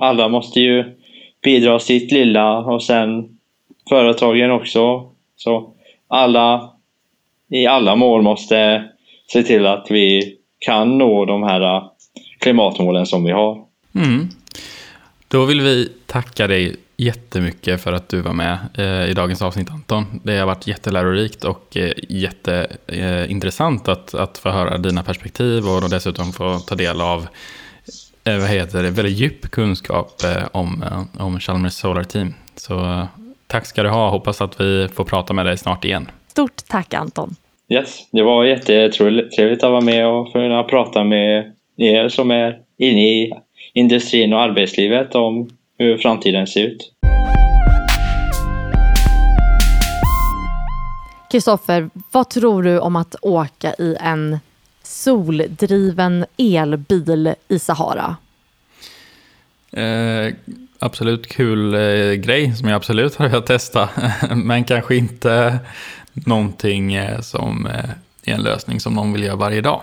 alla 0.01 0.27
måste 0.27 0.59
ju 0.59 0.97
bidra 1.43 1.79
sitt 1.79 2.11
lilla 2.11 2.57
och 2.57 2.83
sen 2.83 3.37
företagen 3.89 4.51
också. 4.51 5.11
Så 5.35 5.73
alla 6.07 6.74
i 7.49 7.67
alla 7.67 7.95
mål 7.95 8.21
måste 8.21 8.89
se 9.33 9.43
till 9.43 9.65
att 9.65 9.87
vi 9.89 10.35
kan 10.59 10.97
nå 10.97 11.25
de 11.25 11.43
här 11.43 11.61
äh, 11.61 11.83
klimatmålen 12.39 13.05
som 13.05 13.23
vi 13.23 13.31
har. 13.31 13.65
Mm. 13.95 14.29
Då 15.27 15.45
vill 15.45 15.61
vi 15.61 15.91
tacka 16.05 16.47
dig 16.47 16.75
jättemycket 16.97 17.81
för 17.81 17.93
att 17.93 18.09
du 18.09 18.21
var 18.21 18.33
med 18.33 18.57
äh, 18.77 19.09
i 19.09 19.13
dagens 19.13 19.41
avsnitt 19.41 19.71
Anton. 19.71 20.05
Det 20.23 20.37
har 20.37 20.45
varit 20.45 20.67
jättelärorikt 20.67 21.43
och 21.43 21.77
äh, 21.77 21.91
jätteintressant 22.09 23.87
att, 23.87 24.13
att 24.13 24.37
få 24.37 24.49
höra 24.49 24.77
dina 24.77 25.03
perspektiv 25.03 25.67
och 25.67 25.89
dessutom 25.89 26.33
få 26.33 26.59
ta 26.59 26.75
del 26.75 27.01
av 27.01 27.27
vad 28.23 28.49
heter 28.49 28.83
det, 28.83 28.89
väldigt 28.89 29.17
djup 29.17 29.51
kunskap 29.51 30.21
om, 30.51 30.83
om 31.17 31.39
Chalmers 31.39 31.73
Solar 31.73 32.03
Team. 32.03 32.33
Så 32.55 33.07
tack 33.47 33.65
ska 33.65 33.83
du 33.83 33.89
ha, 33.89 34.09
hoppas 34.09 34.41
att 34.41 34.61
vi 34.61 34.87
får 34.93 35.03
prata 35.03 35.33
med 35.33 35.45
dig 35.45 35.57
snart 35.57 35.85
igen. 35.85 36.07
Stort 36.35 36.67
tack 36.67 36.93
Anton. 36.93 37.35
Yes, 37.69 38.07
det 38.11 38.23
var 38.23 38.43
jättetrevligt 38.45 39.63
att 39.63 39.71
vara 39.71 39.81
med 39.81 40.07
och 40.07 40.33
kunna 40.33 40.63
prata 40.63 41.03
med 41.03 41.53
er 41.77 42.09
som 42.09 42.31
är 42.31 42.59
inne 42.77 43.01
i 43.01 43.33
industrin 43.73 44.33
och 44.33 44.41
arbetslivet 44.41 45.15
om 45.15 45.49
hur 45.77 45.97
framtiden 45.97 46.47
ser 46.47 46.61
ut. 46.61 46.91
Kristoffer, 51.31 51.89
vad 52.11 52.29
tror 52.29 52.63
du 52.63 52.79
om 52.79 52.95
att 52.95 53.15
åka 53.21 53.73
i 53.73 53.97
en 53.99 54.39
soldriven 54.83 56.25
elbil 56.37 57.33
i 57.47 57.59
Sahara? 57.59 58.15
Eh, 59.71 60.33
absolut 60.79 61.27
kul 61.27 61.73
eh, 61.73 62.13
grej 62.13 62.55
som 62.55 62.67
jag 62.67 62.75
absolut 62.75 63.15
har 63.15 63.29
velat 63.29 63.45
testa. 63.45 63.89
Men 64.35 64.63
kanske 64.63 64.95
inte 64.95 65.59
någonting 66.15 66.93
eh, 66.93 67.21
som 67.21 67.65
eh, 67.65 67.89
är 68.23 68.33
en 68.33 68.41
lösning 68.41 68.79
som 68.79 68.93
någon 68.93 69.13
vill 69.13 69.23
göra 69.23 69.35
varje 69.35 69.61
dag. 69.61 69.81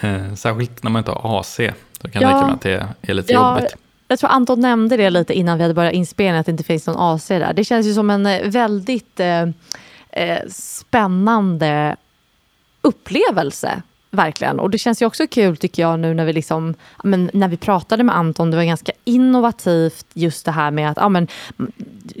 Eh, 0.00 0.34
särskilt 0.34 0.82
när 0.82 0.90
man 0.90 1.00
inte 1.00 1.10
har 1.10 1.40
AC. 1.40 1.60
Då 2.00 2.08
kan 2.08 2.22
ja. 2.22 2.30
jag 2.30 2.30
tänka 2.30 2.46
mig 2.46 2.54
att 2.54 2.96
det 3.00 3.10
är 3.10 3.14
lite 3.14 3.32
ja, 3.32 3.54
jobbigt. 3.54 3.76
Jag 4.08 4.18
tror 4.18 4.30
Anton 4.30 4.60
nämnde 4.60 4.96
det 4.96 5.10
lite 5.10 5.34
innan 5.34 5.58
vi 5.58 5.64
hade 5.64 5.74
börjat 5.74 5.94
inspelningen, 5.94 6.40
att 6.40 6.46
det 6.46 6.52
inte 6.52 6.64
finns 6.64 6.86
någon 6.86 7.14
AC 7.14 7.28
där. 7.28 7.52
Det 7.52 7.64
känns 7.64 7.86
ju 7.86 7.94
som 7.94 8.10
en 8.10 8.50
väldigt 8.50 9.20
eh, 9.20 10.38
spännande 10.48 11.96
upplevelse 12.82 13.82
Verkligen. 14.10 14.60
Och 14.60 14.70
det 14.70 14.78
känns 14.78 15.02
ju 15.02 15.06
också 15.06 15.26
kul 15.26 15.56
tycker 15.56 15.82
jag 15.82 16.00
nu 16.00 16.14
när 16.14 16.24
vi, 16.24 16.32
liksom, 16.32 16.74
men, 17.04 17.30
när 17.34 17.48
vi 17.48 17.56
pratade 17.56 18.04
med 18.04 18.16
Anton. 18.16 18.50
Det 18.50 18.56
var 18.56 18.64
ganska 18.64 18.92
innovativt 19.04 20.06
just 20.14 20.44
det 20.44 20.52
här 20.52 20.70
med 20.70 20.90
att 20.90 20.96
ja, 20.96 21.08
men, 21.08 21.28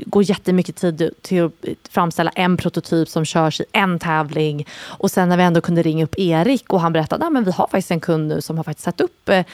gå 0.06 0.22
jättemycket 0.22 0.76
tid 0.76 1.10
till 1.22 1.44
att 1.44 1.52
framställa 1.90 2.30
en 2.34 2.56
prototyp 2.56 3.08
som 3.08 3.24
körs 3.24 3.60
i 3.60 3.64
en 3.72 3.98
tävling. 3.98 4.66
Och 4.82 5.10
sen 5.10 5.28
när 5.28 5.36
vi 5.36 5.42
ändå 5.42 5.60
kunde 5.60 5.82
ringa 5.82 6.04
upp 6.04 6.18
Erik 6.18 6.72
och 6.72 6.80
han 6.80 6.92
berättade 6.92 7.26
att 7.26 7.46
vi 7.46 7.50
har 7.50 7.66
faktiskt 7.66 7.90
en 7.90 8.00
kund 8.00 8.28
nu 8.28 8.40
som 8.40 8.56
har 8.56 8.64
faktiskt 8.64 8.84
satt 8.84 9.00
upp 9.00 9.28
eh, 9.28 9.44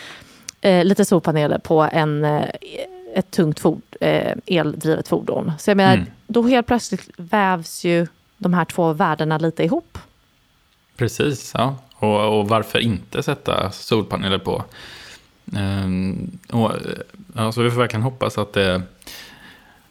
eh 0.61 0.85
lite 0.85 1.05
solpaneler 1.05 1.59
på 1.59 1.89
en, 1.93 2.25
eh, 2.25 2.45
ett 3.15 3.31
tungt 3.31 3.61
ford, 3.61 3.83
eh, 4.01 4.37
eldrivet 4.47 5.09
fordon. 5.09 5.53
Så 5.59 5.71
jag 5.71 5.77
menar, 5.77 5.95
mm. 5.95 6.07
då 6.27 6.43
helt 6.43 6.67
plötsligt 6.67 7.11
vävs 7.17 7.85
ju 7.85 8.07
de 8.39 8.55
här 8.55 8.65
två 8.65 8.93
världarna 8.93 9.39
lite 9.39 9.65
ihop. 9.65 9.99
Precis, 10.97 11.53
ja. 11.55 11.77
Och, 12.05 12.39
och 12.39 12.49
varför 12.49 12.79
inte 12.79 13.23
sätta 13.23 13.71
solpaneler 13.71 14.39
på? 14.39 14.65
Um, 15.45 16.39
och, 16.51 16.73
alltså 17.35 17.63
vi 17.63 17.71
får 17.71 17.79
verkligen 17.79 18.03
hoppas 18.03 18.39
att 18.39 18.53
det, 18.53 18.83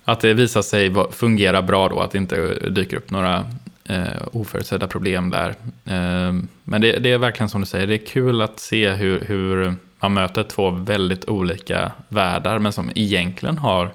att 0.04 0.20
det 0.20 0.34
visar 0.34 0.62
sig 0.62 0.94
fungera 1.12 1.62
bra 1.62 1.90
då, 1.90 2.00
att 2.00 2.12
det 2.12 2.18
inte 2.18 2.70
dyker 2.70 2.98
upp 2.98 3.12
några 3.12 3.46
eh, 3.84 4.28
oförutsedda 4.32 4.88
problem 4.88 5.30
där. 5.30 5.50
Eh, 5.86 6.34
men 6.64 6.82
det, 6.82 7.00
det, 7.00 7.12
är 7.12 7.18
verkligen 7.18 7.50
som 7.50 7.62
du 7.62 7.68
säger, 7.68 7.88
det 7.88 7.96
är 7.96 8.06
kul 8.06 8.42
att 8.42 8.60
se 8.60 8.90
hur, 8.90 9.20
hur 9.20 9.76
man 10.00 10.14
möter 10.14 10.44
två 10.44 10.70
väldigt 10.70 11.30
olika 11.30 11.92
världar, 12.08 12.60
men 12.60 12.74
som 12.74 12.92
egentligen 12.96 13.58
har 13.58 13.90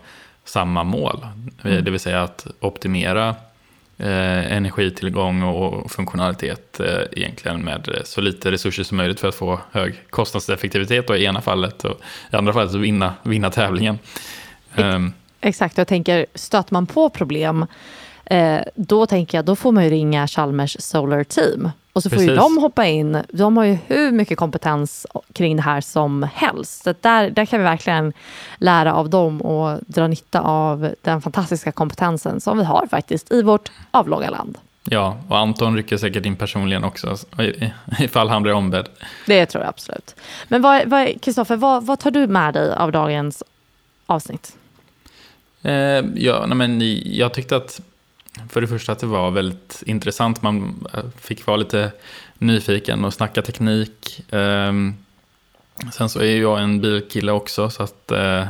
samma 0.44 0.84
mål. 0.84 1.26
Mm. 1.62 1.84
Det 1.84 1.90
vill 1.90 2.00
säga 2.00 2.22
att 2.22 2.46
optimera 2.60 3.34
eh, 3.99 4.53
energitillgång 4.53 5.42
och 5.42 5.90
funktionalitet 5.90 6.80
eh, 6.80 6.86
egentligen 7.12 7.64
med 7.64 8.01
så 8.05 8.20
lite 8.20 8.51
resurser 8.51 8.82
som 8.82 8.96
möjligt 8.96 9.20
för 9.20 9.28
att 9.28 9.34
få 9.34 9.61
hög 9.72 9.94
kostnadseffektivitet 10.11 11.07
då, 11.07 11.16
i 11.16 11.24
ena 11.24 11.40
fallet 11.40 11.84
och 11.84 12.01
i 12.32 12.36
andra 12.36 12.53
fallet 12.53 12.72
så 12.72 12.78
vinna, 12.78 13.14
vinna 13.22 13.51
tävlingen. 13.51 13.99
Um, 14.76 15.12
Exakt, 15.40 15.78
jag 15.78 15.88
tänker 15.88 16.26
stöter 16.34 16.72
man 16.72 16.86
på 16.86 17.11
problem 17.11 17.66
eh, 18.24 18.61
då 18.74 19.07
tänker 19.07 19.38
jag 19.38 19.44
då 19.44 19.57
får 19.57 19.72
man 19.72 19.84
ju 19.84 19.90
ringa 19.90 20.26
Chalmers 20.26 20.76
Solar 20.80 21.24
Team 21.24 21.70
och 21.99 22.03
så 22.03 22.11
får 22.11 22.16
Precis. 22.16 22.30
ju 22.30 22.36
de 22.36 22.59
hoppa 22.59 22.86
in. 22.86 23.22
De 23.28 23.57
har 23.57 23.64
ju 23.64 23.78
hur 23.86 24.12
mycket 24.12 24.38
kompetens 24.38 25.07
kring 25.32 25.57
det 25.57 25.62
här 25.62 25.80
som 25.80 26.28
helst. 26.34 26.84
Så 26.84 26.94
där, 27.01 27.30
där 27.30 27.44
kan 27.44 27.59
vi 27.59 27.64
verkligen 27.64 28.12
lära 28.59 28.94
av 28.94 29.11
dem 29.11 29.42
och 29.42 29.78
dra 29.86 30.07
nytta 30.07 30.40
av 30.40 30.94
den 31.03 31.22
fantastiska 31.22 31.72
kompetensen 31.72 32.40
som 32.40 32.59
vi 32.59 32.64
har 32.64 32.86
faktiskt 32.90 33.32
i 33.32 33.42
vårt 33.42 33.70
avlånga 33.90 34.30
land. 34.30 34.59
Ja, 34.84 35.16
och 35.28 35.38
Anton 35.38 35.76
rycker 35.76 35.96
säkert 35.96 36.26
in 36.26 36.36
personligen 36.36 36.84
också 36.84 37.16
ifall 37.99 38.28
han 38.28 38.42
blir 38.42 38.53
ombedd. 38.53 38.88
Det 39.26 39.46
tror 39.46 39.64
jag 39.64 39.68
absolut. 39.68 40.14
Men 40.49 41.18
Kristoffer, 41.18 41.57
vad, 41.57 41.72
vad, 41.72 41.86
vad, 41.86 41.99
tar 41.99 42.11
du 42.11 42.26
med 42.26 42.55
dig 42.55 42.74
av 42.74 42.92
dagens 42.92 43.42
avsnitt? 44.07 44.57
Eh, 45.62 45.72
ja, 46.14 46.46
nej, 46.46 46.57
men 46.57 46.80
jag 47.05 47.34
tyckte 47.34 47.57
att 47.57 47.80
för 48.51 48.61
det 48.61 48.66
första 48.66 48.93
att 48.93 48.99
det 48.99 49.07
var 49.07 49.30
väldigt 49.30 49.82
intressant. 49.86 50.43
Man 50.43 50.86
eh, 50.95 51.05
fick 51.20 51.47
vara 51.47 51.57
lite 51.57 51.93
nyfiken 52.39 53.05
och 53.05 53.14
snacka 53.14 53.43
teknik. 53.43 54.24
Ehm, 54.30 54.95
sen 55.93 56.09
så 56.09 56.20
är 56.20 56.41
jag 56.41 56.62
en 56.62 56.80
bilkille 56.80 57.32
också 57.32 57.70
så 57.70 57.82
att 57.82 58.11
eh, 58.11 58.47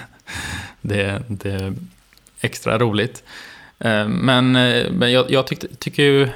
det, 0.80 1.22
det 1.28 1.50
är 1.50 1.74
extra 2.40 2.78
roligt. 2.78 3.24
Ehm, 3.78 4.12
men, 4.12 4.56
eh, 4.56 4.90
men 4.92 5.12
jag, 5.12 5.30
jag 5.30 5.46
tyckte, 5.46 5.74
tycker 5.74 6.02
ju 6.02 6.28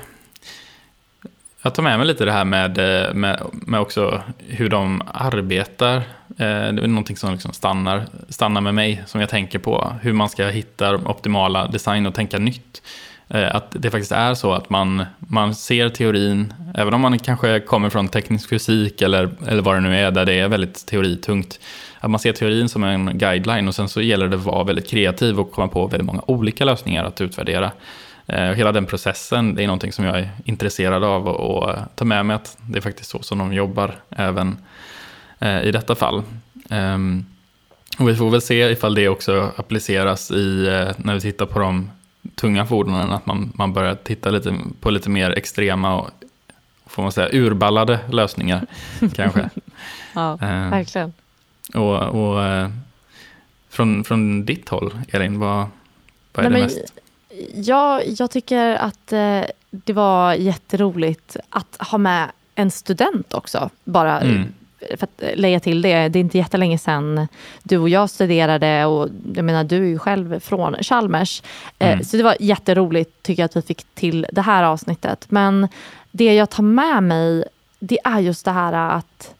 jag 1.63 1.75
tar 1.75 1.83
med 1.83 1.99
mig 1.99 2.07
lite 2.07 2.25
det 2.25 2.33
här 2.33 2.45
med, 2.45 2.77
med, 3.17 3.41
med 3.53 3.81
också 3.81 4.23
hur 4.39 4.69
de 4.69 5.03
arbetar. 5.15 6.03
Eh, 6.39 6.47
det 6.47 6.83
är 6.83 6.87
någonting 6.87 7.17
som 7.17 7.33
liksom 7.33 7.53
stannar, 7.53 8.07
stannar 8.29 8.61
med 8.61 8.75
mig, 8.75 9.03
som 9.07 9.21
jag 9.21 9.31
tänker 9.31 9.59
på. 9.59 9.93
Hur 10.03 10.13
man 10.13 10.29
ska 10.29 10.47
hitta 10.47 10.97
optimala 10.97 11.67
design 11.67 12.07
och 12.07 12.15
tänka 12.15 12.39
nytt. 12.39 12.83
Eh, 13.29 13.55
att 13.55 13.67
det 13.71 13.91
faktiskt 13.91 14.13
är 14.13 14.35
så 14.35 14.53
att 14.53 14.71
man, 14.71 15.05
man 15.19 15.55
ser 15.55 15.89
teorin, 15.89 16.55
även 16.75 16.95
om 16.95 17.01
man 17.01 17.19
kanske 17.19 17.61
kommer 17.61 17.91
från 17.91 18.09
teknisk 18.09 18.49
fysik 18.49 19.03
eller, 19.03 19.31
eller 19.47 19.63
vad 19.63 19.77
det 19.77 19.81
nu 19.81 19.97
är, 19.97 20.11
där 20.11 20.25
det 20.25 20.35
är 20.35 20.49
väldigt 20.49 20.87
teoritungt. 20.87 21.61
Att 22.01 22.11
man 22.11 22.21
ser 22.21 22.33
teorin 22.33 22.69
som 22.69 22.85
en 22.85 23.19
guideline 23.19 23.69
och 23.69 23.75
sen 23.75 23.89
så 23.89 24.01
gäller 24.01 24.29
det 24.29 24.37
att 24.37 24.45
vara 24.45 24.65
väldigt 24.65 24.91
kreativ 24.91 25.41
och 25.41 25.53
komma 25.53 25.69
på 25.69 25.87
väldigt 25.87 26.07
många 26.07 26.23
olika 26.27 26.65
lösningar 26.65 27.05
att 27.05 27.21
utvärdera. 27.21 27.71
Eh, 28.27 28.51
hela 28.53 28.73
den 28.73 28.87
processen, 28.87 29.55
det 29.55 29.63
är 29.63 29.67
någonting 29.67 29.93
som 29.93 30.05
jag 30.05 30.19
är 30.19 30.31
intresserad 30.45 31.05
av 31.05 31.29
och 31.29 31.77
ta 31.95 32.05
med 32.05 32.27
mig 32.27 32.37
att 32.37 32.57
det 32.61 32.79
är 32.79 32.83
faktiskt 32.83 33.11
så 33.11 33.23
som 33.23 33.39
de 33.39 33.53
jobbar 33.53 33.95
även 34.11 34.57
i 35.43 35.73
detta 35.73 35.95
fall. 35.95 36.23
Ehm, 36.71 37.25
och 37.99 38.09
vi 38.09 38.17
får 38.17 38.31
väl 38.31 38.43
se 38.43 38.71
ifall 38.71 38.95
det 38.95 39.09
också 39.09 39.53
appliceras 39.57 40.31
i, 40.31 40.67
eh, 40.67 40.91
när 40.97 41.15
vi 41.15 41.21
tittar 41.21 41.47
på 41.47 41.59
de 41.59 41.91
tunga 42.35 42.67
fordonen, 42.67 43.11
att 43.11 43.27
man, 43.27 43.53
man 43.55 43.73
börjar 43.73 43.95
titta 43.95 44.31
lite 44.31 44.55
på 44.81 44.91
lite 44.91 45.11
mer 45.11 45.31
extrema 45.31 45.95
och 45.95 46.11
får 46.87 47.03
man 47.03 47.13
säga 47.13 47.29
urballade 47.33 47.99
lösningar 48.11 48.67
kanske. 49.15 49.51
ja, 50.15 50.37
verkligen. 50.71 51.13
Och, 51.75 51.97
och 51.97 52.45
från, 53.69 54.05
från 54.05 54.45
ditt 54.45 54.69
håll, 54.69 54.99
Elin, 55.09 55.39
vad, 55.39 55.67
vad 56.33 56.47
är 56.47 56.51
Nej, 56.51 56.61
det 56.61 56.67
mest? 56.67 56.93
Ja, 57.55 58.03
jag 58.03 58.31
tycker 58.31 58.75
att 58.75 59.13
eh, 59.13 59.43
det 59.71 59.93
var 59.93 60.35
jätteroligt 60.35 61.37
att 61.49 61.77
ha 61.79 61.99
med 61.99 62.31
en 62.55 62.71
student 62.71 63.35
också. 63.35 63.71
Bara 63.85 64.21
mm. 64.21 64.55
För 64.97 65.05
att 65.05 65.39
lägga 65.39 65.61
till 65.61 65.83
det. 65.83 66.09
Det 66.09 66.19
är 66.19 66.21
inte 66.21 66.39
jättelänge 66.39 66.79
sedan 66.79 67.29
du 67.63 67.79
och 67.79 67.89
jag 67.89 68.11
studerade 68.11 68.85
och 68.85 69.09
jag 69.35 69.45
menar 69.45 69.65
du 69.65 69.77
är 69.77 69.89
ju 69.89 69.99
själv 69.99 70.41
från 70.41 70.77
Chalmers. 70.81 71.43
Eh, 71.79 71.93
mm. 71.93 72.05
Så 72.05 72.17
det 72.17 72.23
var 72.23 72.37
jätteroligt 72.41 73.23
tycker 73.23 73.43
jag 73.43 73.49
att 73.49 73.57
vi 73.57 73.63
fick 73.63 73.85
till 73.95 74.27
det 74.33 74.43
här 74.43 74.63
avsnittet. 74.63 75.27
Men 75.29 75.69
det 76.11 76.35
jag 76.35 76.51
tar 76.51 76.63
med 76.63 77.03
mig 77.03 77.45
det 77.79 77.99
är 78.05 78.21
just 78.21 78.45
det 78.45 78.51
här 78.51 78.97
att 78.97 79.35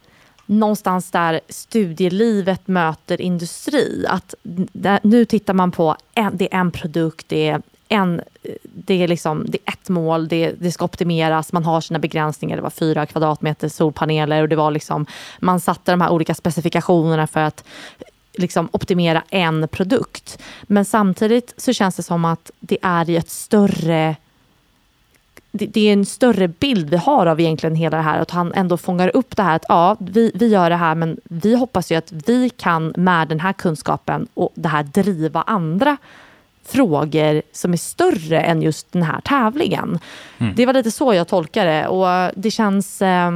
någonstans 0.47 1.11
där 1.11 1.41
studielivet 1.49 2.69
möter 2.69 3.21
industri. 3.21 4.05
Att 4.09 4.35
nu 5.03 5.25
tittar 5.25 5.55
man 5.55 5.73
på 5.73 5.97
en, 6.15 6.37
det 6.37 6.55
är 6.55 6.59
en 6.59 6.71
produkt, 6.71 7.29
det 7.29 7.49
är 7.49 7.63
en, 7.93 8.21
det, 8.63 9.03
är 9.03 9.09
liksom, 9.09 9.45
det 9.49 9.59
är 9.65 9.73
ett 9.73 9.89
mål, 9.89 10.29
det, 10.29 10.53
det 10.61 10.73
ska 10.73 10.85
optimeras, 10.85 11.53
man 11.53 11.65
har 11.65 11.81
sina 11.81 11.99
begränsningar. 11.99 12.57
Det 12.57 12.63
var 12.63 12.71
fyra 12.71 13.07
kvadratmeter 13.07 13.69
solpaneler 13.69 14.43
och 14.43 14.49
det 14.49 14.57
var 14.57 14.71
liksom, 14.71 15.07
man 15.41 15.61
satte 15.61 15.93
de 15.93 16.01
här 16.01 16.11
olika 16.11 16.35
specifikationerna 16.35 17.27
för 17.27 17.41
att 17.41 17.65
liksom 18.33 18.69
optimera 18.73 19.23
en 19.31 19.69
produkt. 19.69 20.43
Men 20.63 20.85
samtidigt 20.85 21.55
så 21.57 21.73
känns 21.73 21.97
det 21.97 22.03
som 22.03 22.25
att 22.25 22.51
det 22.61 22.79
är 22.83 23.11
i 23.11 23.17
ett 23.17 23.31
större 23.31 24.17
det, 25.55 25.67
det, 25.67 25.89
är 25.89 25.93
en 25.93 26.07
större 26.07 26.49
bild 26.49 26.91
vi 26.91 26.97
har 26.97 27.27
av 27.27 27.41
egentligen 27.41 27.77
hela 27.77 27.97
det 27.97 28.03
här. 28.03 28.21
Att 28.21 28.31
han 28.31 28.53
ändå 28.55 28.77
fångar 28.77 29.17
upp 29.17 29.37
det 29.37 29.43
här 29.43 29.57
att 29.57 29.65
ja, 29.69 29.97
vi, 30.01 30.33
vi 30.35 30.47
gör 30.47 30.71
det 30.71 30.77
här 30.77 30.95
men 30.95 31.21
vi 31.25 31.55
hoppas 31.55 31.93
ju 31.93 31.97
att 31.97 32.13
vi 32.13 32.51
kan 32.51 32.95
med 32.97 33.29
den 33.29 33.41
här 33.41 33.53
kunskapen 33.53 34.29
och 34.35 34.53
det 34.55 34.69
här 34.69 34.83
driva 34.83 35.43
andra 35.43 35.97
frågor 36.65 37.43
som 37.53 37.73
är 37.73 37.77
större 37.77 38.41
än 38.41 38.63
just 38.63 38.93
den 38.93 39.03
här 39.03 39.21
tävlingen. 39.21 39.99
Mm. 40.39 40.55
Det 40.57 40.67
var 40.67 40.73
lite 40.73 40.91
så 40.91 41.15
jag 41.15 41.29
tolkar 41.29 41.67
det 41.67 41.87
och 41.87 42.33
det 42.37 42.51
känns, 42.51 43.03
eh, 43.03 43.31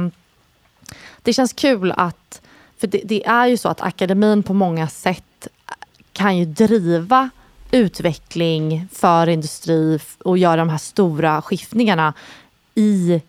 det 1.21 1.33
känns 1.33 1.53
kul 1.53 1.93
att, 1.97 2.41
för 2.77 2.87
det, 2.87 3.01
det, 3.05 3.25
är 3.25 3.47
ju 3.47 3.57
så 3.57 3.69
att 3.69 3.81
akademin 3.81 4.43
på 4.43 4.53
många 4.53 4.87
sätt 4.87 5.47
kan 6.13 6.37
ju 6.37 6.45
driva 6.45 7.29
utveckling 7.71 8.87
för 8.93 9.29
industri 9.29 9.99
och 10.23 10.37
göra 10.37 10.55
de 10.55 10.69
här 10.69 10.77
stora 10.77 11.41
skiftningarna 11.41 12.13
i 12.75 13.21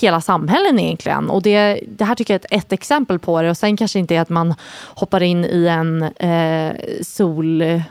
hela 0.00 0.20
samhällen 0.20 0.78
egentligen. 0.78 1.30
Och 1.30 1.42
det, 1.42 1.80
det 1.88 2.04
här 2.04 2.14
tycker 2.14 2.34
jag 2.34 2.40
är 2.40 2.56
ett, 2.56 2.64
ett, 2.64 2.72
exempel 2.72 3.18
på 3.18 3.42
det. 3.42 3.50
Och 3.50 3.56
sen 3.56 3.76
kanske 3.76 3.98
inte 3.98 4.14
är 4.16 4.20
att 4.20 4.28
man 4.28 4.54
hoppar 4.84 5.22
in 5.22 5.44
i 5.44 5.66
en 5.66 6.02
eh, 6.02 6.76
soldriven 7.02 7.82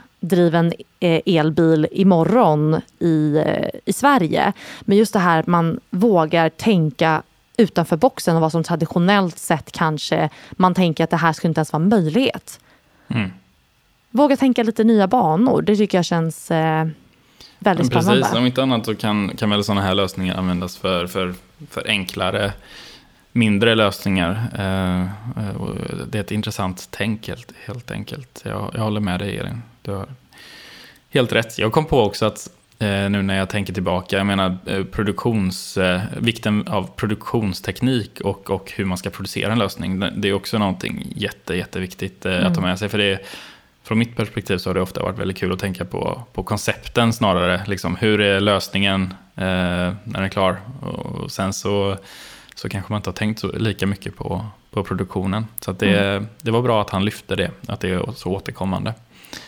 eh, 1.00 1.20
elbil 1.26 1.86
imorgon 1.92 2.80
i, 2.98 3.42
eh, 3.46 3.80
i 3.84 3.92
Sverige. 3.92 4.52
Men 4.80 4.96
just 4.96 5.12
det 5.12 5.18
här 5.18 5.40
att 5.40 5.46
man 5.46 5.80
vågar 5.90 6.48
tänka 6.48 7.22
utanför 7.56 7.96
boxen 7.96 8.36
och 8.36 8.42
vad 8.42 8.52
som 8.52 8.62
traditionellt 8.62 9.38
sett 9.38 9.72
kanske 9.72 10.30
man 10.50 10.74
tänker 10.74 11.04
att 11.04 11.10
det 11.10 11.16
här 11.16 11.32
skulle 11.32 11.48
inte 11.48 11.58
ens 11.58 11.72
vara 11.72 11.82
en 11.82 11.88
möjlighet. 11.88 12.60
Mm 13.08 13.30
våga 14.16 14.36
tänka 14.36 14.62
lite 14.62 14.84
nya 14.84 15.06
banor. 15.06 15.62
Det 15.62 15.76
tycker 15.76 15.98
jag 15.98 16.04
känns 16.04 16.50
eh, 16.50 16.86
väldigt 17.58 17.92
precis, 17.92 18.06
spännande. 18.06 18.38
Om 18.38 18.46
inte 18.46 18.62
annat 18.62 18.84
så 18.86 18.94
kan, 18.94 19.36
kan 19.36 19.50
väl 19.50 19.64
sådana 19.64 19.82
här 19.82 19.94
lösningar 19.94 20.36
användas 20.36 20.76
för, 20.76 21.06
för, 21.06 21.34
för 21.70 21.88
enklare, 21.88 22.52
mindre 23.32 23.74
lösningar. 23.74 24.30
Eh 24.58 25.06
det 26.08 26.18
är 26.18 26.22
ett 26.22 26.30
intressant 26.30 26.88
tänk 26.90 27.28
helt, 27.28 27.52
helt 27.66 27.90
enkelt. 27.90 28.42
Jag, 28.44 28.70
jag 28.74 28.80
håller 28.80 29.00
med 29.00 29.20
dig 29.20 29.38
Elin. 29.38 29.62
Du 29.86 29.92
har 29.92 30.06
helt 31.10 31.32
rätt. 31.32 31.58
Jag 31.58 31.72
kom 31.72 31.86
på 31.86 32.02
också 32.02 32.26
att 32.26 32.50
eh, 32.78 32.88
nu 32.88 33.22
när 33.22 33.38
jag 33.38 33.50
tänker 33.50 33.72
tillbaka, 33.72 34.16
jag 34.16 34.26
menar 34.26 34.58
eh, 34.66 34.84
produktions, 34.84 35.76
eh, 35.76 36.00
vikten 36.16 36.68
av 36.68 36.90
produktionsteknik 36.96 38.20
och, 38.20 38.50
och 38.50 38.72
hur 38.76 38.84
man 38.84 38.98
ska 38.98 39.10
producera 39.10 39.52
en 39.52 39.58
lösning. 39.58 40.04
Det 40.16 40.28
är 40.28 40.32
också 40.32 40.58
någonting 40.58 41.12
jätte, 41.16 41.56
jätteviktigt 41.56 42.26
mm. 42.26 42.46
att 42.46 42.54
ta 42.54 42.60
med 42.60 42.78
sig. 42.78 42.88
För 42.88 42.98
det 42.98 43.20
från 43.82 43.98
mitt 43.98 44.16
perspektiv 44.16 44.58
så 44.58 44.70
har 44.70 44.74
det 44.74 44.80
ofta 44.80 45.02
varit 45.02 45.18
väldigt 45.18 45.36
kul 45.36 45.52
att 45.52 45.58
tänka 45.58 45.84
på, 45.84 46.22
på 46.32 46.42
koncepten 46.42 47.12
snarare. 47.12 47.62
Liksom, 47.66 47.96
hur 47.96 48.20
är 48.20 48.40
lösningen 48.40 49.14
eh, 49.34 49.44
när 49.44 49.94
den 50.04 50.24
är 50.24 50.28
klar? 50.28 50.60
Och 50.80 51.32
sen 51.32 51.52
så, 51.52 51.96
så 52.54 52.68
kanske 52.68 52.92
man 52.92 52.98
inte 52.98 53.10
har 53.10 53.14
tänkt 53.14 53.40
så, 53.40 53.52
lika 53.52 53.86
mycket 53.86 54.16
på, 54.16 54.46
på 54.70 54.82
produktionen. 54.84 55.46
Så 55.60 55.72
det, 55.72 55.98
mm. 55.98 56.26
det 56.42 56.50
var 56.50 56.62
bra 56.62 56.80
att 56.80 56.90
han 56.90 57.04
lyfte 57.04 57.36
det, 57.36 57.50
att 57.68 57.80
det 57.80 57.90
är 57.90 58.12
så 58.12 58.30
återkommande. 58.30 58.94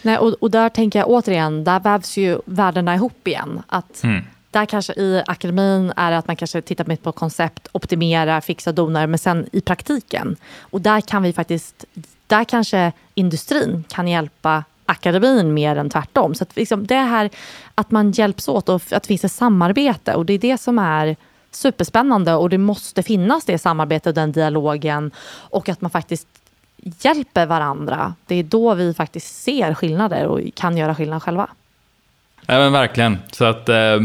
Nej, 0.03 0.19
och, 0.19 0.35
och 0.41 0.51
där 0.51 0.69
tänker 0.69 0.99
jag 0.99 1.09
återigen, 1.09 1.65
där 1.65 1.81
vävs 1.81 2.17
ju 2.17 2.39
världarna 2.45 2.95
ihop 2.95 3.29
igen. 3.29 3.63
Att 3.67 4.05
mm. 4.05 4.25
Där 4.51 4.67
kanske 4.67 4.93
i 4.93 5.23
akademin 5.27 5.93
är 5.97 6.11
det 6.11 6.19
att 6.19 6.27
man 6.27 6.37
kanske 6.37 6.61
tittar 6.63 6.85
mer 6.85 6.97
på 6.97 7.13
koncept, 7.13 7.69
optimerar, 7.73 8.41
fixar, 8.41 8.73
donar, 8.73 9.07
men 9.07 9.19
sen 9.19 9.49
i 9.53 9.61
praktiken. 9.61 10.37
Och 10.61 10.81
där 10.81 11.01
kan 11.01 11.23
vi 11.23 11.33
faktiskt 11.33 11.85
där 12.27 12.45
kanske 12.45 12.93
industrin 13.15 13.85
kan 13.89 14.09
hjälpa 14.09 14.65
akademin 14.87 15.55
mer 15.55 15.77
än 15.77 15.91
tvärtom. 15.91 16.35
Så 16.35 16.43
att 16.43 16.57
liksom 16.57 16.87
det 16.87 16.95
här 16.95 17.31
att 17.75 17.91
man 17.91 18.11
hjälps 18.11 18.49
åt 18.49 18.69
och 18.69 18.83
att 18.91 19.03
det 19.03 19.07
finns 19.07 19.25
ett 19.25 19.33
samarbete 19.33 20.15
och 20.15 20.27
det 20.27 20.33
är 20.33 20.39
det 20.39 20.59
som 20.59 20.79
är 20.79 21.17
superspännande 21.51 22.35
och 22.35 22.51
det 22.51 22.59
måste 22.59 23.03
finnas 23.03 23.45
det 23.45 23.59
samarbetet 23.59 24.07
och 24.07 24.15
den 24.15 24.33
dialogen 24.33 25.11
och 25.29 25.69
att 25.69 25.81
man 25.81 25.91
faktiskt 25.91 26.29
hjälper 27.01 27.47
varandra. 27.47 28.15
Det 28.27 28.35
är 28.35 28.43
då 28.43 28.75
vi 28.75 28.95
faktiskt 28.95 29.43
ser 29.43 29.75
skillnader 29.75 30.27
och 30.27 30.41
kan 30.55 30.77
göra 30.77 30.95
skillnad 30.95 31.23
själva. 31.23 31.49
Ja, 32.47 32.59
men 32.59 32.73
verkligen. 32.73 33.19
Så 33.31 33.45
att 33.45 33.69
eh, 33.69 33.99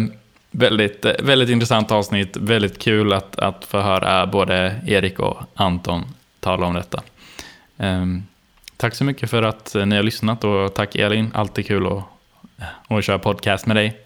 väldigt, 0.52 1.06
väldigt 1.20 1.50
intressant 1.50 1.92
avsnitt. 1.92 2.38
Väldigt 2.38 2.80
kul 2.80 3.14
att, 3.14 3.40
att 3.40 3.66
få 3.66 3.80
höra 3.80 4.28
både 4.28 4.82
Erik 4.88 5.20
och 5.20 5.38
Anton 5.54 6.04
tala 6.40 6.66
om 6.66 6.74
detta. 6.74 7.02
Um, 7.78 8.24
tack 8.78 8.96
så 8.96 9.04
mycket 9.04 9.30
för 9.30 9.44
att 9.44 9.76
ni 9.86 9.96
har 9.96 10.04
lyssnat 10.04 10.44
och 10.44 10.74
tack 10.74 10.96
Elin, 10.96 11.32
alltid 11.34 11.68
kul 11.68 11.88
att, 11.88 12.04
att 12.88 13.06
köra 13.06 13.20
podcast 13.20 13.66
med 13.66 13.76
dig. 13.76 14.00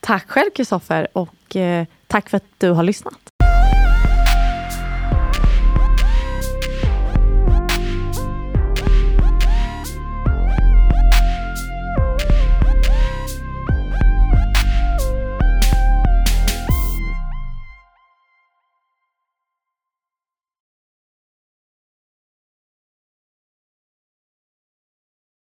Tack 0.00 0.30
själv 0.30 0.50
Kristoffer 0.54 1.08
och 1.12 1.56
eh, 1.56 1.86
tack 2.06 2.30
för 2.30 2.36
att 2.36 2.44
du 2.58 2.70
har 2.70 2.82
lyssnat. 2.82 3.37